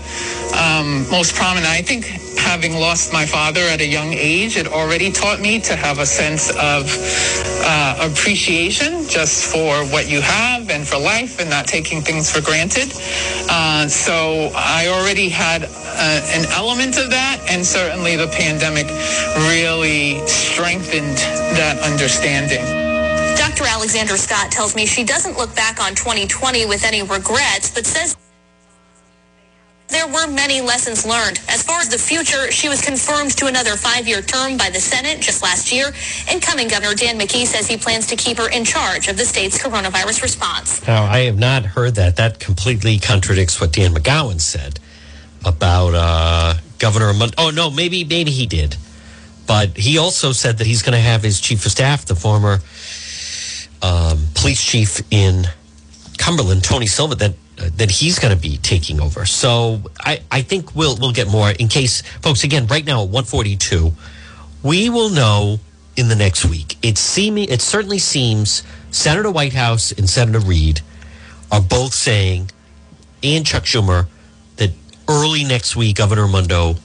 um, 0.59 1.09
most 1.11 1.35
prominent, 1.35 1.67
I 1.67 1.81
think 1.81 2.07
having 2.39 2.75
lost 2.75 3.13
my 3.13 3.27
father 3.27 3.61
at 3.61 3.81
a 3.81 3.87
young 3.87 4.13
age, 4.13 4.57
it 4.57 4.69
already 4.69 5.11
taught 5.11 5.41
me 5.41 5.61
to 5.61 5.77
have 5.77 5.99
a 5.99 6.07
sense 6.07 6.51
of 6.51 6.91
uh, 7.65 8.11
appreciation 8.11 9.07
just 9.09 9.53
for 9.53 9.85
what 9.87 10.09
you 10.09 10.21
have 10.21 10.71
and 10.71 10.87
for 10.87 10.99
life 10.99 11.41
and 11.41 11.51
not 11.51 11.67
taking 11.67 12.03
things 12.03 12.31
for 12.31 12.41
granted. 12.41 12.93
Uh, 13.51 13.89
so 13.89 14.51
I 14.55 14.89
already 14.89 15.29
had 15.29 15.65
uh, 15.65 15.69
an 16.35 16.45
element 16.53 16.99
of 16.99 17.11
that, 17.11 17.41
and 17.49 17.65
certainly 17.65 18.17
the 18.17 18.29
pandemic 18.29 18.87
really 19.51 20.27
strengthened 20.27 21.19
that 21.57 21.79
understanding. 21.83 22.65
Dr. 23.37 23.65
Alexander 23.65 24.17
Scott 24.17 24.51
tells 24.51 24.75
me 24.75 24.87
she 24.87 25.05
doesn't 25.05 25.37
look 25.37 25.55
back 25.55 25.81
on 25.81 25.95
2020 25.95 26.67
with 26.67 26.85
any 26.85 27.03
regrets, 27.03 27.71
but 27.71 27.87
says 27.87 28.17
there 29.89 30.07
were 30.07 30.27
many 30.27 30.61
lessons 30.61 31.05
learned. 31.07 31.41
As 31.49 31.63
far 31.63 31.81
as 31.81 31.89
the 31.89 31.99
future, 31.99 32.51
she 32.51 32.69
was 32.69 32.81
confirmed 32.81 33.37
to 33.39 33.47
another 33.47 33.77
five-year 33.77 34.23
term 34.23 34.57
by 34.57 34.71
the 34.71 34.81
Senate 34.81 35.21
just 35.21 35.43
last 35.43 35.73
year. 35.73 35.93
Incoming 36.31 36.69
Governor 36.69 36.95
Dan 36.95 37.19
McKee 37.19 37.47
says 37.47 37.67
he 37.67 37.77
plans 37.77 38.07
to 38.09 38.17
keep 38.17 38.39
her 38.39 38.49
in 38.51 38.65
charge 38.65 39.09
of 39.09 39.17
the 39.17 39.25
state's 39.25 39.63
coronavirus 39.63 40.23
response. 40.23 40.87
Now, 40.87 41.05
I 41.05 41.21
have 41.21 41.39
not 41.39 41.65
heard 41.65 41.95
that. 41.97 42.17
That 42.17 42.41
completely 42.41 42.99
contradicts 42.99 43.61
what 43.61 43.73
Dan 43.73 43.95
McGowan 43.95 44.41
said 44.41 44.81
about 45.45 45.95
uh, 45.95 46.55
Governor. 46.79 47.13
Oh 47.39 47.51
no, 47.51 47.71
maybe 47.71 48.05
maybe 48.05 48.31
he 48.31 48.47
did, 48.47 48.77
but 49.47 49.77
he 49.77 49.99
also 49.99 50.33
said 50.33 50.59
that 50.59 50.67
he's 50.67 50.83
going 50.83 50.95
to 50.95 50.99
have 50.99 51.23
his 51.23 51.41
chief 51.41 51.65
of 51.67 51.73
staff, 51.73 52.07
the 52.07 52.15
former 52.15 52.61
um, 53.83 54.27
police 54.35 54.65
chief 54.65 55.03
in 55.11 55.45
Cumberland, 56.17 56.65
Tony 56.65 56.87
Silva, 56.87 57.15
that 57.17 57.35
that 57.57 57.91
he's 57.91 58.19
going 58.19 58.35
to 58.35 58.41
be 58.41 58.59
taking 58.59 59.01
over. 59.01 59.25
So 59.27 59.81
I, 60.01 60.23
I 60.31 60.43
think 60.43 60.75
we'll 60.75 60.97
we'll 60.97 61.13
get 61.13 61.29
more 61.29 61.51
in 61.51 61.69
case 61.69 62.03
folks 62.21 62.45
again 62.45 62.67
right 62.67 62.85
now 62.85 63.03
at 63.03 63.09
142 63.09 63.93
we 64.65 64.89
will 64.89 65.11
know 65.11 65.61
in 65.97 66.09
the 66.09 66.17
next 66.17 66.45
week. 66.47 66.77
It 66.83 66.99
seeming 66.99 67.49
it 67.51 67.61
certainly 67.61 67.99
seems 67.99 68.65
Senator 68.91 69.31
Whitehouse 69.31 69.93
and 69.93 70.09
Senator 70.09 70.41
Reid 70.41 70.81
are 71.53 71.61
both 71.61 71.93
saying 71.95 72.51
and 73.23 73.47
Chuck 73.47 73.65
Schumer 73.65 74.09
that 74.57 74.71
early 75.09 75.45
next 75.45 75.77
week 75.77 75.97
Governor 75.97 76.25
Raimondo 76.25 76.77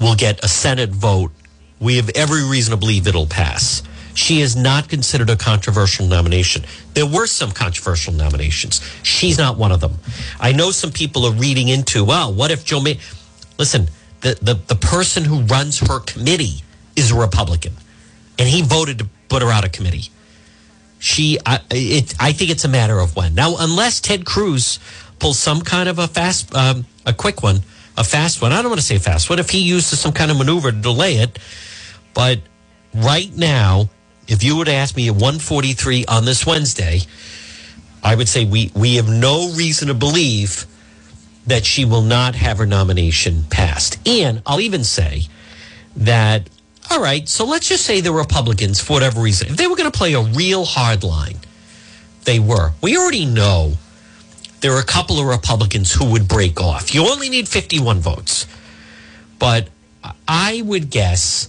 will 0.00 0.14
get 0.14 0.42
a 0.44 0.48
Senate 0.48 0.90
vote. 0.90 1.32
We 1.80 1.96
have 1.96 2.08
every 2.14 2.48
reason 2.48 2.70
to 2.70 2.76
believe 2.76 3.06
it'll 3.06 3.26
pass. 3.26 3.82
She 4.14 4.40
is 4.40 4.56
not 4.56 4.88
considered 4.88 5.30
a 5.30 5.36
controversial 5.36 6.06
nomination. 6.06 6.64
There 6.94 7.06
were 7.06 7.26
some 7.26 7.50
controversial 7.50 8.12
nominations. 8.12 8.80
She's 9.02 9.38
not 9.38 9.56
one 9.56 9.72
of 9.72 9.80
them. 9.80 9.98
I 10.38 10.52
know 10.52 10.70
some 10.70 10.92
people 10.92 11.24
are 11.24 11.32
reading 11.32 11.68
into, 11.68 12.04
well, 12.04 12.32
what 12.32 12.50
if 12.50 12.64
Joe 12.64 12.80
May? 12.80 12.98
Listen, 13.58 13.88
the, 14.20 14.38
the, 14.40 14.54
the 14.54 14.74
person 14.74 15.24
who 15.24 15.40
runs 15.42 15.80
her 15.80 16.00
committee 16.00 16.62
is 16.94 17.10
a 17.10 17.14
Republican, 17.14 17.72
and 18.38 18.48
he 18.48 18.62
voted 18.62 18.98
to 18.98 19.08
put 19.28 19.42
her 19.42 19.50
out 19.50 19.64
of 19.64 19.72
committee. 19.72 20.10
She, 20.98 21.38
I, 21.44 21.60
it, 21.70 22.14
I 22.20 22.32
think 22.32 22.50
it's 22.50 22.64
a 22.64 22.68
matter 22.68 23.00
of 23.00 23.16
when. 23.16 23.34
Now, 23.34 23.56
unless 23.58 24.00
Ted 24.00 24.24
Cruz 24.24 24.78
pulls 25.18 25.38
some 25.38 25.62
kind 25.62 25.88
of 25.88 25.98
a 25.98 26.06
fast, 26.06 26.54
um, 26.54 26.86
a 27.06 27.12
quick 27.12 27.42
one, 27.42 27.62
a 27.96 28.04
fast 28.04 28.40
one. 28.40 28.52
I 28.52 28.62
don't 28.62 28.70
want 28.70 28.80
to 28.80 28.86
say 28.86 28.98
fast 28.98 29.28
one. 29.28 29.38
If 29.38 29.50
he 29.50 29.60
uses 29.60 29.98
some 29.98 30.12
kind 30.12 30.30
of 30.30 30.38
maneuver 30.38 30.70
to 30.70 30.76
delay 30.76 31.16
it, 31.16 31.38
but 32.14 32.40
right 32.94 33.34
now, 33.36 33.88
if 34.28 34.42
you 34.42 34.56
would 34.56 34.68
ask 34.68 34.96
me 34.96 35.08
at 35.08 35.14
143 35.14 36.06
on 36.06 36.24
this 36.24 36.46
Wednesday, 36.46 37.00
I 38.02 38.14
would 38.14 38.28
say 38.28 38.44
we, 38.44 38.70
we 38.74 38.96
have 38.96 39.08
no 39.08 39.52
reason 39.52 39.88
to 39.88 39.94
believe 39.94 40.66
that 41.46 41.64
she 41.64 41.84
will 41.84 42.02
not 42.02 42.34
have 42.34 42.58
her 42.58 42.66
nomination 42.66 43.44
passed. 43.50 43.98
And 44.06 44.42
I'll 44.46 44.60
even 44.60 44.84
say 44.84 45.22
that, 45.96 46.48
all 46.90 47.00
right, 47.00 47.28
so 47.28 47.44
let's 47.44 47.68
just 47.68 47.84
say 47.84 48.00
the 48.00 48.12
Republicans, 48.12 48.80
for 48.80 48.94
whatever 48.94 49.20
reason, 49.20 49.48
if 49.48 49.56
they 49.56 49.66
were 49.66 49.76
going 49.76 49.90
to 49.90 49.96
play 49.96 50.14
a 50.14 50.22
real 50.22 50.64
hard 50.64 51.04
line, 51.04 51.36
they 52.24 52.38
were. 52.38 52.72
We 52.80 52.96
already 52.96 53.24
know 53.24 53.74
there 54.60 54.72
are 54.72 54.80
a 54.80 54.84
couple 54.84 55.18
of 55.18 55.26
Republicans 55.26 55.92
who 55.92 56.10
would 56.12 56.28
break 56.28 56.60
off. 56.60 56.94
You 56.94 57.08
only 57.08 57.28
need 57.28 57.48
51 57.48 57.98
votes. 57.98 58.46
But 59.38 59.68
I 60.28 60.62
would 60.64 60.90
guess 60.90 61.48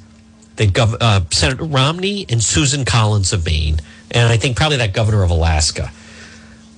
that 0.56 0.70
Gov- 0.74 0.98
uh, 1.00 1.22
Senator 1.32 1.64
Romney 1.64 2.26
and 2.30 2.44
Susan 2.44 2.86
Collins 2.86 3.34
of 3.34 3.46
Maine, 3.46 3.80
and 4.12 4.32
I 4.32 4.38
think 4.38 4.58
probably 4.58 4.78
that 4.78 4.94
governor 4.94 5.24
of 5.24 5.32
Alaska. 5.32 5.92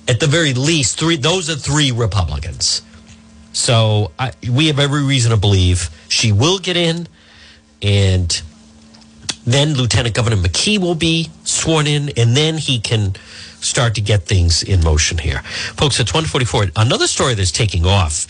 At 0.08 0.20
the 0.20 0.26
very 0.26 0.54
least, 0.54 0.98
three. 0.98 1.16
Those 1.16 1.50
are 1.50 1.56
three 1.56 1.90
Republicans. 1.90 2.82
So 3.52 4.12
I, 4.18 4.32
we 4.48 4.66
have 4.68 4.78
every 4.78 5.02
reason 5.02 5.30
to 5.30 5.36
believe 5.36 5.90
she 6.08 6.30
will 6.30 6.58
get 6.58 6.76
in, 6.76 7.08
and 7.82 8.42
then 9.44 9.74
Lieutenant 9.74 10.14
Governor 10.14 10.36
McKee 10.36 10.78
will 10.78 10.94
be 10.94 11.30
sworn 11.44 11.86
in, 11.86 12.10
and 12.16 12.36
then 12.36 12.58
he 12.58 12.78
can 12.78 13.14
start 13.60 13.94
to 13.94 14.00
get 14.00 14.22
things 14.22 14.62
in 14.62 14.82
motion 14.82 15.18
here. 15.18 15.40
Folks, 15.76 15.98
it's 15.98 16.12
144. 16.12 16.66
Another 16.76 17.06
story 17.06 17.34
that's 17.34 17.50
taking 17.50 17.86
off 17.86 18.26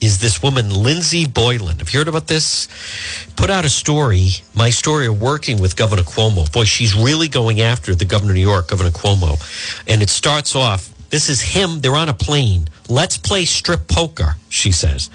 is 0.00 0.18
this 0.18 0.42
woman, 0.42 0.70
Lindsey 0.70 1.26
Boylan. 1.26 1.78
Have 1.78 1.92
you 1.92 2.00
heard 2.00 2.08
about 2.08 2.26
this? 2.26 2.68
Put 3.36 3.50
out 3.50 3.64
a 3.64 3.68
story, 3.68 4.30
my 4.54 4.70
story 4.70 5.06
of 5.06 5.20
working 5.20 5.60
with 5.60 5.76
Governor 5.76 6.02
Cuomo. 6.02 6.50
Boy, 6.52 6.64
she's 6.64 6.94
really 6.94 7.28
going 7.28 7.60
after 7.60 7.94
the 7.94 8.04
governor 8.04 8.32
of 8.32 8.36
New 8.36 8.42
York, 8.42 8.68
Governor 8.68 8.90
Cuomo. 8.90 9.38
And 9.86 10.02
it 10.02 10.10
starts 10.10 10.54
off 10.54 10.94
this 11.14 11.28
is 11.28 11.40
him. 11.40 11.80
They're 11.80 11.94
on 11.94 12.08
a 12.08 12.12
plane. 12.12 12.66
Let's 12.88 13.16
play 13.16 13.44
strip 13.44 13.86
poker, 13.86 14.34
she 14.48 14.72
says. 14.72 15.10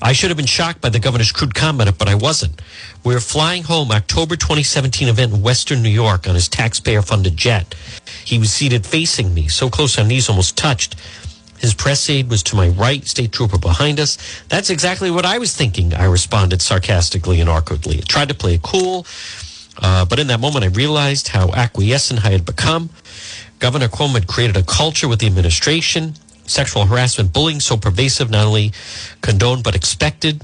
I 0.00 0.12
should 0.12 0.30
have 0.30 0.36
been 0.36 0.46
shocked 0.46 0.80
by 0.80 0.90
the 0.90 1.00
governor's 1.00 1.32
crude 1.32 1.56
comment, 1.56 1.98
but 1.98 2.08
I 2.08 2.14
wasn't. 2.14 2.62
We 3.04 3.16
are 3.16 3.20
flying 3.20 3.64
home 3.64 3.90
October 3.90 4.36
2017 4.36 5.08
event 5.08 5.32
in 5.32 5.42
Western 5.42 5.82
New 5.82 5.88
York 5.88 6.28
on 6.28 6.36
his 6.36 6.48
taxpayer 6.48 7.02
funded 7.02 7.36
jet. 7.36 7.74
He 8.24 8.38
was 8.38 8.52
seated 8.52 8.86
facing 8.86 9.34
me, 9.34 9.48
so 9.48 9.68
close 9.68 9.98
our 9.98 10.04
knees 10.04 10.28
almost 10.28 10.56
touched. 10.56 10.94
His 11.60 11.74
press 11.74 12.08
aide 12.08 12.30
was 12.30 12.42
to 12.44 12.56
my 12.56 12.68
right, 12.68 13.06
state 13.06 13.32
trooper 13.32 13.58
behind 13.58 14.00
us. 14.00 14.16
That's 14.48 14.70
exactly 14.70 15.10
what 15.10 15.26
I 15.26 15.38
was 15.38 15.54
thinking, 15.54 15.92
I 15.94 16.04
responded 16.04 16.62
sarcastically 16.62 17.40
and 17.40 17.50
awkwardly. 17.50 17.98
I 17.98 18.00
tried 18.00 18.28
to 18.30 18.34
play 18.34 18.54
it 18.54 18.62
cool, 18.62 19.06
uh, 19.82 20.06
but 20.06 20.18
in 20.18 20.26
that 20.28 20.40
moment 20.40 20.64
I 20.64 20.68
realized 20.68 21.28
how 21.28 21.50
acquiescent 21.52 22.24
I 22.24 22.30
had 22.30 22.46
become. 22.46 22.88
Governor 23.58 23.88
Cuomo 23.88 24.14
had 24.14 24.26
created 24.26 24.56
a 24.56 24.62
culture 24.62 25.06
with 25.06 25.20
the 25.20 25.26
administration, 25.26 26.14
sexual 26.46 26.86
harassment, 26.86 27.32
bullying 27.32 27.60
so 27.60 27.76
pervasive, 27.76 28.30
not 28.30 28.46
only 28.46 28.72
condoned 29.20 29.62
but 29.62 29.74
expected. 29.74 30.42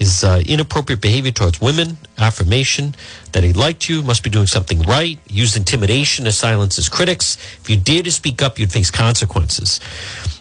His 0.00 0.24
uh, 0.24 0.42
inappropriate 0.44 1.00
behavior 1.00 1.32
towards 1.32 1.60
women, 1.60 1.96
affirmation 2.18 2.94
that 3.32 3.44
he 3.44 3.54
liked 3.54 3.88
you, 3.88 4.02
must 4.02 4.22
be 4.22 4.28
doing 4.28 4.46
something 4.46 4.82
right, 4.82 5.18
used 5.28 5.56
intimidation 5.56 6.26
to 6.26 6.32
silence 6.32 6.76
his 6.76 6.88
critics. 6.90 7.36
If 7.62 7.70
you 7.70 7.76
dare 7.78 8.02
to 8.02 8.12
speak 8.12 8.42
up, 8.42 8.58
you'd 8.58 8.72
face 8.72 8.90
consequences. 8.90 9.80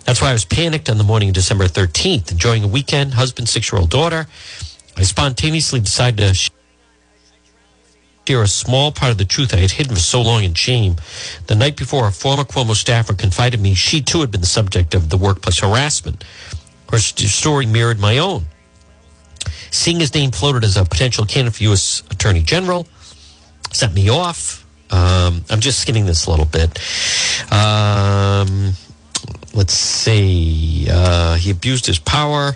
That's 0.05 0.21
why 0.21 0.29
I 0.29 0.33
was 0.33 0.45
panicked 0.45 0.89
on 0.89 0.97
the 0.97 1.03
morning 1.03 1.29
of 1.29 1.35
December 1.35 1.65
13th, 1.65 2.31
enjoying 2.31 2.63
a 2.63 2.67
weekend, 2.67 3.15
husband, 3.15 3.49
six 3.49 3.71
year 3.71 3.79
old 3.79 3.89
daughter. 3.89 4.27
I 4.97 5.03
spontaneously 5.03 5.79
decided 5.81 6.17
to 6.33 6.51
share 8.27 8.41
a 8.43 8.47
small 8.47 8.91
part 8.91 9.11
of 9.11 9.17
the 9.17 9.25
truth 9.25 9.53
I 9.53 9.57
had 9.57 9.71
hidden 9.71 9.95
for 9.95 10.01
so 10.01 10.21
long 10.21 10.43
in 10.43 10.53
shame. 10.53 10.95
The 11.47 11.55
night 11.55 11.75
before, 11.75 12.07
a 12.07 12.11
former 12.11 12.43
Cuomo 12.43 12.75
staffer 12.75 13.13
confided 13.13 13.59
me 13.59 13.73
she 13.73 14.01
too 14.01 14.21
had 14.21 14.31
been 14.31 14.41
the 14.41 14.47
subject 14.47 14.93
of 14.95 15.09
the 15.09 15.17
workplace 15.17 15.59
harassment. 15.59 16.23
Her 16.91 16.99
story 16.99 17.65
mirrored 17.65 17.99
my 17.99 18.17
own. 18.19 18.45
seeing 19.71 19.99
his 19.99 20.13
name 20.13 20.31
floated 20.31 20.63
as 20.63 20.77
a 20.77 20.85
potential 20.85 21.25
candidate 21.25 21.57
for 21.57 21.63
U.S. 21.63 22.03
Attorney 22.11 22.41
General 22.41 22.87
sent 23.71 23.93
me 23.93 24.09
off. 24.09 24.65
Um, 24.91 25.43
I'm 25.49 25.59
just 25.59 25.79
skimming 25.79 26.05
this 26.05 26.25
a 26.27 26.31
little 26.31 26.45
bit. 26.45 26.79
Um, 27.51 28.73
let's 29.55 29.73
see. 29.73 30.87
Uh, 30.89 31.35
he 31.35 31.49
abused 31.49 31.85
his 31.85 31.97
power. 31.97 32.55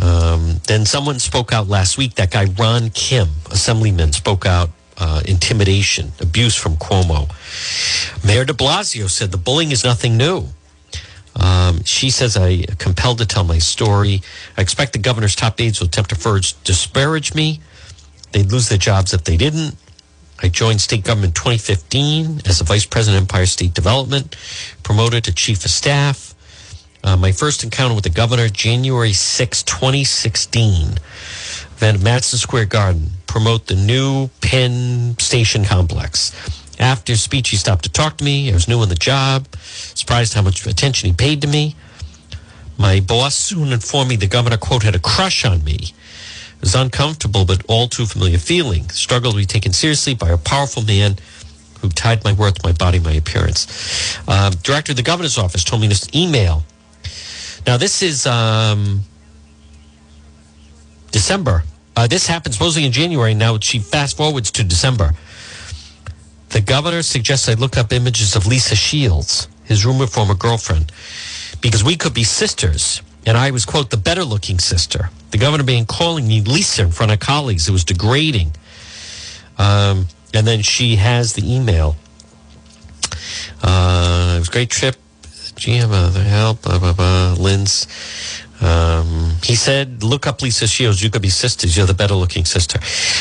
Um, 0.00 0.60
then 0.66 0.86
someone 0.86 1.18
spoke 1.18 1.52
out 1.52 1.68
last 1.68 1.98
week. 1.98 2.14
That 2.14 2.30
guy 2.30 2.46
Ron 2.58 2.90
Kim, 2.90 3.28
assemblyman, 3.50 4.12
spoke 4.12 4.46
out. 4.46 4.70
Uh, 5.02 5.22
intimidation, 5.24 6.12
abuse 6.20 6.54
from 6.54 6.76
Cuomo. 6.76 7.26
Mayor 8.22 8.44
De 8.44 8.52
Blasio 8.52 9.08
said 9.08 9.30
the 9.30 9.38
bullying 9.38 9.72
is 9.72 9.82
nothing 9.82 10.18
new. 10.18 10.44
Um, 11.36 11.82
she 11.84 12.10
says, 12.10 12.36
I 12.36 12.66
compelled 12.76 13.16
to 13.18 13.26
tell 13.26 13.44
my 13.44 13.56
story. 13.56 14.20
I 14.58 14.60
expect 14.60 14.92
the 14.92 14.98
governor's 14.98 15.34
top 15.34 15.58
aides 15.58 15.80
will 15.80 15.86
attempt 15.86 16.10
to 16.10 16.54
disparage 16.64 17.34
me. 17.34 17.60
They'd 18.32 18.52
lose 18.52 18.68
their 18.68 18.76
jobs 18.76 19.14
if 19.14 19.24
they 19.24 19.38
didn't. 19.38 19.74
I 20.42 20.48
joined 20.48 20.80
state 20.80 21.04
government 21.04 21.34
2015 21.34 22.42
as 22.46 22.60
a 22.60 22.64
vice 22.64 22.86
president 22.86 23.22
of 23.22 23.28
Empire 23.28 23.46
State 23.46 23.74
Development, 23.74 24.34
promoted 24.82 25.24
to 25.24 25.34
chief 25.34 25.64
of 25.64 25.70
staff. 25.70 26.34
Uh, 27.04 27.16
my 27.16 27.32
first 27.32 27.62
encounter 27.62 27.94
with 27.94 28.04
the 28.04 28.10
governor, 28.10 28.48
January 28.48 29.12
6, 29.12 29.62
2016, 29.64 30.98
event 31.76 31.98
at 31.98 32.02
Madison 32.02 32.38
Square 32.38 32.66
Garden, 32.66 33.10
promote 33.26 33.66
the 33.66 33.74
new 33.74 34.28
Penn 34.40 35.14
Station 35.18 35.64
complex. 35.64 36.34
After 36.78 37.12
his 37.12 37.22
speech, 37.22 37.50
he 37.50 37.56
stopped 37.56 37.84
to 37.84 37.92
talk 37.92 38.16
to 38.18 38.24
me. 38.24 38.50
I 38.50 38.54
was 38.54 38.66
new 38.66 38.80
on 38.80 38.88
the 38.88 38.94
job, 38.94 39.46
surprised 39.56 40.32
how 40.32 40.42
much 40.42 40.66
attention 40.66 41.08
he 41.08 41.14
paid 41.14 41.42
to 41.42 41.48
me. 41.48 41.76
My 42.78 43.00
boss 43.00 43.34
soon 43.34 43.74
informed 43.74 44.08
me 44.08 44.16
the 44.16 44.26
governor, 44.26 44.56
quote, 44.56 44.84
had 44.84 44.94
a 44.94 44.98
crush 44.98 45.44
on 45.44 45.62
me. 45.64 45.92
Was 46.60 46.74
uncomfortable, 46.74 47.44
but 47.44 47.64
all 47.68 47.88
too 47.88 48.04
familiar 48.04 48.38
feeling. 48.38 48.84
The 48.86 48.94
struggle 48.94 49.32
to 49.32 49.36
be 49.38 49.46
taken 49.46 49.72
seriously 49.72 50.14
by 50.14 50.30
a 50.30 50.36
powerful 50.36 50.82
man 50.84 51.16
who 51.80 51.88
tied 51.88 52.22
my 52.22 52.34
worth, 52.34 52.62
my 52.62 52.72
body, 52.72 52.98
my 52.98 53.12
appearance. 53.12 54.18
Uh, 54.28 54.50
director 54.62 54.92
of 54.92 54.96
the 54.96 55.02
governor's 55.02 55.38
office 55.38 55.64
told 55.64 55.80
me 55.80 55.88
this 55.88 56.06
email. 56.14 56.64
Now, 57.66 57.78
this 57.78 58.02
is 58.02 58.26
um, 58.26 59.00
December. 61.10 61.64
Uh, 61.96 62.06
this 62.06 62.26
happened 62.26 62.54
supposedly 62.54 62.86
in 62.86 62.92
January. 62.92 63.34
Now 63.34 63.58
she 63.58 63.78
fast 63.78 64.16
forwards 64.16 64.50
to 64.52 64.64
December. 64.64 65.12
The 66.50 66.60
governor 66.60 67.02
suggests 67.02 67.48
I 67.48 67.54
look 67.54 67.76
up 67.76 67.92
images 67.92 68.36
of 68.36 68.46
Lisa 68.46 68.74
Shields, 68.74 69.48
his 69.64 69.86
rumored 69.86 70.10
former 70.10 70.34
girlfriend, 70.34 70.92
because 71.60 71.84
we 71.84 71.96
could 71.96 72.14
be 72.14 72.24
sisters. 72.24 73.02
And 73.26 73.36
I 73.36 73.50
was, 73.50 73.64
quote, 73.64 73.90
the 73.90 73.96
better 73.96 74.24
looking 74.24 74.58
sister. 74.58 75.10
The 75.30 75.38
governor 75.38 75.64
began 75.64 75.86
calling 75.86 76.26
me 76.26 76.40
Lisa 76.40 76.82
in 76.82 76.90
front 76.90 77.12
of 77.12 77.20
colleagues. 77.20 77.68
It 77.68 77.72
was 77.72 77.84
degrading. 77.84 78.52
Um, 79.58 80.06
and 80.32 80.46
then 80.46 80.62
she 80.62 80.96
has 80.96 81.34
the 81.34 81.54
email. 81.54 81.96
Uh, 83.62 84.34
it 84.36 84.38
was 84.38 84.48
a 84.48 84.52
great 84.52 84.70
trip. 84.70 84.96
GM, 85.56 86.12
the 86.14 86.20
help, 86.20 86.62
blah, 86.62 86.78
blah, 86.78 86.94
blah. 86.94 87.34
Lynn's. 87.38 87.86
Um, 88.62 89.36
he 89.42 89.54
said, 89.54 90.02
look 90.02 90.26
up 90.26 90.42
Lisa 90.42 90.66
Shields. 90.66 91.02
You 91.02 91.10
could 91.10 91.22
be 91.22 91.30
sisters. 91.30 91.76
You're 91.76 91.86
the 91.86 91.94
better 91.94 92.14
looking 92.14 92.44
sister. 92.44 92.78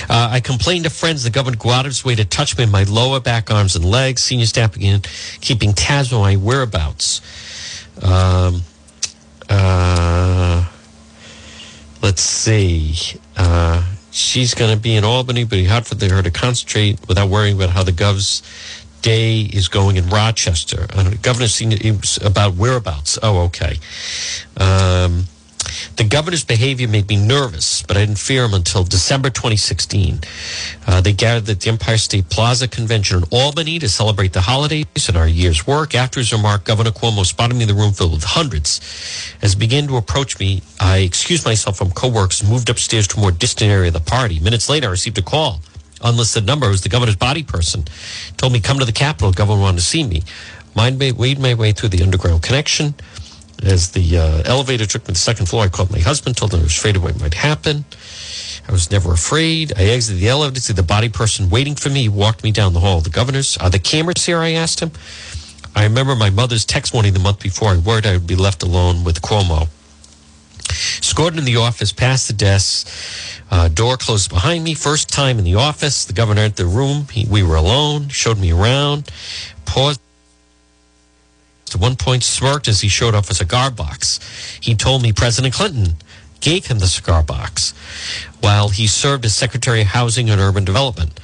Uh, 0.09 0.29
I 0.31 0.39
complained 0.39 0.85
to 0.85 0.89
friends. 0.89 1.23
The 1.23 1.29
governor 1.29 1.57
go 1.57 1.69
out 1.69 1.85
of 1.85 1.91
his 1.91 2.03
way 2.03 2.15
to 2.15 2.25
touch 2.25 2.57
me 2.57 2.63
in 2.63 2.71
my 2.71 2.83
lower 2.83 3.19
back, 3.19 3.51
arms, 3.51 3.75
and 3.75 3.85
legs. 3.85 4.23
Senior 4.23 4.45
staff 4.45 4.73
began 4.73 5.01
keeping 5.41 5.73
tabs 5.73 6.13
on 6.13 6.21
my 6.21 6.35
whereabouts. 6.35 7.21
Um, 8.01 8.61
uh, 9.49 10.65
let's 12.01 12.21
see. 12.21 12.95
Uh, 13.35 13.83
she's 14.11 14.53
going 14.53 14.73
to 14.73 14.79
be 14.79 14.95
in 14.95 15.03
Albany, 15.03 15.43
but 15.43 15.57
it's 15.59 15.69
hard 15.69 15.87
for 15.87 15.95
her 15.95 16.21
to 16.21 16.31
concentrate 16.31 16.99
without 17.07 17.29
worrying 17.29 17.55
about 17.55 17.71
how 17.71 17.83
the 17.83 17.91
gov's 17.91 18.41
day 19.01 19.41
is 19.41 19.67
going 19.67 19.95
in 19.97 20.09
Rochester. 20.09 20.87
Uh, 20.93 21.11
governor 21.21 21.47
seen 21.47 21.71
it 21.71 22.17
about 22.23 22.55
whereabouts. 22.55 23.17
Oh, 23.23 23.43
okay. 23.45 23.77
Um, 24.57 25.25
the 25.95 26.03
governor's 26.03 26.43
behavior 26.43 26.87
made 26.87 27.07
me 27.07 27.15
nervous, 27.15 27.81
but 27.83 27.97
I 27.97 28.01
didn't 28.01 28.19
fear 28.19 28.45
him 28.45 28.53
until 28.53 28.83
December 28.83 29.29
2016. 29.29 30.19
Uh, 30.87 31.01
they 31.01 31.13
gathered 31.13 31.49
at 31.49 31.59
the 31.59 31.69
Empire 31.69 31.97
State 31.97 32.29
Plaza 32.29 32.67
Convention 32.67 33.19
in 33.19 33.23
Albany 33.31 33.79
to 33.79 33.89
celebrate 33.89 34.33
the 34.33 34.41
holidays 34.41 34.85
and 35.07 35.17
our 35.17 35.27
year's 35.27 35.65
work. 35.67 35.95
After 35.95 36.19
his 36.19 36.31
remark, 36.31 36.63
Governor 36.63 36.91
Cuomo 36.91 37.25
spotted 37.25 37.55
me 37.55 37.63
in 37.63 37.67
the 37.67 37.73
room 37.73 37.93
filled 37.93 38.13
with 38.13 38.23
hundreds. 38.23 38.79
As 39.41 39.53
he 39.53 39.59
began 39.59 39.87
to 39.87 39.97
approach 39.97 40.39
me, 40.39 40.61
I 40.79 40.99
excused 40.99 41.45
myself 41.45 41.77
from 41.77 41.91
co-workers 41.91 42.41
and 42.41 42.49
moved 42.49 42.69
upstairs 42.69 43.07
to 43.09 43.17
a 43.17 43.21
more 43.21 43.31
distant 43.31 43.71
area 43.71 43.87
of 43.87 43.93
the 43.93 43.99
party. 43.99 44.39
Minutes 44.39 44.69
later, 44.69 44.87
I 44.87 44.91
received 44.91 45.17
a 45.17 45.21
call. 45.21 45.61
Unlisted 46.01 46.45
number. 46.45 46.67
It 46.67 46.71
was 46.71 46.81
the 46.81 46.89
governor's 46.89 47.15
body 47.15 47.43
person. 47.43 47.85
Told 48.37 48.53
me, 48.53 48.59
come 48.61 48.79
to 48.79 48.85
the 48.85 48.91
Capitol. 48.91 49.31
Governor 49.31 49.61
wanted 49.61 49.79
to 49.79 49.85
see 49.85 50.03
me. 50.03 50.23
Mind 50.75 50.99
me, 50.99 51.11
weighed 51.11 51.39
my 51.39 51.53
way 51.55 51.71
through 51.71 51.89
the 51.89 52.01
underground 52.01 52.41
connection. 52.41 52.93
As 53.63 53.91
the 53.91 54.17
uh, 54.17 54.41
elevator 54.45 54.85
took 54.85 55.03
me 55.03 55.07
to 55.07 55.11
the 55.13 55.17
second 55.17 55.47
floor, 55.47 55.63
I 55.63 55.67
called 55.67 55.91
my 55.91 55.99
husband, 55.99 56.37
told 56.37 56.53
him 56.53 56.61
I 56.61 56.63
was 56.63 56.77
afraid 56.77 56.95
of 56.95 57.03
what 57.03 57.19
might 57.19 57.33
happen. 57.33 57.85
I 58.67 58.71
was 58.71 58.91
never 58.91 59.11
afraid. 59.11 59.73
I 59.77 59.83
exited 59.83 60.21
the 60.21 60.29
elevator 60.29 60.55
to 60.55 60.61
see 60.61 60.73
the 60.73 60.83
body 60.83 61.09
person 61.09 61.49
waiting 61.49 61.75
for 61.75 61.89
me. 61.89 62.03
He 62.03 62.09
walked 62.09 62.43
me 62.43 62.51
down 62.51 62.73
the 62.73 62.79
hall. 62.79 63.01
The 63.01 63.09
governor's, 63.09 63.57
are 63.57 63.69
the 63.69 63.79
cameras 63.79 64.25
here? 64.25 64.37
I 64.39 64.51
asked 64.51 64.79
him. 64.79 64.91
I 65.75 65.83
remember 65.83 66.15
my 66.15 66.29
mother's 66.29 66.65
text 66.65 66.93
warning 66.93 67.13
the 67.13 67.19
month 67.19 67.41
before. 67.41 67.69
I 67.69 67.77
worried 67.77 68.05
I 68.05 68.13
would 68.13 68.27
be 68.27 68.35
left 68.35 68.63
alone 68.63 69.03
with 69.03 69.21
Cuomo. 69.21 69.67
Escorted 70.99 71.39
in 71.39 71.45
the 71.45 71.57
office, 71.57 71.91
past 71.91 72.27
the 72.27 72.33
desk, 72.33 72.87
uh, 73.49 73.67
door 73.69 73.97
closed 73.97 74.29
behind 74.29 74.63
me. 74.63 74.73
First 74.75 75.09
time 75.09 75.39
in 75.39 75.43
the 75.43 75.55
office, 75.55 76.05
the 76.05 76.13
governor 76.13 76.41
entered 76.41 76.57
the 76.57 76.65
room. 76.65 77.07
He, 77.11 77.25
we 77.25 77.43
were 77.43 77.55
alone. 77.55 78.09
Showed 78.09 78.37
me 78.37 78.51
around. 78.51 79.09
Paused. 79.65 79.99
At 81.75 81.81
one 81.81 81.95
point, 81.95 82.23
smirked 82.23 82.67
as 82.67 82.81
he 82.81 82.87
showed 82.87 83.15
off 83.15 83.29
a 83.29 83.35
cigar 83.35 83.71
box. 83.71 84.19
He 84.61 84.75
told 84.75 85.01
me 85.01 85.11
President 85.11 85.53
Clinton 85.53 85.95
gave 86.41 86.67
him 86.67 86.79
the 86.79 86.87
cigar 86.87 87.23
box 87.23 87.73
while 88.41 88.69
he 88.69 88.87
served 88.87 89.25
as 89.25 89.35
Secretary 89.35 89.81
of 89.81 89.87
Housing 89.87 90.29
and 90.29 90.39
Urban 90.39 90.63
Development. 90.65 91.19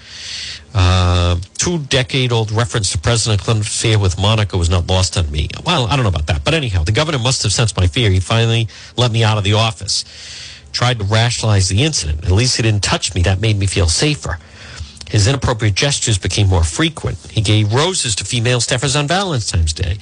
Uh, 0.74 1.38
two 1.58 1.80
decade 1.80 2.34
old 2.34 2.52
reference 2.52 2.92
to 2.92 2.98
President 2.98 3.42
Clinton's 3.42 3.68
affair 3.68 3.98
with 3.98 4.20
Monica 4.20 4.58
was 4.58 4.70
not 4.70 4.88
lost 4.88 5.18
on 5.18 5.32
me. 5.32 5.48
Well, 5.66 5.88
I 5.88 5.96
don't 5.96 6.04
know 6.04 6.10
about 6.10 6.28
that. 6.28 6.44
But 6.44 6.54
anyhow, 6.54 6.84
the 6.84 6.92
governor 6.92 7.20
must 7.20 7.44
have 7.44 7.54
sensed 7.54 7.78
my 7.78 7.88
fear. 7.88 8.10
He 8.10 8.20
finally 8.20 8.68
let 8.98 9.12
me 9.12 9.24
out 9.24 9.38
of 9.38 9.46
the 9.46 9.54
office. 9.54 10.04
Tried 10.74 11.00
to 11.00 11.06
rationalize 11.06 11.70
the 11.70 11.84
incident. 11.84 12.26
At 12.26 12.32
least 12.32 12.58
he 12.58 12.64
didn't 12.64 12.84
touch 12.84 13.16
me. 13.16 13.22
That 13.22 13.40
made 13.40 13.58
me 13.58 13.68
feel 13.68 13.88
safer. 13.88 14.38
His 15.10 15.28
inappropriate 15.28 15.76
gestures 15.76 16.18
became 16.18 16.48
more 16.48 16.64
frequent. 16.64 17.18
He 17.32 17.42
gave 17.42 17.74
roses 17.74 18.16
to 18.16 18.26
female 18.26 18.60
staffers 18.60 19.00
on 19.00 19.08
Valentine's 19.08 19.74
Day, 19.74 19.98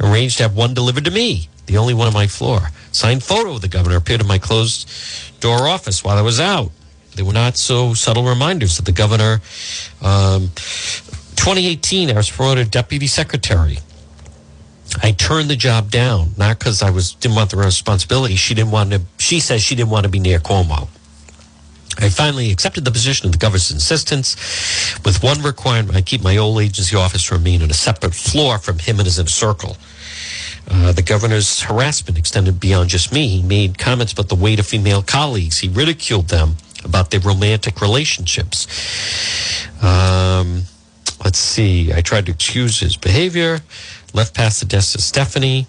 arranged 0.00 0.38
to 0.38 0.44
have 0.44 0.56
one 0.56 0.74
delivered 0.74 1.04
to 1.04 1.10
me, 1.10 1.48
the 1.66 1.76
only 1.76 1.94
one 1.94 2.06
on 2.06 2.12
my 2.12 2.26
floor. 2.26 2.68
Signed 2.92 3.24
photo 3.24 3.54
of 3.54 3.62
the 3.62 3.68
governor 3.68 3.96
appeared 3.96 4.20
in 4.20 4.26
my 4.26 4.38
closed 4.38 4.88
door 5.40 5.66
office 5.66 6.04
while 6.04 6.16
I 6.16 6.22
was 6.22 6.38
out. 6.38 6.70
They 7.16 7.22
were 7.22 7.32
not 7.32 7.56
so 7.56 7.94
subtle 7.94 8.24
reminders 8.24 8.76
that 8.76 8.86
the 8.86 8.92
governor, 8.92 9.40
um, 10.02 10.50
2018, 11.36 12.10
I 12.10 12.14
was 12.14 12.30
promoted 12.30 12.70
deputy 12.70 13.06
secretary. 13.06 13.78
I 15.02 15.12
turned 15.12 15.50
the 15.50 15.56
job 15.56 15.90
down, 15.90 16.30
not 16.36 16.58
because 16.58 16.82
I 16.82 16.90
was 16.90 17.14
didn't 17.14 17.36
want 17.36 17.50
the 17.50 17.56
responsibility. 17.56 18.36
She 18.36 18.54
didn't 18.54 18.70
want 18.70 18.92
to. 18.92 19.02
She 19.18 19.40
says 19.40 19.62
she 19.62 19.74
didn't 19.74 19.90
want 19.90 20.04
to 20.04 20.10
be 20.10 20.20
near 20.20 20.38
Cuomo. 20.38 20.88
I 21.98 22.08
finally 22.08 22.50
accepted 22.50 22.84
the 22.84 22.90
position 22.90 23.26
of 23.26 23.32
the 23.32 23.38
governor's 23.38 23.70
insistence 23.70 24.36
with 25.04 25.22
one 25.22 25.42
requirement. 25.42 25.96
I 25.96 26.02
keep 26.02 26.22
my 26.22 26.36
old 26.36 26.60
agency 26.60 26.96
office 26.96 27.22
from 27.22 27.44
being 27.44 27.62
on 27.62 27.70
a 27.70 27.74
separate 27.74 28.14
floor 28.14 28.58
from 28.58 28.78
him 28.78 28.98
and 28.98 29.06
his 29.06 29.18
inner 29.18 29.28
circle. 29.28 29.76
Uh, 30.68 30.92
the 30.92 31.02
governor's 31.02 31.60
harassment 31.60 32.18
extended 32.18 32.58
beyond 32.58 32.90
just 32.90 33.12
me. 33.12 33.28
He 33.28 33.42
made 33.42 33.78
comments 33.78 34.12
about 34.12 34.28
the 34.28 34.34
weight 34.34 34.58
of 34.58 34.66
female 34.66 35.02
colleagues. 35.02 35.58
He 35.58 35.68
ridiculed 35.68 36.28
them 36.28 36.56
about 36.84 37.10
their 37.10 37.20
romantic 37.20 37.80
relationships. 37.80 38.66
Um, 39.82 40.62
let's 41.22 41.38
see. 41.38 41.92
I 41.92 42.00
tried 42.00 42.26
to 42.26 42.32
excuse 42.32 42.80
his 42.80 42.96
behavior, 42.96 43.60
left 44.14 44.34
past 44.34 44.60
the 44.60 44.66
desk 44.66 44.94
of 44.94 45.02
Stephanie. 45.02 45.66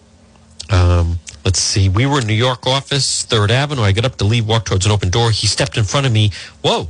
Um, 0.70 1.20
let's 1.44 1.60
see. 1.60 1.90
We 1.90 2.06
were 2.06 2.20
in 2.20 2.28
New 2.28 2.34
York 2.34 2.66
office, 2.68 3.24
Third 3.24 3.52
Avenue. 3.52 3.82
I 3.82 3.92
got 3.92 4.06
up 4.06 4.16
to 4.18 4.24
leave, 4.26 4.48
walk 4.48 4.66
towards 4.66 4.86
an 4.86 4.92
open 4.92 5.10
door. 5.10 5.32
He 5.32 5.48
stepped 5.48 5.78
in 5.78 5.84
front 5.84 6.06
of 6.06 6.12
me. 6.12 6.32
Whoa! 6.62 6.88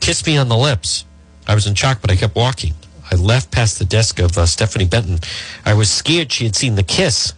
Kissed 0.00 0.26
me 0.26 0.36
on 0.36 0.48
the 0.48 0.56
lips. 0.56 1.04
I 1.46 1.54
was 1.54 1.66
in 1.66 1.74
shock, 1.74 2.00
but 2.00 2.10
I 2.10 2.16
kept 2.16 2.36
walking. 2.36 2.74
I 3.10 3.16
left 3.16 3.50
past 3.50 3.78
the 3.78 3.84
desk 3.84 4.18
of 4.20 4.36
uh, 4.36 4.46
Stephanie 4.46 4.86
Benton. 4.86 5.18
I 5.64 5.74
was 5.74 5.90
scared 5.90 6.30
she 6.30 6.44
had 6.44 6.54
seen 6.54 6.74
the 6.74 6.82
kiss. 6.82 7.32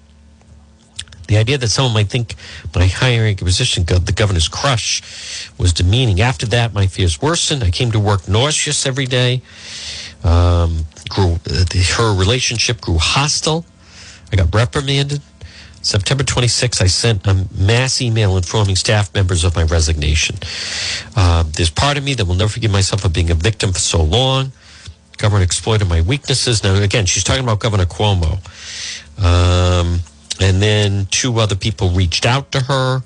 The 1.28 1.36
idea 1.36 1.58
that 1.58 1.68
someone 1.68 1.94
might 1.94 2.08
think 2.08 2.34
my 2.74 2.88
hiring 2.88 3.36
position, 3.36 3.84
the 3.84 4.12
governor's 4.12 4.48
crush, 4.48 5.48
was 5.58 5.72
demeaning. 5.72 6.20
After 6.20 6.44
that, 6.46 6.74
my 6.74 6.88
fears 6.88 7.22
worsened. 7.22 7.62
I 7.62 7.70
came 7.70 7.92
to 7.92 8.00
work 8.00 8.26
nauseous 8.26 8.84
every 8.84 9.06
day. 9.06 9.42
Um, 10.24 10.86
grew 11.08 11.34
uh, 11.34 11.38
the, 11.70 11.94
her 11.96 12.18
relationship 12.18 12.80
grew 12.80 12.98
hostile. 12.98 13.64
I 14.32 14.36
got 14.36 14.52
reprimanded. 14.52 15.22
September 15.82 16.24
26th, 16.24 16.82
I 16.82 16.86
sent 16.86 17.26
a 17.26 17.46
mass 17.58 18.02
email 18.02 18.36
informing 18.36 18.76
staff 18.76 19.14
members 19.14 19.44
of 19.44 19.56
my 19.56 19.62
resignation. 19.64 20.36
Uh, 21.16 21.44
there's 21.56 21.70
part 21.70 21.96
of 21.96 22.04
me 22.04 22.14
that 22.14 22.26
will 22.26 22.34
never 22.34 22.50
forgive 22.50 22.70
myself 22.70 23.02
for 23.02 23.08
being 23.08 23.30
a 23.30 23.34
victim 23.34 23.72
for 23.72 23.78
so 23.78 24.02
long. 24.02 24.52
Government 25.16 25.44
exploited 25.44 25.88
my 25.88 26.02
weaknesses. 26.02 26.62
Now, 26.62 26.74
again, 26.74 27.06
she's 27.06 27.24
talking 27.24 27.44
about 27.44 27.60
Governor 27.60 27.86
Cuomo. 27.86 28.38
Um, 29.22 30.00
and 30.40 30.62
then 30.62 31.06
two 31.10 31.38
other 31.38 31.54
people 31.54 31.90
reached 31.90 32.26
out 32.26 32.52
to 32.52 32.60
her. 32.60 33.02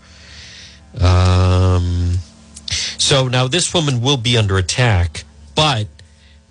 Um, 1.01 2.15
so 2.99 3.29
now 3.29 3.49
this 3.49 3.75
woman 3.75 4.01
will 4.01 4.17
be 4.17 4.37
under 4.37 4.57
attack, 4.57 5.25
but 5.55 5.89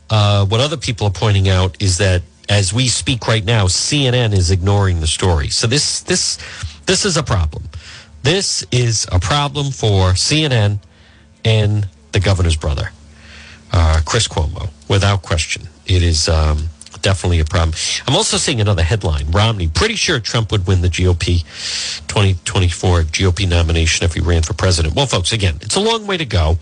uh, 0.10 0.46
what 0.46 0.60
other 0.60 0.78
people 0.78 1.08
are 1.08 1.12
pointing 1.12 1.48
out 1.48 1.82
is 1.82 1.98
that 1.98 2.22
as 2.50 2.74
we 2.74 2.88
speak 2.88 3.28
right 3.28 3.44
now, 3.44 3.66
CNN 3.66 4.34
is 4.34 4.52
ignoring 4.52 5.00
the 5.00 5.08
story. 5.08 5.50
So 5.50 5.68
this 5.68 6.02
this 6.02 6.38
this 6.86 7.06
is 7.06 7.18
a 7.18 7.24
problem. 7.24 7.64
This 8.24 8.66
is 8.72 9.08
a 9.12 9.20
problem 9.20 9.72
for 9.72 10.12
CNN 10.14 10.80
and 11.44 11.88
the 12.14 12.20
governor's 12.20 12.56
brother, 12.56 12.92
uh, 13.72 14.02
Chris 14.06 14.28
Cuomo, 14.28 14.70
without 14.88 15.22
question. 15.22 15.64
It 15.86 16.04
is 16.04 16.30
um, 16.30 16.70
definitely 17.02 17.40
a 17.40 17.46
problem. 17.46 17.76
I'm 18.08 18.16
also 18.16 18.38
seeing 18.38 18.62
another 18.62 18.84
headline: 18.84 19.32
Romney 19.32 19.68
pretty 19.68 19.96
sure 19.96 20.20
Trump 20.20 20.52
would 20.52 20.68
win 20.68 20.82
the 20.82 20.90
GOP 20.90 21.44
2024 22.08 23.02
GOP 23.04 23.48
nomination 23.48 24.06
if 24.06 24.14
he 24.14 24.22
ran 24.22 24.42
for 24.42 24.54
president. 24.54 24.96
Well, 24.96 25.08
folks, 25.08 25.32
again, 25.32 25.58
it's 25.62 25.76
a 25.76 25.82
long 25.82 26.08
way 26.08 26.18
to 26.18 26.26
go. 26.26 26.58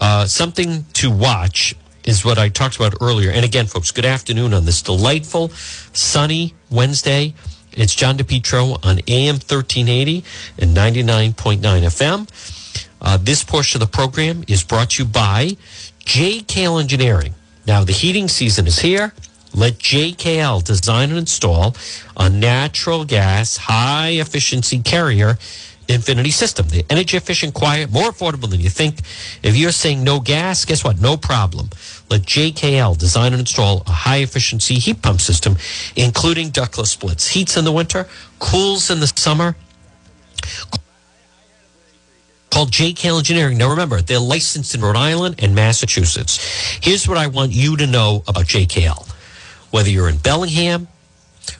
Uh, 0.00 0.26
something 0.26 0.86
to 0.94 1.10
watch 1.10 1.74
is 2.04 2.24
what 2.24 2.38
I 2.38 2.48
talked 2.48 2.76
about 2.76 2.94
earlier. 3.00 3.30
And 3.30 3.44
again, 3.44 3.66
folks, 3.66 3.90
good 3.90 4.04
afternoon 4.04 4.54
on 4.54 4.64
this 4.64 4.82
delightful, 4.82 5.48
sunny 5.92 6.54
Wednesday. 6.70 7.34
It's 7.72 7.94
John 7.94 8.18
DePetro 8.18 8.84
on 8.84 9.00
AM 9.06 9.36
1380 9.36 10.24
and 10.58 10.76
99.9 10.76 11.60
FM. 11.60 12.86
Uh, 13.00 13.16
this 13.16 13.44
portion 13.44 13.80
of 13.80 13.88
the 13.88 13.96
program 13.96 14.44
is 14.48 14.64
brought 14.64 14.90
to 14.90 15.02
you 15.02 15.08
by 15.08 15.56
JKL 16.04 16.80
Engineering. 16.80 17.34
Now, 17.66 17.84
the 17.84 17.92
heating 17.92 18.28
season 18.28 18.66
is 18.66 18.80
here. 18.80 19.12
Let 19.54 19.78
JKL 19.78 20.62
design 20.64 21.10
and 21.10 21.18
install 21.18 21.74
a 22.16 22.28
natural 22.28 23.04
gas 23.04 23.56
high 23.56 24.10
efficiency 24.10 24.80
carrier 24.80 25.38
Infinity 25.94 26.30
system. 26.30 26.68
The 26.68 26.84
energy 26.90 27.16
efficient, 27.16 27.54
quiet, 27.54 27.90
more 27.90 28.10
affordable 28.10 28.48
than 28.48 28.60
you 28.60 28.70
think. 28.70 29.00
If 29.42 29.56
you're 29.56 29.72
saying 29.72 30.04
no 30.04 30.20
gas, 30.20 30.64
guess 30.64 30.84
what? 30.84 31.00
No 31.00 31.16
problem. 31.16 31.70
Let 32.08 32.22
JKL 32.22 32.96
design 32.98 33.32
and 33.32 33.40
install 33.40 33.82
a 33.86 33.92
high 33.92 34.18
efficiency 34.18 34.74
heat 34.74 35.02
pump 35.02 35.20
system, 35.20 35.56
including 35.96 36.50
ductless 36.50 36.90
splits. 36.90 37.28
Heats 37.28 37.56
in 37.56 37.64
the 37.64 37.72
winter, 37.72 38.08
cools 38.38 38.90
in 38.90 39.00
the 39.00 39.06
summer. 39.06 39.56
Call 42.50 42.66
JKL 42.66 43.18
Engineering. 43.18 43.58
Now 43.58 43.70
remember, 43.70 44.02
they're 44.02 44.18
licensed 44.18 44.74
in 44.74 44.80
Rhode 44.80 44.96
Island 44.96 45.36
and 45.38 45.54
Massachusetts. 45.54 46.38
Here's 46.82 47.08
what 47.08 47.16
I 47.16 47.28
want 47.28 47.52
you 47.52 47.76
to 47.76 47.86
know 47.86 48.24
about 48.26 48.46
JKL. 48.46 49.08
Whether 49.70 49.90
you're 49.90 50.08
in 50.08 50.18
Bellingham 50.18 50.88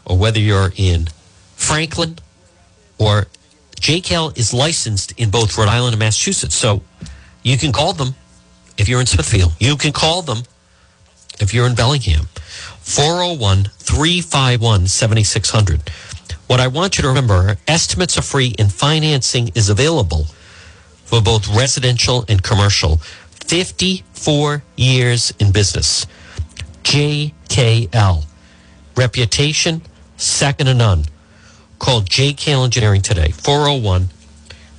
or 0.05 0.19
whether 0.19 0.41
you're 0.41 0.73
in 0.77 1.09
Franklin 1.55 2.19
or 2.99 3.29
JKL 3.81 4.37
is 4.37 4.53
licensed 4.53 5.13
in 5.19 5.31
both 5.31 5.57
Rhode 5.57 5.69
Island 5.69 5.95
and 5.95 5.99
Massachusetts. 5.99 6.55
So 6.55 6.83
you 7.43 7.57
can 7.57 7.73
call 7.73 7.95
them 7.95 8.15
if 8.77 8.89
you're 8.89 9.01
in 9.01 9.07
Smithfield. 9.07 9.53
You 9.59 9.77
can 9.77 9.93
call 9.93 10.23
them 10.23 10.43
if 11.41 11.55
you're 11.55 11.67
in 11.67 11.75
Bellingham. 11.75 12.27
401 12.81 13.65
351 13.79 14.87
7600. 14.87 15.89
What 16.47 16.61
I 16.61 16.67
want 16.67 16.99
you 16.99 17.03
to 17.03 17.09
remember 17.09 17.57
estimates 17.67 18.19
are 18.19 18.23
free 18.23 18.55
and 18.59 18.73
financing 18.73 19.51
is 19.55 19.71
available 19.71 20.27
for 21.05 21.23
both 21.23 21.49
residential 21.57 22.25
and 22.29 22.43
commercial. 22.43 22.99
54 23.47 24.63
years 24.77 25.33
in 25.39 25.53
business. 25.53 26.07
JKL. 26.83 28.25
Reputation, 28.97 29.83
second 30.17 30.67
to 30.67 30.75
none. 30.75 31.05
Call 31.81 32.03
JKL 32.03 32.63
Engineering 32.63 33.01
today, 33.01 33.31
401 33.31 34.11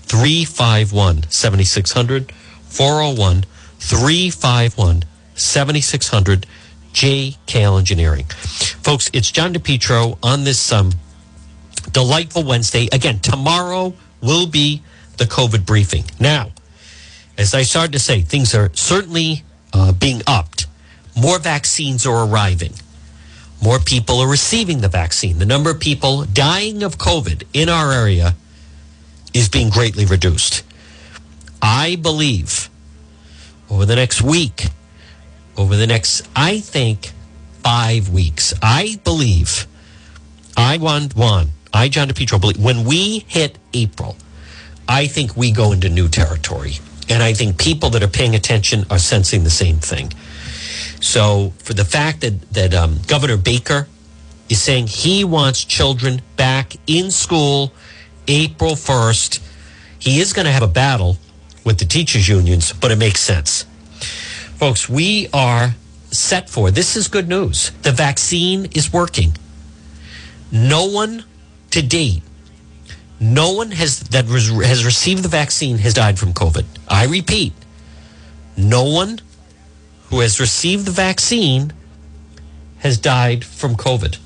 351 0.04 1.24
7600. 1.30 2.32
401 2.70 3.44
351 3.80 5.04
7600. 5.34 6.46
JKL 6.94 7.80
Engineering. 7.80 8.26
Folks, 8.26 9.10
it's 9.14 9.32
John 9.32 9.54
DePetro 9.54 10.20
on 10.22 10.44
this 10.44 10.72
um, 10.72 10.92
delightful 11.92 12.44
Wednesday. 12.44 12.88
Again, 12.92 13.20
tomorrow 13.20 13.94
will 14.22 14.46
be 14.46 14.84
the 15.18 15.26
COVID 15.26 15.66
briefing. 15.66 16.04
Now, 16.20 16.52
as 17.36 17.56
I 17.56 17.64
started 17.64 17.94
to 17.94 18.00
say, 18.00 18.22
things 18.22 18.54
are 18.54 18.70
certainly 18.74 19.44
uh, 19.74 19.92
being 19.94 20.22
upped. 20.28 20.68
More 21.20 21.40
vaccines 21.40 22.06
are 22.06 22.28
arriving. 22.28 22.74
More 23.62 23.80
people 23.80 24.20
are 24.20 24.28
receiving 24.28 24.82
the 24.82 24.88
vaccine. 24.88 25.38
The 25.38 25.46
number 25.46 25.70
of 25.70 25.80
people 25.80 26.26
dying 26.26 26.82
of 26.82 26.98
COVID 26.98 27.44
in 27.54 27.70
our 27.70 27.92
area 27.92 28.36
is 29.34 29.50
being 29.50 29.70
greatly 29.70 30.06
reduced. 30.06 30.64
I 31.62 31.96
believe 31.96 32.70
over 33.70 33.86
the 33.86 33.96
next 33.96 34.22
week, 34.22 34.66
over 35.58 35.76
the 35.76 35.88
next, 35.88 36.28
I 36.36 36.60
think, 36.60 37.12
five 37.64 38.10
weeks, 38.10 38.54
I 38.62 39.00
believe, 39.04 39.68
I 40.58 40.78
want 40.78 41.16
one, 41.16 41.52
I, 41.74 41.88
John 41.88 42.10
DePetro, 42.10 42.42
believe 42.42 42.58
when 42.58 42.84
we 42.84 43.20
hit 43.28 43.58
April, 43.74 44.18
I 44.88 45.08
think 45.08 45.38
we 45.38 45.52
go 45.52 45.72
into 45.72 45.88
new 45.88 46.10
territory. 46.10 46.74
And 47.10 47.22
I 47.22 47.34
think 47.34 47.58
people 47.58 47.90
that 47.92 48.04
are 48.04 48.08
paying 48.08 48.36
attention 48.36 48.86
are 48.90 48.98
sensing 48.98 49.44
the 49.44 49.50
same 49.50 49.78
thing. 49.78 50.12
So 51.00 51.54
for 51.60 51.74
the 51.74 51.86
fact 51.86 52.22
that 52.22 52.42
that 52.54 52.74
um, 52.74 53.00
Governor 53.08 53.38
Baker 53.38 53.88
is 54.50 54.62
saying 54.62 54.88
he 54.88 55.24
wants 55.24 55.64
children 55.64 56.22
back 56.36 56.76
in 56.88 57.12
school 57.12 57.74
April 58.28 58.76
first, 58.76 59.42
he 60.00 60.20
is 60.20 60.34
going 60.34 60.46
to 60.46 60.52
have 60.52 60.64
a 60.64 60.68
battle 60.68 61.18
with 61.64 61.78
the 61.78 61.86
teachers 61.86 62.28
unions, 62.28 62.74
but 62.74 62.92
it 62.92 62.98
makes 62.98 63.22
sense, 63.22 63.66
folks. 64.58 64.90
We 64.90 65.28
are 65.34 65.76
set 66.12 66.50
for 66.50 66.72
this 66.72 66.96
is 66.96 67.08
good 67.08 67.28
news. 67.28 67.72
The 67.84 67.92
vaccine 67.92 68.66
is 68.76 68.92
working. 68.92 69.36
No 70.52 70.86
one 70.86 71.24
to 71.72 71.82
date, 71.82 72.24
no 73.20 73.54
one 73.54 73.72
has 73.72 74.00
that 74.00 74.26
has 74.26 74.86
received 74.86 75.24
the 75.24 75.30
vaccine 75.30 75.78
has 75.78 75.94
died 75.94 76.20
from 76.20 76.34
COVID. 76.34 76.66
I 76.88 77.06
repeat, 77.06 77.54
no 78.58 78.84
one 78.84 79.20
who 80.12 80.20
has 80.20 80.40
received 80.40 80.86
the 80.86 80.92
vaccine 80.92 81.74
has 82.80 82.98
died 82.98 83.44
from 83.44 83.76
COVID. 83.76 84.20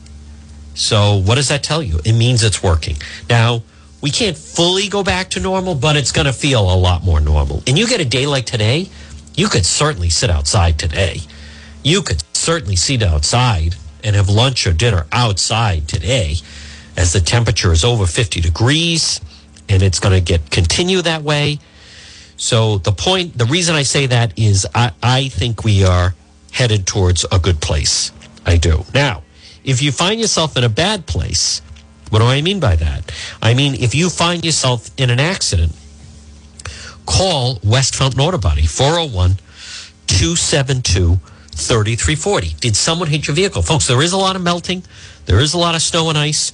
So, 0.74 1.16
what 1.18 1.36
does 1.36 1.48
that 1.48 1.64
tell 1.64 1.82
you? 1.82 2.00
It 2.04 2.14
means 2.14 2.44
it's 2.44 2.62
working. 2.62 2.98
Now, 3.30 3.64
we 4.02 4.10
can't 4.10 4.36
fully 4.36 4.90
go 4.90 5.04
back 5.04 5.30
to 5.32 5.40
normal, 5.40 5.76
but 5.76 5.96
it's 5.96 6.12
going 6.12 6.26
to 6.26 6.34
feel 6.34 6.62
a 6.62 6.76
lot 6.76 7.04
more 7.04 7.22
normal. 7.22 7.64
And 7.66 7.78
you 7.78 7.88
get 7.88 8.02
a 8.02 8.06
day 8.06 8.26
like 8.26 8.46
today, 8.46 8.90
you 9.36 9.48
could 9.48 9.66
certainly 9.66 10.10
sit 10.10 10.30
outside 10.30 10.78
today. 10.78 11.22
You 11.84 12.02
could 12.02 12.24
certainly 12.34 12.76
sit 12.76 13.04
outside 13.04 13.76
and 14.04 14.16
have 14.16 14.28
lunch 14.28 14.68
or 14.68 14.74
dinner 14.74 15.06
outside 15.12 15.88
today 15.88 16.36
as 16.98 17.14
the 17.14 17.22
temperature 17.22 17.72
is 17.72 17.84
over 17.84 18.06
50 18.06 18.42
degrees 18.42 19.22
and 19.70 19.82
it's 19.82 20.00
going 20.00 20.14
to 20.14 20.22
get 20.22 20.52
continue 20.52 21.02
that 21.02 21.22
way. 21.22 21.60
So 22.38 22.80
the 22.80 22.92
point, 22.92 23.38
the 23.38 23.46
reason 23.46 23.76
I 23.76 23.84
say 23.84 24.08
that 24.08 24.38
is 24.38 24.68
I, 24.76 24.92
I 25.02 25.30
think 25.30 25.64
we 25.64 25.84
are 25.84 26.14
headed 26.52 26.86
towards 26.86 27.26
a 27.32 27.40
good 27.40 27.62
place. 27.62 28.12
I 28.46 28.58
do. 28.58 28.86
Now, 28.94 29.24
if 29.64 29.82
you 29.82 29.92
find 29.92 30.20
yourself 30.20 30.56
in 30.58 30.64
a 30.64 30.70
bad 30.70 31.06
place, 31.06 31.62
what 32.10 32.20
do 32.20 32.26
I 32.26 32.42
mean 32.42 32.60
by 32.60 32.76
that? 32.76 33.12
I 33.42 33.54
mean, 33.54 33.76
if 33.76 33.96
you 33.96 34.10
find 34.10 34.46
yourself 34.46 34.90
in 34.98 35.10
an 35.10 35.20
accident, 35.20 35.74
call 37.06 37.60
West 37.64 37.96
Fountain 37.96 38.22
Auto 38.22 38.38
Body, 38.38 38.66
401 38.66 39.38
272 40.08 41.20
3340. 41.56 42.56
Did 42.60 42.76
someone 42.76 43.08
hit 43.08 43.28
your 43.28 43.36
vehicle? 43.36 43.62
Folks, 43.62 43.88
there 43.88 44.02
is 44.02 44.14
a 44.14 44.18
lot 44.18 44.36
of 44.36 44.42
melting, 44.42 44.84
there 45.26 45.40
is 45.40 45.54
a 45.54 45.58
lot 45.58 45.76
of 45.76 45.82
snow 45.82 46.10
and 46.10 46.18
ice. 46.18 46.52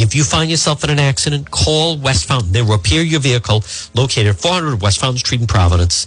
If 0.00 0.14
you 0.14 0.24
find 0.24 0.50
yourself 0.50 0.82
in 0.82 0.88
an 0.88 0.98
accident, 0.98 1.50
call 1.50 1.98
West 1.98 2.24
Fountain. 2.26 2.52
They 2.52 2.62
will 2.62 2.78
repair 2.78 3.02
your 3.02 3.20
vehicle 3.20 3.62
located 3.94 4.28
at 4.28 4.40
400 4.40 4.80
West 4.80 4.98
Fountain 4.98 5.18
Street 5.18 5.42
in 5.42 5.46
Providence. 5.46 6.06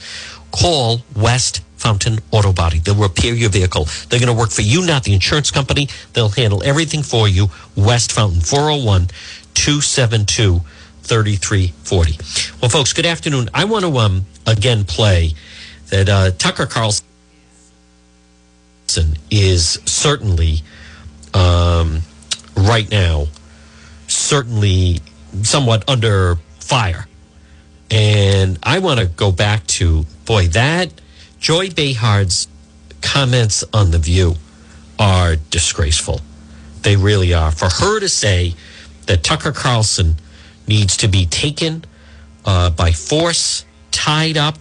Call 0.51 1.03
West 1.15 1.61
Fountain 1.77 2.17
Auto 2.31 2.51
Body. 2.53 2.79
They'll 2.79 2.95
repair 2.95 3.35
your 3.35 3.51
vehicle. 3.51 3.85
They're 4.09 4.19
going 4.19 4.33
to 4.33 4.37
work 4.37 4.49
for 4.49 4.63
you, 4.63 4.83
not 4.83 5.03
the 5.03 5.13
insurance 5.13 5.51
company. 5.51 5.89
They'll 6.13 6.29
handle 6.29 6.63
everything 6.63 7.03
for 7.03 7.27
you. 7.27 7.49
West 7.75 8.11
Fountain, 8.13 8.41
401 8.41 9.09
272 9.53 10.61
3340. 11.03 12.57
Well, 12.61 12.69
folks, 12.69 12.93
good 12.93 13.05
afternoon. 13.05 13.51
I 13.53 13.65
want 13.65 13.85
to 13.85 13.95
um, 13.99 14.25
again 14.47 14.85
play 14.85 15.33
that 15.91 16.09
uh, 16.09 16.31
Tucker 16.31 16.65
Carlson 16.65 17.05
is 19.29 19.79
certainly 19.85 20.61
um, 21.35 22.01
right 22.55 22.89
now 22.89 23.27
certainly 24.13 24.99
somewhat 25.41 25.87
under 25.89 26.37
fire. 26.59 27.07
And 27.91 28.57
I 28.63 28.79
want 28.79 28.99
to 28.99 29.05
go 29.05 29.31
back 29.31 29.67
to, 29.67 30.05
boy, 30.25 30.47
that 30.49 30.91
Joy 31.39 31.69
Behar's 31.69 32.47
comments 33.01 33.63
on 33.73 33.91
The 33.91 33.99
View 33.99 34.35
are 34.97 35.35
disgraceful. 35.35 36.21
They 36.81 36.95
really 36.95 37.33
are. 37.33 37.51
For 37.51 37.69
her 37.69 37.99
to 37.99 38.09
say 38.09 38.55
that 39.07 39.23
Tucker 39.23 39.51
Carlson 39.51 40.15
needs 40.67 40.97
to 40.97 41.07
be 41.07 41.25
taken 41.25 41.83
uh, 42.45 42.69
by 42.69 42.91
force, 42.91 43.65
tied 43.91 44.37
up, 44.37 44.57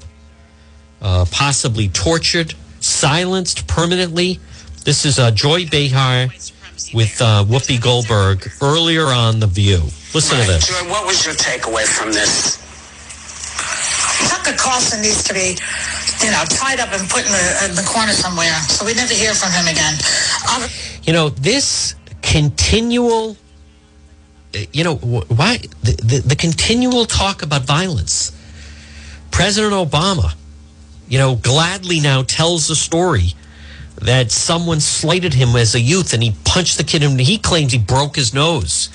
uh, 1.01 1.25
possibly 1.31 1.89
tortured, 1.89 2.55
silenced 2.81 3.67
permanently. 3.67 4.41
This 4.85 5.05
is 5.05 5.19
uh, 5.19 5.31
Joy 5.31 5.67
Behar 5.67 6.29
with 6.93 7.21
uh, 7.21 7.45
Whoopi 7.45 7.81
Goldberg 7.81 8.51
earlier 8.61 9.07
on 9.07 9.41
The 9.41 9.47
View. 9.47 9.81
Listen 10.15 10.39
to 10.41 10.47
this. 10.47 10.69
Joy, 10.69 10.89
what 10.91 11.07
was 11.07 11.25
your 11.25 11.35
takeaway 11.35 11.85
from 11.85 12.13
this? 12.13 12.61
Tucker 14.29 14.57
Carlson 14.57 15.01
needs 15.03 15.23
to 15.25 15.35
be, 15.35 15.57
you 16.25 16.31
know, 16.31 16.45
tied 16.49 16.81
up 16.81 16.93
and 16.93 17.09
put 17.09 17.25
in 17.27 17.33
the, 17.33 17.69
in 17.71 17.75
the 17.75 17.83
corner 17.87 18.13
somewhere 18.13 18.55
so 18.69 18.85
we 18.85 18.95
never 18.95 19.15
hear 19.15 19.35
from 19.35 19.51
him 19.53 19.67
again. 19.67 19.95
Um, 20.55 20.69
You 21.03 21.13
know, 21.13 21.29
this 21.31 21.95
continual, 22.23 23.37
uh, 24.55 24.59
you 24.73 24.85
know, 24.85 24.97
why 24.97 25.59
the, 25.83 25.93
the, 26.03 26.23
the 26.27 26.37
continual 26.37 27.05
talk 27.05 27.43
about 27.43 27.63
violence. 27.63 28.33
President 29.31 29.73
Obama, 29.73 30.35
you 31.09 31.19
know, 31.19 31.37
gladly 31.37 32.01
now 32.01 32.23
tells 32.23 32.69
the 32.69 32.77
story 32.77 33.35
that 34.05 34.33
someone 34.33 34.81
slighted 34.81 35.35
him 35.35 35.57
as 35.57 35.75
a 35.75 35.81
youth 35.81 36.13
and 36.13 36.23
he 36.23 36.35
punched 36.45 36.79
the 36.79 36.85
kid 36.85 37.03
and 37.03 37.21
he 37.21 37.39
claims 37.39 37.73
he 37.73 37.79
broke 37.79 38.17
his 38.17 38.35
nose. 38.35 38.89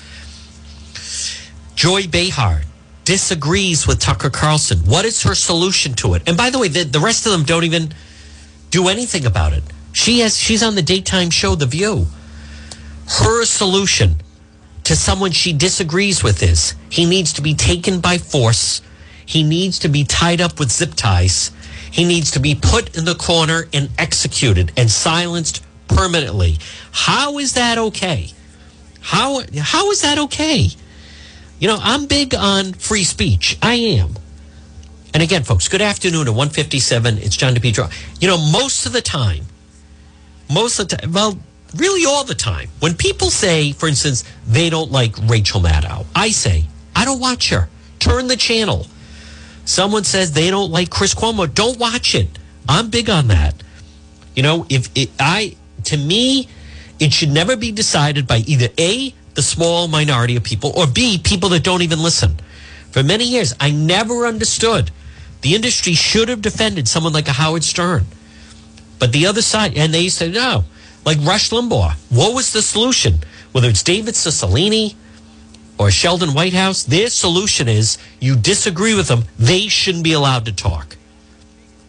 Joy 1.74 2.06
Behar 2.06 2.62
disagrees 3.04 3.86
with 3.86 4.00
Tucker 4.00 4.30
Carlson. 4.30 4.78
What 4.80 5.04
is 5.04 5.22
her 5.22 5.34
solution 5.34 5.94
to 5.94 6.14
it? 6.14 6.22
And 6.26 6.36
by 6.36 6.50
the 6.50 6.58
way, 6.58 6.68
the, 6.68 6.84
the 6.84 7.00
rest 7.00 7.24
of 7.24 7.32
them 7.32 7.44
don't 7.44 7.64
even 7.64 7.94
do 8.70 8.88
anything 8.88 9.24
about 9.24 9.52
it. 9.52 9.62
She 9.92 10.20
has 10.20 10.36
she's 10.36 10.62
on 10.62 10.74
the 10.74 10.82
daytime 10.82 11.30
show 11.30 11.54
The 11.54 11.66
View. 11.66 12.06
Her 13.08 13.44
solution 13.44 14.16
to 14.84 14.94
someone 14.94 15.32
she 15.32 15.52
disagrees 15.52 16.22
with 16.22 16.42
is 16.42 16.74
he 16.90 17.04
needs 17.04 17.32
to 17.34 17.42
be 17.42 17.54
taken 17.54 18.00
by 18.00 18.18
force. 18.18 18.82
He 19.24 19.42
needs 19.42 19.78
to 19.80 19.88
be 19.88 20.04
tied 20.04 20.40
up 20.40 20.58
with 20.58 20.70
zip 20.70 20.94
ties. 20.94 21.50
He 21.90 22.04
needs 22.04 22.30
to 22.32 22.40
be 22.40 22.54
put 22.54 22.96
in 22.96 23.04
the 23.04 23.14
corner 23.14 23.68
and 23.72 23.90
executed 23.98 24.72
and 24.76 24.90
silenced 24.90 25.64
permanently. 25.88 26.58
How 26.92 27.38
is 27.38 27.54
that 27.54 27.78
okay? 27.78 28.30
How 29.00 29.42
how 29.58 29.90
is 29.90 30.02
that 30.02 30.18
okay? 30.18 30.68
You 31.58 31.68
know, 31.68 31.78
I'm 31.80 32.06
big 32.06 32.34
on 32.34 32.72
free 32.72 33.04
speech. 33.04 33.58
I 33.62 33.74
am. 33.74 34.14
And 35.14 35.22
again, 35.22 35.42
folks, 35.42 35.68
good 35.68 35.80
afternoon 35.80 36.28
at 36.28 36.34
157. 36.34 37.18
It's 37.18 37.36
John 37.36 37.54
DePetro. 37.54 37.90
You 38.20 38.28
know, 38.28 38.38
most 38.38 38.86
of 38.86 38.92
the 38.92 39.00
time, 39.00 39.46
most 40.50 40.78
of 40.78 40.88
the 40.88 40.96
time, 40.96 41.12
well, 41.12 41.38
really 41.74 42.06
all 42.06 42.24
the 42.24 42.34
time, 42.34 42.68
when 42.80 42.94
people 42.94 43.30
say, 43.30 43.72
for 43.72 43.88
instance, 43.88 44.24
they 44.46 44.70
don't 44.70 44.92
like 44.92 45.14
Rachel 45.26 45.60
Maddow, 45.60 46.06
I 46.14 46.30
say, 46.30 46.66
I 46.94 47.04
don't 47.04 47.20
watch 47.20 47.50
her. 47.50 47.68
Turn 47.98 48.28
the 48.28 48.36
channel. 48.36 48.86
Someone 49.68 50.02
says 50.02 50.32
they 50.32 50.48
don't 50.50 50.72
like 50.72 50.88
Chris 50.88 51.14
Cuomo, 51.14 51.52
don't 51.52 51.78
watch 51.78 52.14
it. 52.14 52.26
I'm 52.66 52.88
big 52.88 53.10
on 53.10 53.28
that. 53.28 53.54
You 54.34 54.42
know, 54.42 54.64
if 54.70 54.88
it, 54.94 55.10
I, 55.20 55.56
to 55.84 55.96
me, 55.98 56.48
it 56.98 57.12
should 57.12 57.28
never 57.28 57.54
be 57.54 57.70
decided 57.70 58.26
by 58.26 58.38
either 58.38 58.68
A, 58.78 59.12
the 59.34 59.42
small 59.42 59.86
minority 59.86 60.36
of 60.36 60.42
people, 60.42 60.72
or 60.74 60.86
B, 60.86 61.20
people 61.22 61.50
that 61.50 61.64
don't 61.64 61.82
even 61.82 62.02
listen. 62.02 62.36
For 62.92 63.02
many 63.02 63.24
years, 63.24 63.54
I 63.60 63.70
never 63.70 64.26
understood. 64.26 64.90
The 65.42 65.54
industry 65.54 65.92
should 65.92 66.30
have 66.30 66.40
defended 66.40 66.88
someone 66.88 67.12
like 67.12 67.28
a 67.28 67.32
Howard 67.32 67.62
Stern. 67.62 68.06
But 68.98 69.12
the 69.12 69.26
other 69.26 69.42
side, 69.42 69.76
and 69.76 69.92
they 69.92 70.08
said, 70.08 70.32
no, 70.32 70.64
like 71.04 71.18
Rush 71.20 71.50
Limbaugh. 71.50 71.92
What 72.08 72.34
was 72.34 72.54
the 72.54 72.62
solution? 72.62 73.18
Whether 73.52 73.68
it's 73.68 73.82
David 73.82 74.14
Cicilline 74.14 74.94
or 75.78 75.90
Sheldon 75.90 76.30
Whitehouse, 76.30 76.82
their 76.82 77.08
solution 77.08 77.68
is 77.68 77.98
you 78.20 78.36
disagree 78.36 78.94
with 78.94 79.08
them, 79.08 79.24
they 79.38 79.68
shouldn't 79.68 80.04
be 80.04 80.12
allowed 80.12 80.44
to 80.46 80.52
talk. 80.52 80.96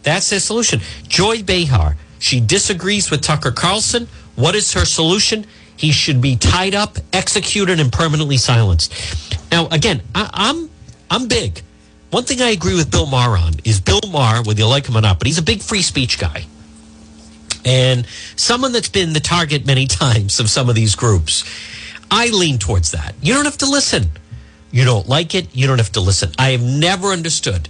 That's 0.02 0.30
their 0.30 0.40
solution. 0.40 0.80
Joy 1.08 1.42
Behar, 1.42 1.96
she 2.18 2.40
disagrees 2.40 3.10
with 3.10 3.20
Tucker 3.20 3.50
Carlson. 3.50 4.08
What 4.36 4.54
is 4.54 4.72
her 4.74 4.84
solution? 4.84 5.44
He 5.76 5.92
should 5.92 6.20
be 6.20 6.36
tied 6.36 6.74
up, 6.74 6.98
executed, 7.12 7.80
and 7.80 7.92
permanently 7.92 8.36
silenced. 8.36 8.92
Now, 9.50 9.66
again, 9.68 10.02
I, 10.14 10.30
I'm 10.32 10.70
I'm 11.10 11.26
big. 11.26 11.62
One 12.10 12.24
thing 12.24 12.40
I 12.40 12.50
agree 12.50 12.74
with 12.74 12.90
Bill 12.90 13.06
Maher 13.06 13.36
on 13.36 13.54
is 13.64 13.80
Bill 13.80 14.00
Maher, 14.10 14.42
whether 14.42 14.60
you 14.60 14.66
like 14.66 14.86
him 14.86 14.96
or 14.96 15.00
not, 15.00 15.18
but 15.18 15.26
he's 15.26 15.38
a 15.38 15.42
big 15.42 15.62
free 15.62 15.82
speech 15.82 16.18
guy. 16.18 16.44
And 17.64 18.06
someone 18.36 18.72
that's 18.72 18.88
been 18.88 19.12
the 19.12 19.20
target 19.20 19.66
many 19.66 19.86
times 20.02 20.40
of 20.40 20.50
some 20.50 20.68
of 20.68 20.74
these 20.74 20.94
groups. 20.94 21.44
I 22.10 22.28
lean 22.28 22.58
towards 22.58 22.90
that. 22.92 23.14
You 23.22 23.34
don't 23.34 23.44
have 23.44 23.58
to 23.58 23.66
listen. 23.66 24.10
You 24.72 24.84
don't 24.84 25.08
like 25.08 25.34
it, 25.34 25.54
you 25.54 25.66
don't 25.66 25.78
have 25.78 25.92
to 25.92 26.00
listen. 26.00 26.30
I 26.38 26.50
have 26.50 26.62
never 26.62 27.08
understood. 27.08 27.68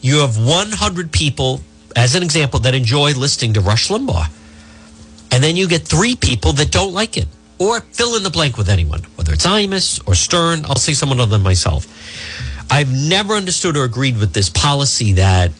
You 0.00 0.20
have 0.20 0.36
100 0.36 1.12
people, 1.12 1.60
as 1.94 2.14
an 2.14 2.22
example, 2.22 2.60
that 2.60 2.74
enjoy 2.74 3.12
listening 3.12 3.54
to 3.54 3.60
Rush 3.60 3.88
Limbaugh. 3.88 4.28
And 5.30 5.44
then 5.44 5.56
you 5.56 5.68
get 5.68 5.82
three 5.82 6.16
people 6.16 6.52
that 6.54 6.72
don't 6.72 6.92
like 6.92 7.16
it. 7.16 7.28
Or 7.58 7.80
fill 7.80 8.16
in 8.16 8.22
the 8.22 8.30
blank 8.30 8.56
with 8.56 8.68
anyone, 8.68 9.02
whether 9.16 9.32
it's 9.32 9.46
Imus 9.46 10.00
or 10.08 10.14
Stern. 10.14 10.64
I'll 10.64 10.76
say 10.76 10.94
someone 10.94 11.20
other 11.20 11.30
than 11.30 11.42
myself. 11.42 11.86
I've 12.70 12.92
never 12.92 13.34
understood 13.34 13.76
or 13.76 13.84
agreed 13.84 14.18
with 14.18 14.32
this 14.32 14.48
policy 14.48 15.12
that 15.14 15.52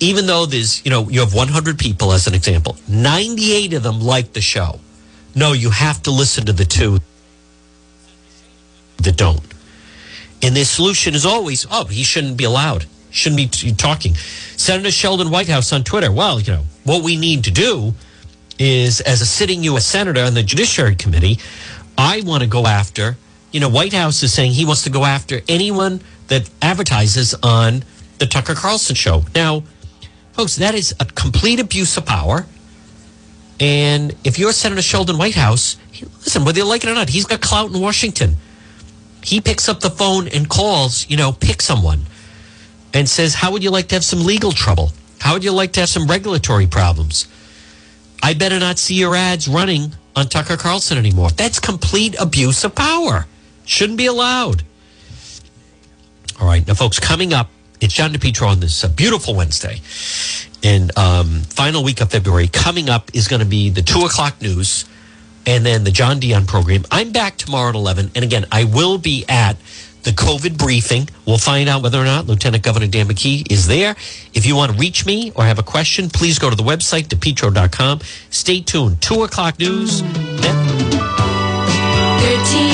even 0.00 0.26
though 0.26 0.46
there's, 0.46 0.84
you 0.84 0.90
know, 0.90 1.08
you 1.08 1.20
have 1.20 1.32
100 1.32 1.78
people 1.78 2.12
as 2.12 2.26
an 2.26 2.34
example, 2.34 2.76
98 2.88 3.74
of 3.74 3.82
them 3.82 4.00
like 4.00 4.32
the 4.32 4.40
show. 4.40 4.80
No, 5.34 5.52
you 5.52 5.70
have 5.70 6.02
to 6.02 6.10
listen 6.10 6.46
to 6.46 6.52
the 6.52 6.64
two 6.64 6.98
that 9.04 9.16
don't. 9.16 9.42
And 10.42 10.56
their 10.56 10.64
solution 10.64 11.14
is 11.14 11.26
always, 11.26 11.66
oh, 11.70 11.84
he 11.84 12.02
shouldn't 12.02 12.36
be 12.36 12.44
allowed. 12.44 12.86
Shouldn't 13.10 13.52
be 13.62 13.72
talking. 13.72 14.14
Senator 14.14 14.90
Sheldon 14.90 15.30
Whitehouse 15.30 15.72
on 15.72 15.84
Twitter, 15.84 16.12
well, 16.12 16.40
you 16.40 16.52
know, 16.52 16.64
what 16.84 17.02
we 17.02 17.16
need 17.16 17.44
to 17.44 17.50
do 17.50 17.94
is 18.58 19.00
as 19.00 19.20
a 19.20 19.26
sitting 19.26 19.64
U.S. 19.64 19.86
Senator 19.86 20.22
on 20.22 20.34
the 20.34 20.42
Judiciary 20.42 20.94
Committee, 20.94 21.38
I 21.98 22.22
want 22.24 22.42
to 22.42 22.48
go 22.48 22.66
after, 22.66 23.16
you 23.52 23.60
know, 23.60 23.68
White 23.68 23.92
House 23.92 24.22
is 24.22 24.32
saying 24.32 24.52
he 24.52 24.64
wants 24.64 24.82
to 24.84 24.90
go 24.90 25.04
after 25.04 25.40
anyone 25.48 26.00
that 26.28 26.48
advertises 26.62 27.34
on 27.42 27.82
the 28.18 28.26
Tucker 28.26 28.54
Carlson 28.54 28.94
show. 28.94 29.24
Now, 29.34 29.64
folks, 30.32 30.56
that 30.56 30.74
is 30.74 30.94
a 31.00 31.04
complete 31.04 31.58
abuse 31.58 31.96
of 31.96 32.06
power. 32.06 32.46
And 33.58 34.14
if 34.24 34.38
you're 34.38 34.52
Senator 34.52 34.82
Sheldon 34.82 35.18
Whitehouse, 35.18 35.76
listen, 36.20 36.44
whether 36.44 36.58
you 36.58 36.64
like 36.64 36.84
it 36.84 36.90
or 36.90 36.94
not, 36.94 37.08
he's 37.08 37.26
got 37.26 37.40
clout 37.40 37.72
in 37.72 37.80
Washington. 37.80 38.36
He 39.22 39.40
picks 39.40 39.68
up 39.68 39.80
the 39.80 39.90
phone 39.90 40.28
and 40.28 40.48
calls, 40.48 41.08
you 41.08 41.16
know, 41.16 41.32
pick 41.32 41.60
someone 41.62 42.06
and 42.94 43.08
says, 43.08 43.34
How 43.34 43.52
would 43.52 43.62
you 43.62 43.70
like 43.70 43.88
to 43.88 43.94
have 43.96 44.04
some 44.04 44.24
legal 44.24 44.52
trouble? 44.52 44.92
How 45.20 45.34
would 45.34 45.44
you 45.44 45.52
like 45.52 45.72
to 45.72 45.80
have 45.80 45.88
some 45.88 46.06
regulatory 46.06 46.66
problems? 46.66 47.28
I 48.22 48.34
better 48.34 48.58
not 48.58 48.78
see 48.78 48.94
your 48.94 49.14
ads 49.14 49.48
running 49.48 49.94
on 50.16 50.28
Tucker 50.28 50.56
Carlson 50.56 50.98
anymore. 50.98 51.30
That's 51.30 51.58
complete 51.58 52.16
abuse 52.20 52.64
of 52.64 52.74
power. 52.74 53.26
Shouldn't 53.64 53.98
be 53.98 54.06
allowed. 54.06 54.62
All 56.40 56.46
right, 56.46 56.66
now, 56.66 56.74
folks, 56.74 56.98
coming 56.98 57.32
up, 57.32 57.50
it's 57.80 57.94
John 57.94 58.12
DePetro 58.12 58.46
on 58.46 58.60
this 58.60 58.82
uh, 58.82 58.88
beautiful 58.88 59.34
Wednesday. 59.34 59.80
And 60.62 60.96
um, 60.98 61.40
final 61.42 61.82
week 61.84 62.00
of 62.00 62.10
February. 62.10 62.48
Coming 62.48 62.90
up 62.90 63.10
is 63.14 63.28
going 63.28 63.40
to 63.40 63.46
be 63.46 63.70
the 63.70 63.82
2 63.82 64.00
o'clock 64.00 64.40
news 64.40 64.84
and 65.46 65.64
then 65.64 65.84
the 65.84 65.90
John 65.90 66.20
Dion 66.20 66.46
program. 66.46 66.84
I'm 66.90 67.12
back 67.12 67.36
tomorrow 67.36 67.70
at 67.70 67.74
11. 67.74 68.10
And 68.14 68.24
again, 68.24 68.46
I 68.52 68.64
will 68.64 68.98
be 68.98 69.24
at 69.28 69.56
the 70.02 70.10
COVID 70.10 70.56
briefing. 70.56 71.08
We'll 71.26 71.38
find 71.38 71.68
out 71.68 71.82
whether 71.82 72.00
or 72.00 72.04
not 72.04 72.26
Lieutenant 72.26 72.62
Governor 72.62 72.86
Dan 72.86 73.06
McKee 73.06 73.50
is 73.50 73.66
there. 73.66 73.96
If 74.32 74.46
you 74.46 74.56
want 74.56 74.72
to 74.72 74.78
reach 74.78 75.04
me 75.04 75.32
or 75.34 75.44
have 75.44 75.58
a 75.58 75.62
question, 75.62 76.08
please 76.08 76.38
go 76.38 76.50
to 76.50 76.56
the 76.56 76.62
website, 76.62 77.08
depetro.com. 77.08 78.00
Stay 78.30 78.60
tuned. 78.60 79.00
2 79.02 79.24
o'clock 79.24 79.58
news. 79.58 80.00
13. 80.00 82.69